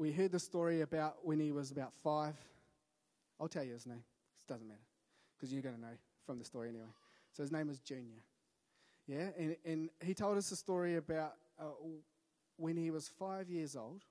we 0.02 0.12
heard 0.12 0.32
the 0.32 0.40
story 0.40 0.82
about 0.82 1.18
when 1.22 1.40
he 1.40 1.52
was 1.52 1.70
about 1.70 1.94
five. 2.04 2.34
I'll 3.40 3.48
tell 3.48 3.64
you 3.64 3.74
his 3.74 3.86
name. 3.86 4.04
It 4.48 4.52
doesn't 4.52 4.68
matter, 4.68 4.80
because 5.38 5.54
you're 5.54 5.62
going 5.62 5.76
to 5.76 5.82
know 5.82 5.94
from 6.26 6.40
the 6.40 6.44
story 6.46 6.70
anyway. 6.70 6.86
So 7.32 7.44
his 7.44 7.52
name 7.52 7.68
was 7.68 7.80
Junior. 7.80 8.24
Yeah, 9.06 9.28
and, 9.38 9.56
and 9.64 9.90
he 10.04 10.16
told 10.16 10.40
us 10.40 10.52
a 10.52 10.56
story 10.56 10.96
about 10.96 11.34
uh, 11.60 11.66
when 12.58 12.78
he 12.78 12.90
was 12.90 13.08
five 13.08 13.48
years 13.48 13.76
old, 13.76 14.02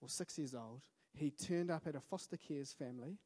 or 0.00 0.08
six 0.08 0.38
years 0.38 0.54
old, 0.54 0.80
he 1.12 1.30
turned 1.32 1.70
up 1.70 1.86
at 1.86 1.94
a 1.94 2.00
foster 2.00 2.38
care's 2.38 2.72
family 2.72 3.18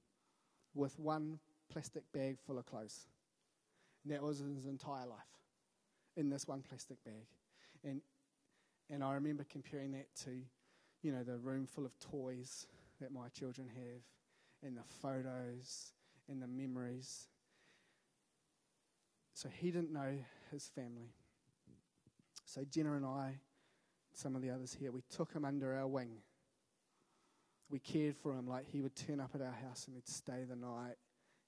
with 0.75 0.99
one 0.99 1.39
plastic 1.71 2.03
bag 2.13 2.39
full 2.45 2.59
of 2.59 2.67
clothes. 2.67 3.07
And 4.03 4.13
that 4.13 4.21
was 4.21 4.39
his 4.39 4.67
entire 4.67 5.07
life 5.07 5.21
in 6.17 6.29
this 6.29 6.49
one 6.49 6.63
plastic 6.69 7.05
bag. 7.05 7.27
And, 7.85 8.01
and 8.91 9.05
I 9.05 9.15
remember 9.15 9.45
comparing 9.49 9.93
that 9.93 10.07
to, 10.25 10.31
you 11.03 11.13
know, 11.13 11.23
the 11.23 11.39
room 11.39 11.67
full 11.67 11.85
of 11.85 11.99
toys 11.99 12.67
that 13.01 13.13
my 13.13 13.29
children 13.29 13.69
have, 13.75 14.03
and 14.63 14.77
the 14.77 14.85
photos, 15.01 15.93
and 16.29 16.41
the 16.41 16.47
memories. 16.47 17.29
So 19.35 19.49
he 19.49 19.71
didn't 19.71 19.93
know 19.93 20.19
his 20.51 20.69
family. 20.69 21.11
So 22.45 22.63
Jenna 22.71 22.95
and 22.95 23.07
I, 23.07 23.39
some 24.15 24.37
of 24.37 24.43
the 24.43 24.51
others 24.51 24.77
here, 24.79 24.93
we 24.93 25.03
took 25.11 25.33
him 25.33 25.45
under 25.45 25.75
our 25.75 25.87
wing 25.87 26.19
we 27.73 27.79
cared 27.81 28.15
for 28.17 28.35
him. 28.35 28.47
Like 28.47 28.67
he 28.71 28.83
would 28.83 28.95
turn 28.95 29.19
up 29.19 29.31
at 29.35 29.41
our 29.41 29.57
house 29.67 29.87
and 29.87 29.97
we'd 29.97 30.07
stay 30.07 30.45
the 30.49 30.55
night 30.55 30.97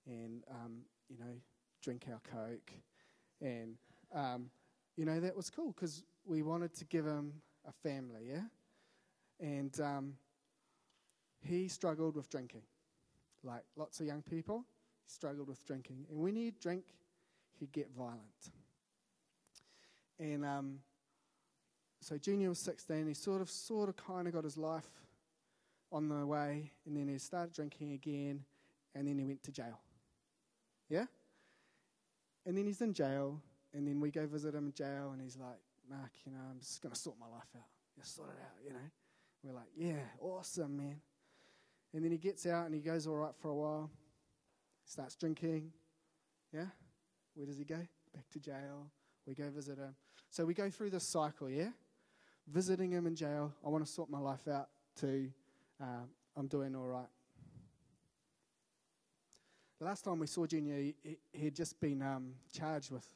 and, 0.07 0.43
um, 0.51 0.79
you 1.09 1.19
know, 1.19 1.33
drink 1.83 2.07
our 2.11 2.21
Coke. 2.33 2.73
And, 3.41 3.77
um, 4.13 4.51
you 4.97 5.05
know, 5.05 5.21
that 5.21 5.37
was 5.37 5.51
cool 5.51 5.73
because 5.73 6.03
we 6.25 6.43
wanted 6.43 6.75
to 6.77 6.85
give 6.87 7.05
him 7.05 7.35
a 7.69 7.73
family, 7.87 8.23
yeah? 8.31 8.45
And 9.41 9.79
um, 9.81 10.15
he 11.41 11.69
struggled 11.69 12.17
with 12.17 12.31
drinking. 12.31 12.63
Like 13.43 13.65
lots 13.77 14.01
of 14.01 14.07
young 14.07 14.23
people, 14.23 14.65
he 15.05 15.13
struggled 15.13 15.49
with 15.49 15.65
drinking. 15.67 16.07
And 16.11 16.19
when 16.19 16.37
he'd 16.37 16.59
drink, 16.61 16.85
he'd 17.59 17.73
get 17.73 17.91
violent. 17.97 18.21
And 20.19 20.45
um, 20.45 20.79
so 22.01 22.19
Junior 22.19 22.49
was 22.49 22.59
16. 22.59 23.07
He 23.07 23.15
sort 23.15 23.41
of, 23.41 23.51
sort 23.51 23.89
of, 23.89 23.97
kind 23.97 24.27
of 24.27 24.35
got 24.35 24.45
his 24.45 24.57
life 24.57 24.89
on 25.91 26.09
the 26.09 26.27
way, 26.27 26.73
and 26.87 26.97
then 26.97 27.09
he 27.09 27.19
started 27.19 27.55
drinking 27.55 27.93
again, 27.93 28.45
and 28.95 29.07
then 29.07 29.19
he 29.19 29.25
went 29.25 29.43
to 29.45 29.53
jail. 29.53 29.81
Yeah? 30.89 31.07
And 32.45 32.59
then 32.59 32.67
he's 32.67 32.81
in 32.81 32.93
jail, 32.93 33.41
and 33.73 33.87
then 33.87 34.01
we 34.01 34.11
go 34.11 34.27
visit 34.27 34.55
him 34.55 34.67
in 34.67 34.73
jail, 34.73 35.11
and 35.13 35.23
he's 35.23 35.37
like, 35.37 35.59
Mark, 35.89 36.11
you 36.27 36.33
know, 36.33 36.39
I'm 36.51 36.59
just 36.59 36.83
going 36.83 36.95
to 36.95 37.01
sort 37.01 37.17
my 37.19 37.27
life 37.27 37.49
out. 37.57 37.69
Just 37.97 38.17
sort 38.17 38.31
it 38.31 38.41
out, 38.43 38.65
you 38.65 38.73
know. 38.73 38.91
We're 39.45 39.53
like, 39.53 39.69
yeah, 39.77 40.01
awesome, 40.21 40.79
man. 40.79 41.01
And 41.93 42.03
then 42.03 42.11
he 42.11 42.17
gets 42.19 42.47
out 42.47 42.65
and 42.65 42.75
he 42.75 42.81
goes 42.81 43.07
all 43.07 43.17
right 43.17 43.35
for 43.41 43.49
a 43.49 43.55
while. 43.55 43.91
Starts 44.87 45.15
drinking. 45.17 45.71
Yeah? 46.53 46.67
Where 47.35 47.47
does 47.47 47.59
he 47.59 47.65
go? 47.65 47.87
Back 48.15 48.31
to 48.33 48.41
jail. 48.41 48.91
We 49.27 49.35
go 49.35 49.51
visit 49.51 49.79
him. 49.79 49.95
So 50.31 50.47
we 50.47 50.55
go 50.55 50.71
through 50.71 50.91
this 50.91 51.05
cycle, 51.05 51.51
yeah? 51.51 51.69
Visiting 52.49 52.91
him 52.91 53.07
in 53.07 53.15
jail. 53.15 53.53
I 53.65 53.69
want 53.69 53.85
to 53.85 53.91
sort 53.91 54.11
my 54.11 54.19
life 54.19 54.49
out 54.49 54.69
to 55.01 55.31
uh, 55.81 56.05
I'm 56.37 56.47
doing 56.47 56.75
all 56.75 56.87
right. 56.87 57.07
The 59.79 59.85
last 59.85 60.05
time 60.05 60.19
we 60.19 60.27
saw 60.27 60.47
Junior, 60.47 60.77
he, 60.77 60.95
he 61.33 61.45
had 61.45 61.55
just 61.55 61.79
been 61.81 62.01
um, 62.01 62.33
charged 62.53 62.91
with, 62.91 63.07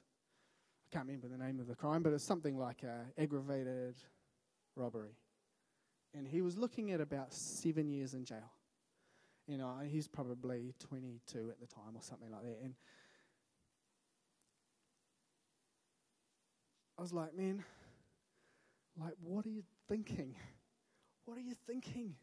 I 0.91 0.97
can't 0.97 1.07
remember 1.07 1.29
the 1.29 1.43
name 1.43 1.61
of 1.61 1.67
the 1.67 1.75
crime, 1.75 2.03
but 2.03 2.13
it's 2.13 2.25
something 2.25 2.59
like 2.59 2.83
uh, 2.85 3.05
aggravated 3.17 3.97
robbery. 4.77 5.17
And 6.15 6.27
he 6.27 6.41
was 6.41 6.57
looking 6.57 6.91
at 6.91 7.01
about 7.01 7.33
seven 7.33 7.91
years 7.91 8.15
in 8.15 8.25
jail. 8.25 8.51
You 9.47 9.57
know, 9.57 9.79
he's 9.87 10.09
probably 10.09 10.75
22 10.79 11.51
at 11.51 11.61
the 11.61 11.67
time 11.67 11.97
or 11.97 12.03
something 12.03 12.31
like 12.31 12.43
that. 12.43 12.59
And 12.63 12.75
I 16.99 17.03
was 17.03 17.13
like, 17.13 17.35
man, 17.35 17.65
like, 19.01 19.15
what 19.23 19.47
are 19.47 19.51
you 19.51 19.63
thinking? 19.89 20.35
What 21.25 21.39
are 21.39 21.43
you 21.43 21.55
thinking? 21.67 22.15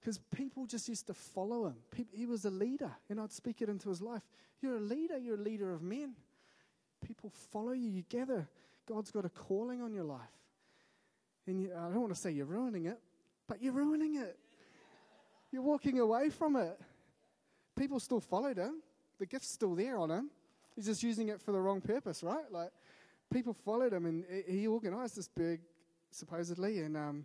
Because 0.00 0.18
people 0.34 0.66
just 0.66 0.88
used 0.88 1.06
to 1.08 1.14
follow 1.14 1.66
him. 1.66 1.76
he 2.12 2.26
was 2.26 2.44
a 2.44 2.50
leader, 2.50 2.92
and 3.10 3.20
I'd 3.20 3.32
speak 3.32 3.60
it 3.60 3.68
into 3.68 3.88
his 3.88 4.00
life. 4.00 4.22
You're 4.62 4.76
a 4.76 4.80
leader, 4.80 5.18
you're 5.18 5.34
a 5.34 5.42
leader 5.42 5.72
of 5.72 5.82
men. 5.82 6.14
People 7.04 7.30
follow 7.50 7.72
you, 7.72 7.90
you 7.90 8.02
gather. 8.08 8.48
God's 8.88 9.10
got 9.10 9.24
a 9.24 9.28
calling 9.28 9.82
on 9.82 9.92
your 9.92 10.04
life. 10.04 10.20
And 11.46 11.60
you, 11.60 11.72
I 11.72 11.88
don't 11.88 12.00
want 12.00 12.14
to 12.14 12.20
say 12.20 12.30
you're 12.30 12.46
ruining 12.46 12.86
it, 12.86 12.98
but 13.46 13.62
you're 13.62 13.72
ruining 13.72 14.16
it. 14.16 14.36
You're 15.52 15.62
walking 15.62 16.00
away 16.00 16.30
from 16.30 16.56
it. 16.56 16.78
People 17.76 18.00
still 18.00 18.20
followed 18.20 18.56
him, 18.56 18.82
the 19.18 19.26
gift's 19.26 19.50
still 19.50 19.74
there 19.74 19.98
on 19.98 20.10
him. 20.10 20.30
He's 20.74 20.86
just 20.86 21.02
using 21.02 21.28
it 21.28 21.40
for 21.40 21.52
the 21.52 21.60
wrong 21.60 21.80
purpose, 21.80 22.22
right? 22.22 22.50
Like, 22.50 22.70
people 23.32 23.54
followed 23.54 23.92
him, 23.92 24.06
and 24.06 24.24
he 24.46 24.66
organized 24.66 25.16
this 25.16 25.28
big, 25.28 25.60
supposedly, 26.10 26.80
and 26.80 26.96
um, 26.96 27.24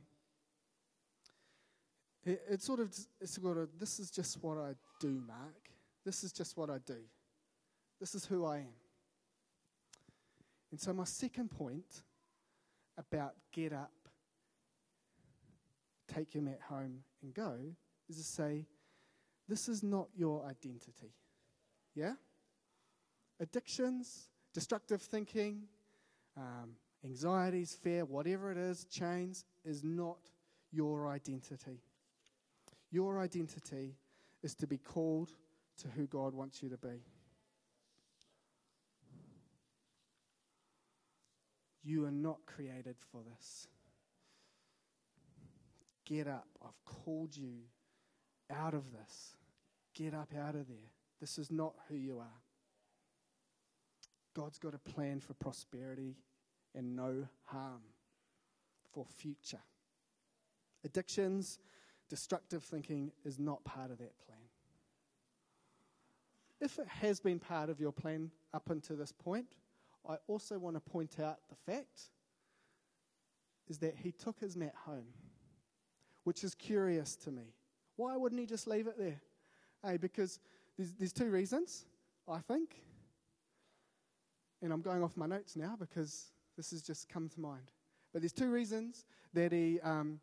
it, 2.23 2.41
it's 2.49 2.65
sort 2.65 2.79
of, 2.79 2.93
it's 3.19 3.33
sort 3.33 3.57
of, 3.57 3.69
this 3.79 3.99
is 3.99 4.09
just 4.11 4.41
what 4.41 4.57
I 4.57 4.73
do, 4.99 5.21
Mark. 5.27 5.69
This 6.05 6.23
is 6.23 6.31
just 6.31 6.57
what 6.57 6.69
I 6.69 6.77
do. 6.85 6.97
This 7.99 8.15
is 8.15 8.25
who 8.25 8.45
I 8.45 8.57
am. 8.57 8.73
And 10.71 10.79
so, 10.79 10.93
my 10.93 11.03
second 11.03 11.51
point 11.51 12.03
about 12.97 13.33
get 13.51 13.73
up, 13.73 13.91
take 16.13 16.33
your 16.33 16.43
mat 16.43 16.59
home, 16.67 16.99
and 17.21 17.33
go 17.33 17.57
is 18.09 18.17
to 18.17 18.23
say, 18.23 18.65
this 19.47 19.67
is 19.67 19.83
not 19.83 20.07
your 20.15 20.45
identity. 20.45 21.13
Yeah? 21.95 22.13
Addictions, 23.39 24.29
destructive 24.53 25.01
thinking, 25.01 25.63
um, 26.37 26.71
anxieties, 27.03 27.77
fear, 27.81 28.05
whatever 28.05 28.51
it 28.51 28.57
is, 28.57 28.85
chains, 28.85 29.45
is 29.65 29.83
not 29.83 30.19
your 30.71 31.07
identity. 31.07 31.81
Your 32.91 33.19
identity 33.19 33.95
is 34.43 34.55
to 34.55 34.67
be 34.67 34.77
called 34.77 35.31
to 35.79 35.87
who 35.89 36.07
God 36.07 36.33
wants 36.33 36.61
you 36.61 36.69
to 36.69 36.77
be. 36.77 37.03
You 41.83 42.05
are 42.05 42.11
not 42.11 42.37
created 42.45 42.95
for 43.11 43.21
this. 43.23 43.67
Get 46.11 46.27
up. 46.27 46.47
I've 46.61 46.83
called 46.83 47.37
you 47.37 47.53
out 48.53 48.73
of 48.73 48.91
this. 48.91 49.37
Get 49.95 50.13
up 50.13 50.33
out 50.37 50.55
of 50.55 50.67
there. 50.67 50.91
This 51.21 51.37
is 51.37 51.49
not 51.49 51.73
who 51.87 51.95
you 51.95 52.19
are. 52.19 52.41
God's 54.35 54.59
got 54.59 54.73
a 54.73 54.79
plan 54.79 55.21
for 55.21 55.33
prosperity 55.35 56.17
and 56.75 56.97
no 56.97 57.29
harm 57.45 57.81
for 58.93 59.05
future. 59.05 59.61
Addictions 60.83 61.59
destructive 62.09 62.61
thinking 62.61 63.13
is 63.23 63.39
not 63.39 63.63
part 63.63 63.89
of 63.89 63.97
that 63.99 64.17
plan. 64.25 64.39
If 66.59 66.77
it 66.77 66.87
has 66.89 67.21
been 67.21 67.39
part 67.39 67.69
of 67.69 67.79
your 67.79 67.93
plan 67.93 68.31
up 68.53 68.69
until 68.69 68.97
this 68.97 69.13
point, 69.13 69.45
I 70.07 70.17
also 70.27 70.59
want 70.59 70.75
to 70.75 70.81
point 70.81 71.21
out 71.21 71.37
the 71.47 71.71
fact 71.71 72.09
is 73.69 73.77
that 73.77 73.95
he 73.95 74.11
took 74.11 74.41
his 74.41 74.57
mat 74.57 74.73
home, 74.85 75.07
which 76.23 76.43
is 76.43 76.55
curious 76.55 77.15
to 77.17 77.31
me. 77.31 77.53
Why 77.95 78.15
wouldn't 78.15 78.39
he 78.39 78.47
just 78.47 78.67
leave 78.67 78.87
it 78.87 78.97
there? 78.97 79.21
Hey, 79.83 79.97
because 79.97 80.39
there's, 80.77 80.93
there's 80.93 81.13
two 81.13 81.29
reasons, 81.29 81.85
I 82.27 82.39
think. 82.39 82.83
And 84.61 84.71
I'm 84.71 84.81
going 84.81 85.03
off 85.03 85.17
my 85.17 85.25
notes 85.25 85.55
now 85.55 85.75
because 85.79 86.31
this 86.55 86.71
has 86.71 86.81
just 86.81 87.09
come 87.09 87.29
to 87.29 87.39
mind. 87.39 87.71
But 88.13 88.21
there's 88.21 88.33
two 88.33 88.51
reasons 88.51 89.05
that 89.33 89.51
he, 89.51 89.79
um, 89.81 90.19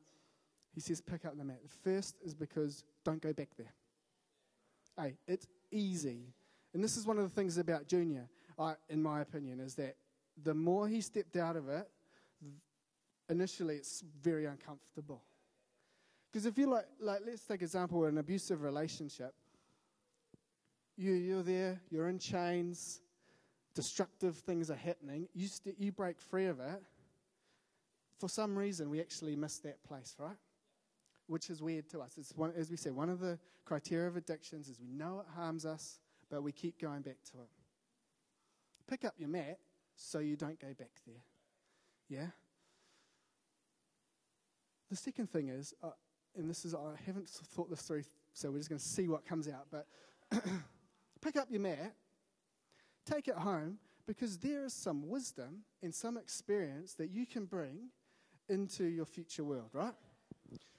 he 0.74 0.80
says 0.80 1.00
pick 1.00 1.24
up 1.24 1.36
the 1.36 1.44
mat. 1.44 1.60
The 1.62 1.90
first 1.90 2.16
is 2.24 2.34
because 2.34 2.84
don't 3.04 3.20
go 3.20 3.32
back 3.32 3.48
there. 3.56 3.72
Hey, 4.96 5.16
it's 5.26 5.46
easy. 5.70 6.34
And 6.74 6.82
this 6.82 6.96
is 6.96 7.06
one 7.06 7.18
of 7.18 7.24
the 7.24 7.34
things 7.34 7.58
about 7.58 7.88
Junior, 7.88 8.28
I, 8.58 8.74
in 8.88 9.02
my 9.02 9.20
opinion, 9.20 9.60
is 9.60 9.74
that 9.76 9.96
the 10.44 10.54
more 10.54 10.86
he 10.86 11.00
stepped 11.00 11.36
out 11.36 11.56
of 11.56 11.68
it, 11.68 11.88
initially 13.28 13.76
it's 13.76 14.02
very 14.22 14.46
uncomfortable. 14.46 15.22
Because 16.30 16.46
if 16.46 16.58
you 16.58 16.68
like, 16.68 16.86
like, 17.00 17.20
let's 17.26 17.42
take 17.42 17.62
example 17.62 18.04
an 18.04 18.18
abusive 18.18 18.62
relationship. 18.62 19.34
You, 20.96 21.12
you're 21.12 21.42
there, 21.42 21.80
you're 21.90 22.08
in 22.08 22.18
chains, 22.18 23.00
destructive 23.74 24.36
things 24.38 24.70
are 24.70 24.76
happening. 24.76 25.28
You, 25.34 25.46
st- 25.46 25.76
you 25.78 25.92
break 25.92 26.20
free 26.20 26.46
of 26.46 26.60
it. 26.60 26.82
For 28.18 28.28
some 28.28 28.58
reason, 28.58 28.90
we 28.90 29.00
actually 29.00 29.36
miss 29.36 29.58
that 29.60 29.82
place, 29.84 30.16
right? 30.18 30.36
Which 31.28 31.50
is 31.50 31.62
weird 31.62 31.88
to 31.90 32.00
us. 32.00 32.14
It's 32.18 32.36
one, 32.36 32.52
as 32.56 32.70
we 32.70 32.76
said, 32.76 32.94
one 32.94 33.08
of 33.08 33.20
the 33.20 33.38
criteria 33.64 34.08
of 34.08 34.16
addictions 34.16 34.68
is 34.68 34.80
we 34.80 34.88
know 34.88 35.20
it 35.20 35.26
harms 35.36 35.64
us, 35.64 36.00
but 36.28 36.42
we 36.42 36.50
keep 36.50 36.80
going 36.80 37.02
back 37.02 37.18
to 37.30 37.38
it. 37.38 37.48
Pick 38.88 39.04
up 39.04 39.14
your 39.18 39.28
mat 39.28 39.58
so 39.94 40.18
you 40.18 40.36
don't 40.36 40.58
go 40.60 40.68
back 40.68 40.90
there. 41.06 41.22
Yeah? 42.08 42.26
The 44.90 44.96
second 44.96 45.30
thing 45.30 45.48
is, 45.48 45.74
uh, 45.82 45.90
and 46.38 46.48
this 46.48 46.64
is, 46.64 46.74
I 46.74 46.92
haven't 47.04 47.28
thought 47.28 47.68
this 47.68 47.82
through, 47.82 48.04
so 48.32 48.50
we're 48.50 48.58
just 48.58 48.68
going 48.68 48.78
to 48.78 48.84
see 48.84 49.08
what 49.08 49.26
comes 49.26 49.48
out, 49.48 49.66
but 49.70 49.86
pick 51.20 51.36
up 51.36 51.48
your 51.50 51.60
mat, 51.60 51.94
take 53.04 53.28
it 53.28 53.34
home, 53.34 53.78
because 54.06 54.38
there 54.38 54.64
is 54.64 54.72
some 54.72 55.08
wisdom 55.08 55.64
and 55.82 55.94
some 55.94 56.16
experience 56.16 56.94
that 56.94 57.10
you 57.10 57.26
can 57.26 57.44
bring 57.44 57.90
into 58.48 58.84
your 58.84 59.04
future 59.04 59.44
world, 59.44 59.68
right? 59.72 59.92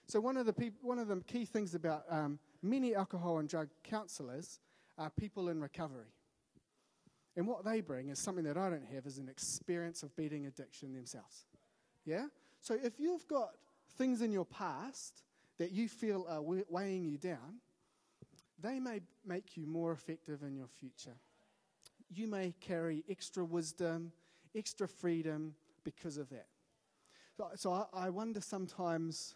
So 0.07 0.19
one 0.19 0.37
of 0.37 0.47
the 0.47 0.53
peop- 0.53 0.81
one 0.81 0.97
of 0.97 1.07
the 1.07 1.17
key 1.17 1.45
things 1.45 1.75
about 1.75 2.03
um, 2.09 2.39
many 2.63 2.95
alcohol 2.95 3.37
and 3.37 3.47
drug 3.47 3.69
counselors 3.83 4.59
are 4.97 5.11
people 5.11 5.49
in 5.49 5.61
recovery. 5.61 6.11
And 7.35 7.45
what 7.47 7.63
they 7.63 7.81
bring 7.81 8.09
is 8.09 8.17
something 8.17 8.43
that 8.45 8.57
I 8.57 8.69
don't 8.71 8.87
have 8.93 9.05
is 9.05 9.19
an 9.19 9.29
experience 9.29 10.01
of 10.01 10.15
beating 10.15 10.47
addiction 10.47 10.93
themselves. 10.93 11.45
Yeah? 12.05 12.25
So 12.59 12.75
if 12.81 12.99
you've 12.99 13.27
got 13.27 13.51
things 13.97 14.23
in 14.23 14.31
your 14.31 14.45
past 14.45 15.21
that 15.59 15.71
you 15.71 15.87
feel 15.87 16.25
are 16.29 16.41
weighing 16.41 17.05
you 17.05 17.17
down, 17.17 17.59
they 18.61 18.79
may 18.79 19.01
make 19.25 19.55
you 19.55 19.67
more 19.67 19.91
effective 19.91 20.41
in 20.41 20.55
your 20.55 20.67
future. 20.67 21.15
You 22.09 22.27
may 22.27 22.53
carry 22.59 23.03
extra 23.09 23.45
wisdom, 23.45 24.11
extra 24.55 24.87
freedom 24.87 25.53
because 25.83 26.17
of 26.17 26.29
that. 26.29 26.47
So, 27.37 27.49
so 27.55 27.71
I, 27.71 28.05
I, 28.07 28.09
wonder 28.09 28.41
sometimes 28.41 29.35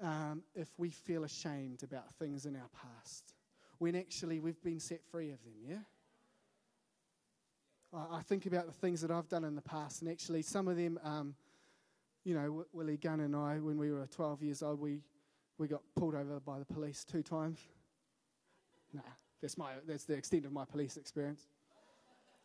um, 0.00 0.42
if 0.54 0.68
we 0.78 0.90
feel 0.90 1.24
ashamed 1.24 1.82
about 1.82 2.12
things 2.14 2.46
in 2.46 2.54
our 2.54 2.68
past 2.82 3.34
when 3.78 3.96
actually 3.96 4.38
we've 4.38 4.62
been 4.62 4.78
set 4.78 5.04
free 5.04 5.30
of 5.30 5.42
them, 5.42 5.54
yeah? 5.66 5.78
I, 7.92 8.18
I 8.18 8.22
think 8.22 8.46
about 8.46 8.66
the 8.66 8.72
things 8.72 9.00
that 9.00 9.10
I've 9.10 9.28
done 9.28 9.44
in 9.44 9.54
the 9.54 9.62
past, 9.62 10.02
and 10.02 10.10
actually 10.10 10.42
some 10.42 10.68
of 10.68 10.76
them 10.76 10.98
um, 11.02 11.34
you 12.24 12.34
know, 12.34 12.64
Willie 12.72 12.96
Gunn 12.96 13.20
and 13.20 13.36
I, 13.36 13.58
when 13.58 13.78
we 13.78 13.92
were 13.92 14.06
12 14.06 14.42
years 14.42 14.62
old, 14.62 14.80
we, 14.80 15.00
we 15.58 15.68
got 15.68 15.82
pulled 15.94 16.14
over 16.14 16.40
by 16.40 16.58
the 16.58 16.64
police 16.64 17.04
two 17.04 17.22
times. 17.22 17.60
Nah, 18.92 19.02
that's, 19.42 19.58
my, 19.58 19.72
that's 19.86 20.04
the 20.04 20.14
extent 20.14 20.46
of 20.46 20.52
my 20.52 20.64
police 20.64 20.96
experience. 20.96 21.48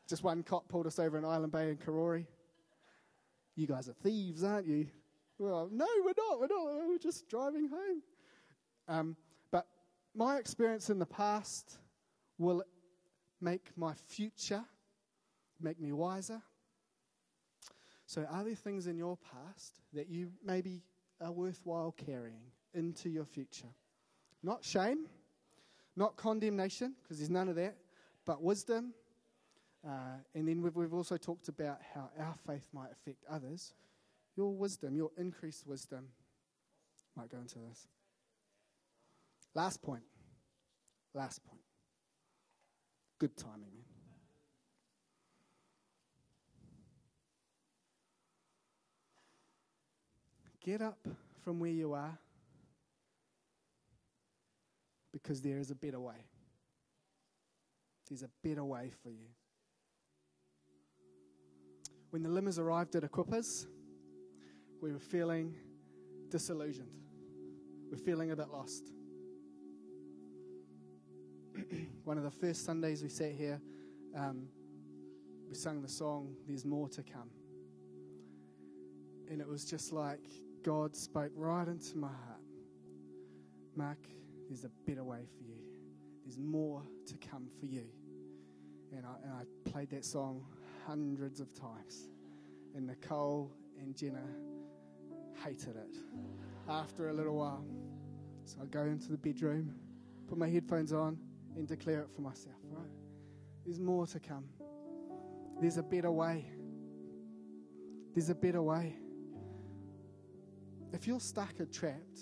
Just 0.07 0.23
one 0.23 0.43
cop 0.43 0.67
pulled 0.67 0.87
us 0.87 0.99
over 0.99 1.17
in 1.17 1.23
Island 1.23 1.51
Bay 1.51 1.69
in 1.69 1.77
Karori. 1.77 2.25
You 3.55 3.67
guys 3.67 3.87
are 3.87 3.93
thieves, 3.93 4.43
aren't 4.43 4.67
you? 4.67 4.87
Well, 5.37 5.69
no, 5.71 5.87
we're 6.03 6.13
not. 6.17 6.39
We're 6.39 6.47
not. 6.47 6.87
We're 6.87 6.97
just 6.97 7.29
driving 7.29 7.69
home. 7.69 8.01
Um, 8.87 9.15
but 9.51 9.67
my 10.15 10.37
experience 10.37 10.89
in 10.89 10.99
the 10.99 11.05
past 11.05 11.77
will 12.37 12.63
make 13.39 13.69
my 13.77 13.93
future, 13.93 14.63
make 15.61 15.79
me 15.79 15.91
wiser, 15.91 16.41
so, 18.09 18.25
are 18.31 18.43
there 18.43 18.55
things 18.55 18.87
in 18.87 18.97
your 18.97 19.17
past 19.17 19.81
that 19.93 20.09
you 20.09 20.31
maybe 20.43 20.81
are 21.21 21.31
worthwhile 21.31 21.93
carrying 21.95 22.41
into 22.73 23.07
your 23.07 23.23
future? 23.23 23.67
Not 24.41 24.65
shame, 24.65 25.05
not 25.95 26.15
condemnation, 26.15 26.95
because 27.03 27.19
there's 27.19 27.29
none 27.29 27.49
of 27.49 27.55
that, 27.57 27.75
but 28.25 28.41
wisdom. 28.41 28.95
Uh, 29.87 30.23
and 30.33 30.47
then 30.47 30.59
we've, 30.63 30.75
we've 30.75 30.93
also 30.95 31.17
talked 31.17 31.49
about 31.49 31.77
how 31.93 32.09
our 32.19 32.33
faith 32.47 32.67
might 32.73 32.89
affect 32.91 33.23
others. 33.29 33.75
Your 34.35 34.55
wisdom, 34.55 34.95
your 34.95 35.11
increased 35.15 35.67
wisdom, 35.67 36.07
might 37.15 37.29
go 37.29 37.37
into 37.37 37.59
this. 37.59 37.87
Last 39.53 39.83
point. 39.83 40.01
Last 41.13 41.45
point. 41.45 41.61
Good 43.19 43.37
timing, 43.37 43.69
man. 43.77 43.98
Get 50.63 50.81
up 50.81 50.99
from 51.43 51.59
where 51.59 51.71
you 51.71 51.93
are 51.93 52.17
because 55.11 55.41
there 55.41 55.57
is 55.57 55.71
a 55.71 55.75
better 55.75 55.99
way. 55.99 56.25
There's 58.09 58.23
a 58.23 58.29
better 58.43 58.63
way 58.63 58.91
for 59.03 59.09
you. 59.09 59.27
When 62.09 62.23
the 62.23 62.29
Limmers 62.29 62.57
arrived 62.57 62.95
at 62.95 63.03
Equippers, 63.03 63.67
we 64.81 64.91
were 64.91 64.99
feeling 64.99 65.55
disillusioned. 66.29 66.89
We're 67.91 67.97
feeling 67.97 68.31
a 68.31 68.35
bit 68.35 68.49
lost. 68.49 68.91
One 72.03 72.17
of 72.17 72.23
the 72.23 72.31
first 72.31 72.65
Sundays 72.65 73.03
we 73.03 73.09
sat 73.09 73.31
here, 73.31 73.61
um, 74.15 74.47
we 75.47 75.55
sung 75.55 75.81
the 75.81 75.87
song, 75.87 76.35
There's 76.47 76.65
More 76.65 76.89
to 76.89 77.03
Come. 77.03 77.29
And 79.29 79.41
it 79.41 79.47
was 79.47 79.65
just 79.65 79.93
like 79.93 80.25
God 80.63 80.95
spoke 80.95 81.31
right 81.35 81.67
into 81.67 81.97
my 81.97 82.07
heart. 82.07 82.41
Mark, 83.75 83.99
there's 84.47 84.65
a 84.65 84.71
better 84.85 85.03
way 85.03 85.25
for 85.37 85.43
you. 85.43 85.59
There's 86.25 86.37
more 86.37 86.83
to 87.07 87.17
come 87.17 87.47
for 87.59 87.65
you. 87.65 87.85
And 88.91 89.05
I, 89.05 89.15
and 89.23 89.33
I 89.33 89.69
played 89.69 89.89
that 89.91 90.03
song 90.03 90.45
hundreds 90.85 91.39
of 91.39 91.53
times. 91.53 92.09
And 92.75 92.87
Nicole 92.87 93.51
and 93.79 93.95
Jenna 93.95 94.23
hated 95.43 95.75
it 95.75 95.97
after 96.67 97.09
a 97.09 97.13
little 97.13 97.35
while. 97.35 97.63
So 98.45 98.57
I 98.61 98.65
go 98.65 98.81
into 98.81 99.11
the 99.11 99.17
bedroom, 99.17 99.75
put 100.27 100.37
my 100.37 100.49
headphones 100.49 100.91
on, 100.91 101.17
and 101.55 101.67
declare 101.67 102.01
it 102.01 102.09
for 102.13 102.21
myself, 102.21 102.55
right? 102.71 102.89
There's 103.65 103.79
more 103.79 104.07
to 104.07 104.19
come. 104.19 104.45
There's 105.61 105.77
a 105.77 105.83
better 105.83 106.11
way. 106.11 106.45
There's 108.13 108.29
a 108.29 108.35
better 108.35 108.61
way. 108.61 108.95
If 110.93 111.07
you're 111.07 111.19
stuck 111.19 111.59
or 111.59 111.65
trapped, 111.65 112.19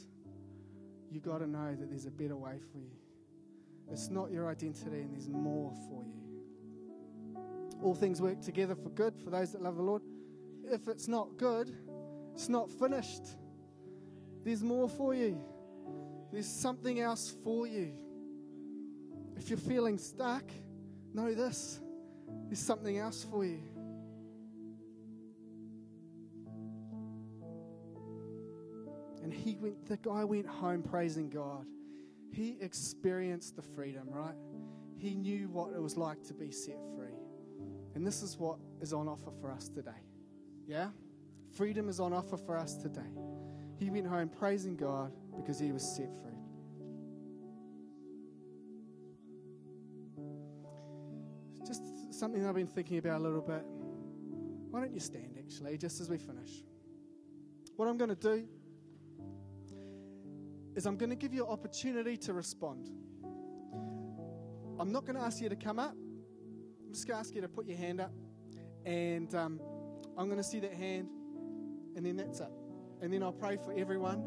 you 1.09 1.19
got 1.19 1.39
to 1.39 1.47
know 1.47 1.75
that 1.75 1.89
there's 1.89 2.05
a 2.05 2.11
better 2.11 2.35
way 2.35 2.59
for 2.71 2.79
you. 2.79 2.97
It's 3.89 4.09
not 4.09 4.31
your 4.31 4.49
identity, 4.49 5.01
and 5.01 5.13
there's 5.13 5.29
more 5.29 5.71
for 5.87 6.03
you. 6.03 7.39
All 7.81 7.95
things 7.95 8.21
work 8.21 8.41
together 8.41 8.75
for 8.75 8.89
good 8.89 9.15
for 9.23 9.29
those 9.29 9.53
that 9.53 9.61
love 9.61 9.77
the 9.77 9.83
Lord. 9.83 10.01
If 10.65 10.87
it's 10.87 11.07
not 11.07 11.37
good, 11.37 11.73
it's 12.33 12.49
not 12.49 12.69
finished. 12.69 13.23
There's 14.43 14.63
more 14.63 14.89
for 14.89 15.13
you. 15.13 15.41
There's 16.31 16.47
something 16.47 16.99
else 16.99 17.35
for 17.43 17.67
you. 17.67 17.93
If 19.37 19.49
you're 19.49 19.57
feeling 19.57 19.97
stuck, 19.97 20.43
know 21.13 21.33
this 21.33 21.79
there's 22.47 22.59
something 22.59 22.97
else 22.97 23.25
for 23.29 23.45
you. 23.45 23.61
And 29.27 29.35
he 29.35 29.57
went, 29.57 29.85
the 29.89 29.97
guy 29.97 30.23
went 30.23 30.47
home 30.47 30.81
praising 30.81 31.29
God. 31.29 31.65
He 32.31 32.57
experienced 32.61 33.57
the 33.57 33.61
freedom, 33.61 34.07
right? 34.09 34.37
He 34.97 35.15
knew 35.15 35.49
what 35.49 35.73
it 35.75 35.81
was 35.81 35.97
like 35.97 36.23
to 36.27 36.33
be 36.33 36.49
set 36.49 36.79
free. 36.95 37.19
And 37.93 38.07
this 38.07 38.23
is 38.23 38.37
what 38.37 38.57
is 38.79 38.93
on 38.93 39.09
offer 39.09 39.31
for 39.41 39.51
us 39.51 39.67
today. 39.67 39.99
Yeah? 40.65 40.91
Freedom 41.57 41.89
is 41.89 41.99
on 41.99 42.13
offer 42.13 42.37
for 42.37 42.55
us 42.55 42.75
today. 42.75 43.01
He 43.75 43.89
went 43.89 44.07
home 44.07 44.29
praising 44.29 44.77
God 44.77 45.11
because 45.35 45.59
he 45.59 45.73
was 45.73 45.83
set 45.83 46.09
free. 46.21 46.31
Just 51.67 51.83
something 52.17 52.47
I've 52.47 52.55
been 52.55 52.65
thinking 52.65 52.97
about 52.99 53.19
a 53.19 53.23
little 53.23 53.41
bit. 53.41 53.65
Why 54.71 54.79
don't 54.79 54.93
you 54.93 55.01
stand 55.01 55.35
actually, 55.37 55.77
just 55.77 55.99
as 55.99 56.09
we 56.09 56.17
finish? 56.17 56.63
what 57.77 57.87
I'm 57.87 57.97
going 57.97 58.09
to 58.09 58.15
do 58.15 58.47
is 60.77 60.85
I'm 60.85 60.95
going 60.95 61.09
to 61.09 61.15
give 61.15 61.33
you 61.33 61.43
an 61.43 61.51
opportunity 61.51 62.15
to 62.17 62.33
respond. 62.33 62.91
I'm 64.79 64.91
not 64.91 65.05
going 65.05 65.15
to 65.15 65.23
ask 65.23 65.41
you 65.41 65.49
to 65.49 65.55
come 65.55 65.79
up. 65.79 65.95
I'm 66.85 66.93
just 66.93 67.07
going 67.07 67.15
to 67.15 67.19
ask 67.19 67.33
you 67.33 67.41
to 67.41 67.47
put 67.47 67.65
your 67.65 67.77
hand 67.77 67.99
up. 67.99 68.13
And 68.85 69.33
um, 69.33 69.59
I'm 70.15 70.27
going 70.27 70.37
to 70.37 70.43
see 70.43 70.59
that 70.59 70.73
hand, 70.73 71.09
and 71.95 72.05
then 72.05 72.15
that's 72.15 72.41
it. 72.41 72.51
And 73.01 73.11
then 73.11 73.23
I'll 73.23 73.33
pray 73.33 73.57
for 73.57 73.73
everyone. 73.75 74.23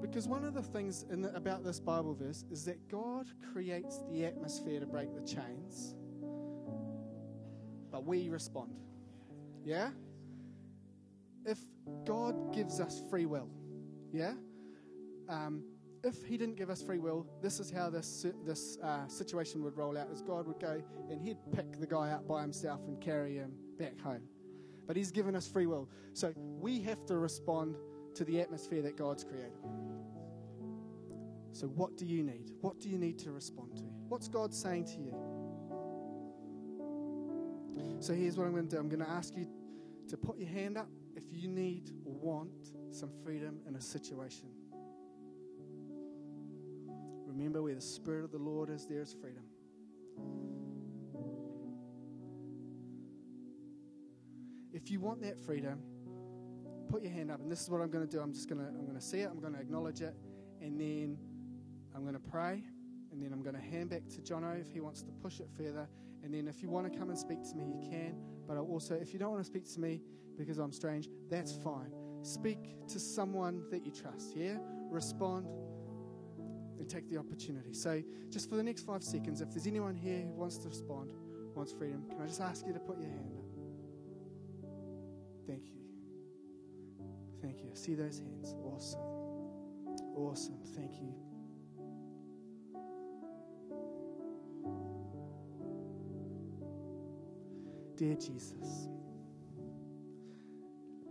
Because 0.00 0.28
one 0.28 0.44
of 0.44 0.54
the 0.54 0.62
things 0.62 1.04
the, 1.10 1.34
about 1.34 1.64
this 1.64 1.80
Bible 1.80 2.14
verse 2.14 2.44
is 2.48 2.64
that 2.66 2.88
God 2.88 3.26
creates 3.52 3.98
the 4.12 4.24
atmosphere 4.24 4.78
to 4.78 4.86
break 4.86 5.12
the 5.12 5.26
chains, 5.26 5.96
but 7.90 8.06
we 8.06 8.28
respond. 8.28 8.76
Yeah? 9.64 9.90
If 11.44 11.58
God 12.06 12.54
gives 12.54 12.78
us 12.78 13.02
free 13.10 13.26
will, 13.26 13.50
yeah? 14.12 14.34
Um, 15.30 15.62
if 16.02 16.24
He 16.24 16.36
didn't 16.36 16.56
give 16.56 16.70
us 16.70 16.82
free 16.82 16.98
will, 16.98 17.26
this 17.40 17.60
is 17.60 17.70
how 17.70 17.88
this, 17.88 18.26
this 18.44 18.78
uh, 18.82 19.06
situation 19.06 19.62
would 19.62 19.76
roll 19.76 19.96
out: 19.96 20.10
is 20.10 20.20
God 20.20 20.46
would 20.46 20.58
go 20.60 20.82
and 21.10 21.20
He'd 21.20 21.38
pick 21.54 21.78
the 21.78 21.86
guy 21.86 22.10
up 22.10 22.26
by 22.26 22.42
himself 22.42 22.80
and 22.86 23.00
carry 23.00 23.36
him 23.36 23.52
back 23.78 23.98
home. 24.00 24.22
But 24.86 24.96
He's 24.96 25.10
given 25.10 25.36
us 25.36 25.46
free 25.46 25.66
will, 25.66 25.88
so 26.12 26.32
we 26.36 26.80
have 26.82 27.06
to 27.06 27.16
respond 27.18 27.76
to 28.14 28.24
the 28.24 28.40
atmosphere 28.40 28.82
that 28.82 28.96
God's 28.96 29.24
created. 29.24 29.52
So, 31.52 31.66
what 31.66 31.96
do 31.96 32.06
you 32.06 32.22
need? 32.22 32.52
What 32.60 32.80
do 32.80 32.88
you 32.88 32.98
need 32.98 33.18
to 33.20 33.32
respond 33.32 33.76
to? 33.76 33.84
What's 34.08 34.28
God 34.28 34.54
saying 34.54 34.86
to 34.86 34.98
you? 34.98 35.14
So, 38.00 38.14
here's 38.14 38.36
what 38.36 38.46
I'm 38.46 38.52
going 38.52 38.68
to 38.68 38.76
do 38.76 38.80
I'm 38.80 38.88
going 38.88 39.04
to 39.04 39.10
ask 39.10 39.36
you 39.36 39.46
to 40.08 40.16
put 40.16 40.38
your 40.38 40.48
hand 40.48 40.78
up 40.78 40.88
if 41.14 41.24
you 41.30 41.48
need 41.48 41.90
or 42.04 42.12
want 42.12 42.72
some 42.90 43.10
freedom 43.22 43.60
in 43.68 43.76
a 43.76 43.80
situation. 43.80 44.48
Remember, 47.40 47.62
where 47.62 47.74
the 47.74 47.80
Spirit 47.80 48.22
of 48.22 48.32
the 48.32 48.38
Lord 48.38 48.68
is, 48.68 48.86
there 48.86 49.00
is 49.00 49.14
freedom. 49.14 49.44
If 54.74 54.90
you 54.90 55.00
want 55.00 55.22
that 55.22 55.38
freedom, 55.38 55.78
put 56.90 57.02
your 57.02 57.10
hand 57.10 57.30
up. 57.30 57.40
And 57.40 57.50
this 57.50 57.62
is 57.62 57.70
what 57.70 57.80
I'm 57.80 57.88
going 57.90 58.06
to 58.06 58.10
do. 58.14 58.20
I'm 58.20 58.34
just 58.34 58.46
going 58.46 58.60
to 58.60 58.66
I'm 58.68 58.84
going 58.84 58.98
to 58.98 59.00
see 59.00 59.20
it. 59.20 59.30
I'm 59.32 59.40
going 59.40 59.54
to 59.54 59.58
acknowledge 59.58 60.02
it, 60.02 60.14
and 60.60 60.78
then 60.78 61.16
I'm 61.96 62.02
going 62.02 62.12
to 62.12 62.20
pray, 62.20 62.62
and 63.10 63.22
then 63.22 63.32
I'm 63.32 63.42
going 63.42 63.56
to 63.56 63.62
hand 63.62 63.88
back 63.88 64.02
to 64.10 64.20
Jono 64.20 64.60
if 64.60 64.70
he 64.70 64.82
wants 64.82 65.00
to 65.00 65.10
push 65.22 65.40
it 65.40 65.48
further. 65.56 65.88
And 66.22 66.34
then 66.34 66.46
if 66.46 66.62
you 66.62 66.68
want 66.68 66.92
to 66.92 66.98
come 66.98 67.08
and 67.08 67.18
speak 67.18 67.42
to 67.52 67.56
me, 67.56 67.64
you 67.64 67.88
can. 67.90 68.16
But 68.46 68.58
also, 68.58 68.96
if 68.96 69.14
you 69.14 69.18
don't 69.18 69.30
want 69.30 69.40
to 69.40 69.50
speak 69.50 69.64
to 69.72 69.80
me 69.80 70.02
because 70.36 70.58
I'm 70.58 70.72
strange, 70.72 71.08
that's 71.30 71.52
fine. 71.52 71.90
Speak 72.20 72.86
to 72.88 73.00
someone 73.00 73.62
that 73.70 73.86
you 73.86 73.92
trust, 73.92 74.36
yeah? 74.36 74.58
Respond 74.90 75.46
and 76.80 76.88
take 76.88 77.08
the 77.10 77.18
opportunity. 77.18 77.74
So, 77.74 78.02
just 78.30 78.48
for 78.48 78.56
the 78.56 78.62
next 78.62 78.86
five 78.86 79.04
seconds, 79.04 79.40
if 79.42 79.50
there's 79.50 79.66
anyone 79.66 79.94
here 79.94 80.22
who 80.22 80.32
wants 80.32 80.56
to 80.58 80.68
respond, 80.68 81.12
wants 81.54 81.72
freedom, 81.72 82.04
can 82.08 82.22
I 82.22 82.26
just 82.26 82.40
ask 82.40 82.66
you 82.66 82.72
to 82.72 82.80
put 82.80 82.98
your 82.98 83.10
hand 83.10 83.32
up? 83.36 83.44
Thank 85.46 85.66
you. 85.66 85.80
Thank 87.42 87.62
you. 87.62 87.70
I 87.70 87.74
see 87.76 87.94
those 87.94 88.18
hands. 88.18 88.54
Awesome. 88.64 89.00
Awesome. 90.16 90.58
Thank 90.74 90.94
you. 91.00 91.14
Dear 97.96 98.14
Jesus, 98.14 98.88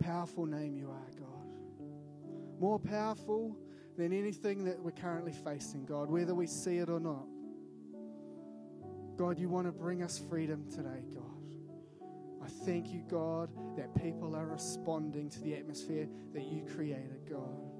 powerful 0.00 0.44
name 0.44 0.74
you 0.74 0.88
are, 0.90 1.10
God. 1.16 2.58
More 2.58 2.80
powerful 2.80 3.56
than 3.96 4.12
anything 4.12 4.64
that 4.64 4.80
we're 4.80 4.90
currently 4.90 5.32
facing, 5.32 5.84
God, 5.84 6.10
whether 6.10 6.34
we 6.34 6.46
see 6.46 6.78
it 6.78 6.88
or 6.88 7.00
not. 7.00 7.26
God, 9.16 9.38
you 9.38 9.48
want 9.48 9.66
to 9.66 9.72
bring 9.72 10.02
us 10.02 10.20
freedom 10.30 10.64
today, 10.70 11.02
God. 11.14 11.24
I 12.42 12.48
thank 12.64 12.88
you, 12.88 13.02
God, 13.08 13.50
that 13.76 13.94
people 13.94 14.34
are 14.34 14.46
responding 14.46 15.28
to 15.30 15.40
the 15.40 15.54
atmosphere 15.54 16.08
that 16.32 16.44
you 16.44 16.64
created, 16.74 17.28
God. 17.28 17.70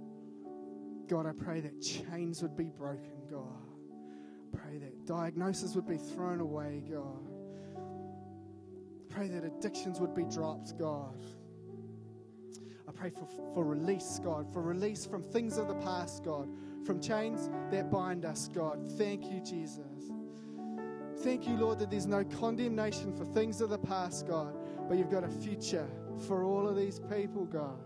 God, 1.08 1.26
I 1.26 1.32
pray 1.32 1.60
that 1.60 1.80
chains 1.80 2.42
would 2.42 2.56
be 2.56 2.70
broken, 2.70 3.26
God. 3.30 3.46
I 4.52 4.56
pray 4.56 4.78
that 4.78 5.06
diagnosis 5.06 5.74
would 5.74 5.88
be 5.88 5.96
thrown 5.96 6.40
away, 6.40 6.82
God 6.90 7.30
pray 9.10 9.28
that 9.28 9.44
addictions 9.44 10.00
would 10.00 10.14
be 10.14 10.24
dropped, 10.24 10.78
God. 10.78 11.18
Pray 13.00 13.08
for, 13.08 13.26
for 13.54 13.64
release, 13.64 14.20
God, 14.22 14.46
for 14.52 14.60
release 14.60 15.06
from 15.06 15.22
things 15.22 15.56
of 15.56 15.68
the 15.68 15.74
past, 15.76 16.22
God, 16.22 16.50
from 16.84 17.00
chains 17.00 17.48
that 17.70 17.90
bind 17.90 18.26
us, 18.26 18.50
God. 18.52 18.78
Thank 18.98 19.24
you, 19.32 19.40
Jesus. 19.40 20.12
Thank 21.22 21.48
you, 21.48 21.56
Lord, 21.56 21.78
that 21.78 21.90
there's 21.90 22.06
no 22.06 22.24
condemnation 22.24 23.16
for 23.16 23.24
things 23.24 23.62
of 23.62 23.70
the 23.70 23.78
past, 23.78 24.28
God, 24.28 24.54
but 24.86 24.98
you've 24.98 25.10
got 25.10 25.24
a 25.24 25.30
future 25.30 25.88
for 26.26 26.44
all 26.44 26.68
of 26.68 26.76
these 26.76 27.00
people, 27.10 27.46
God. 27.46 27.78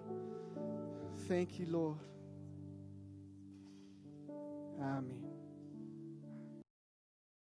Thank 1.29 1.61
you, 1.61 1.67
Lord. 1.67 1.99
Amen. 4.81 5.34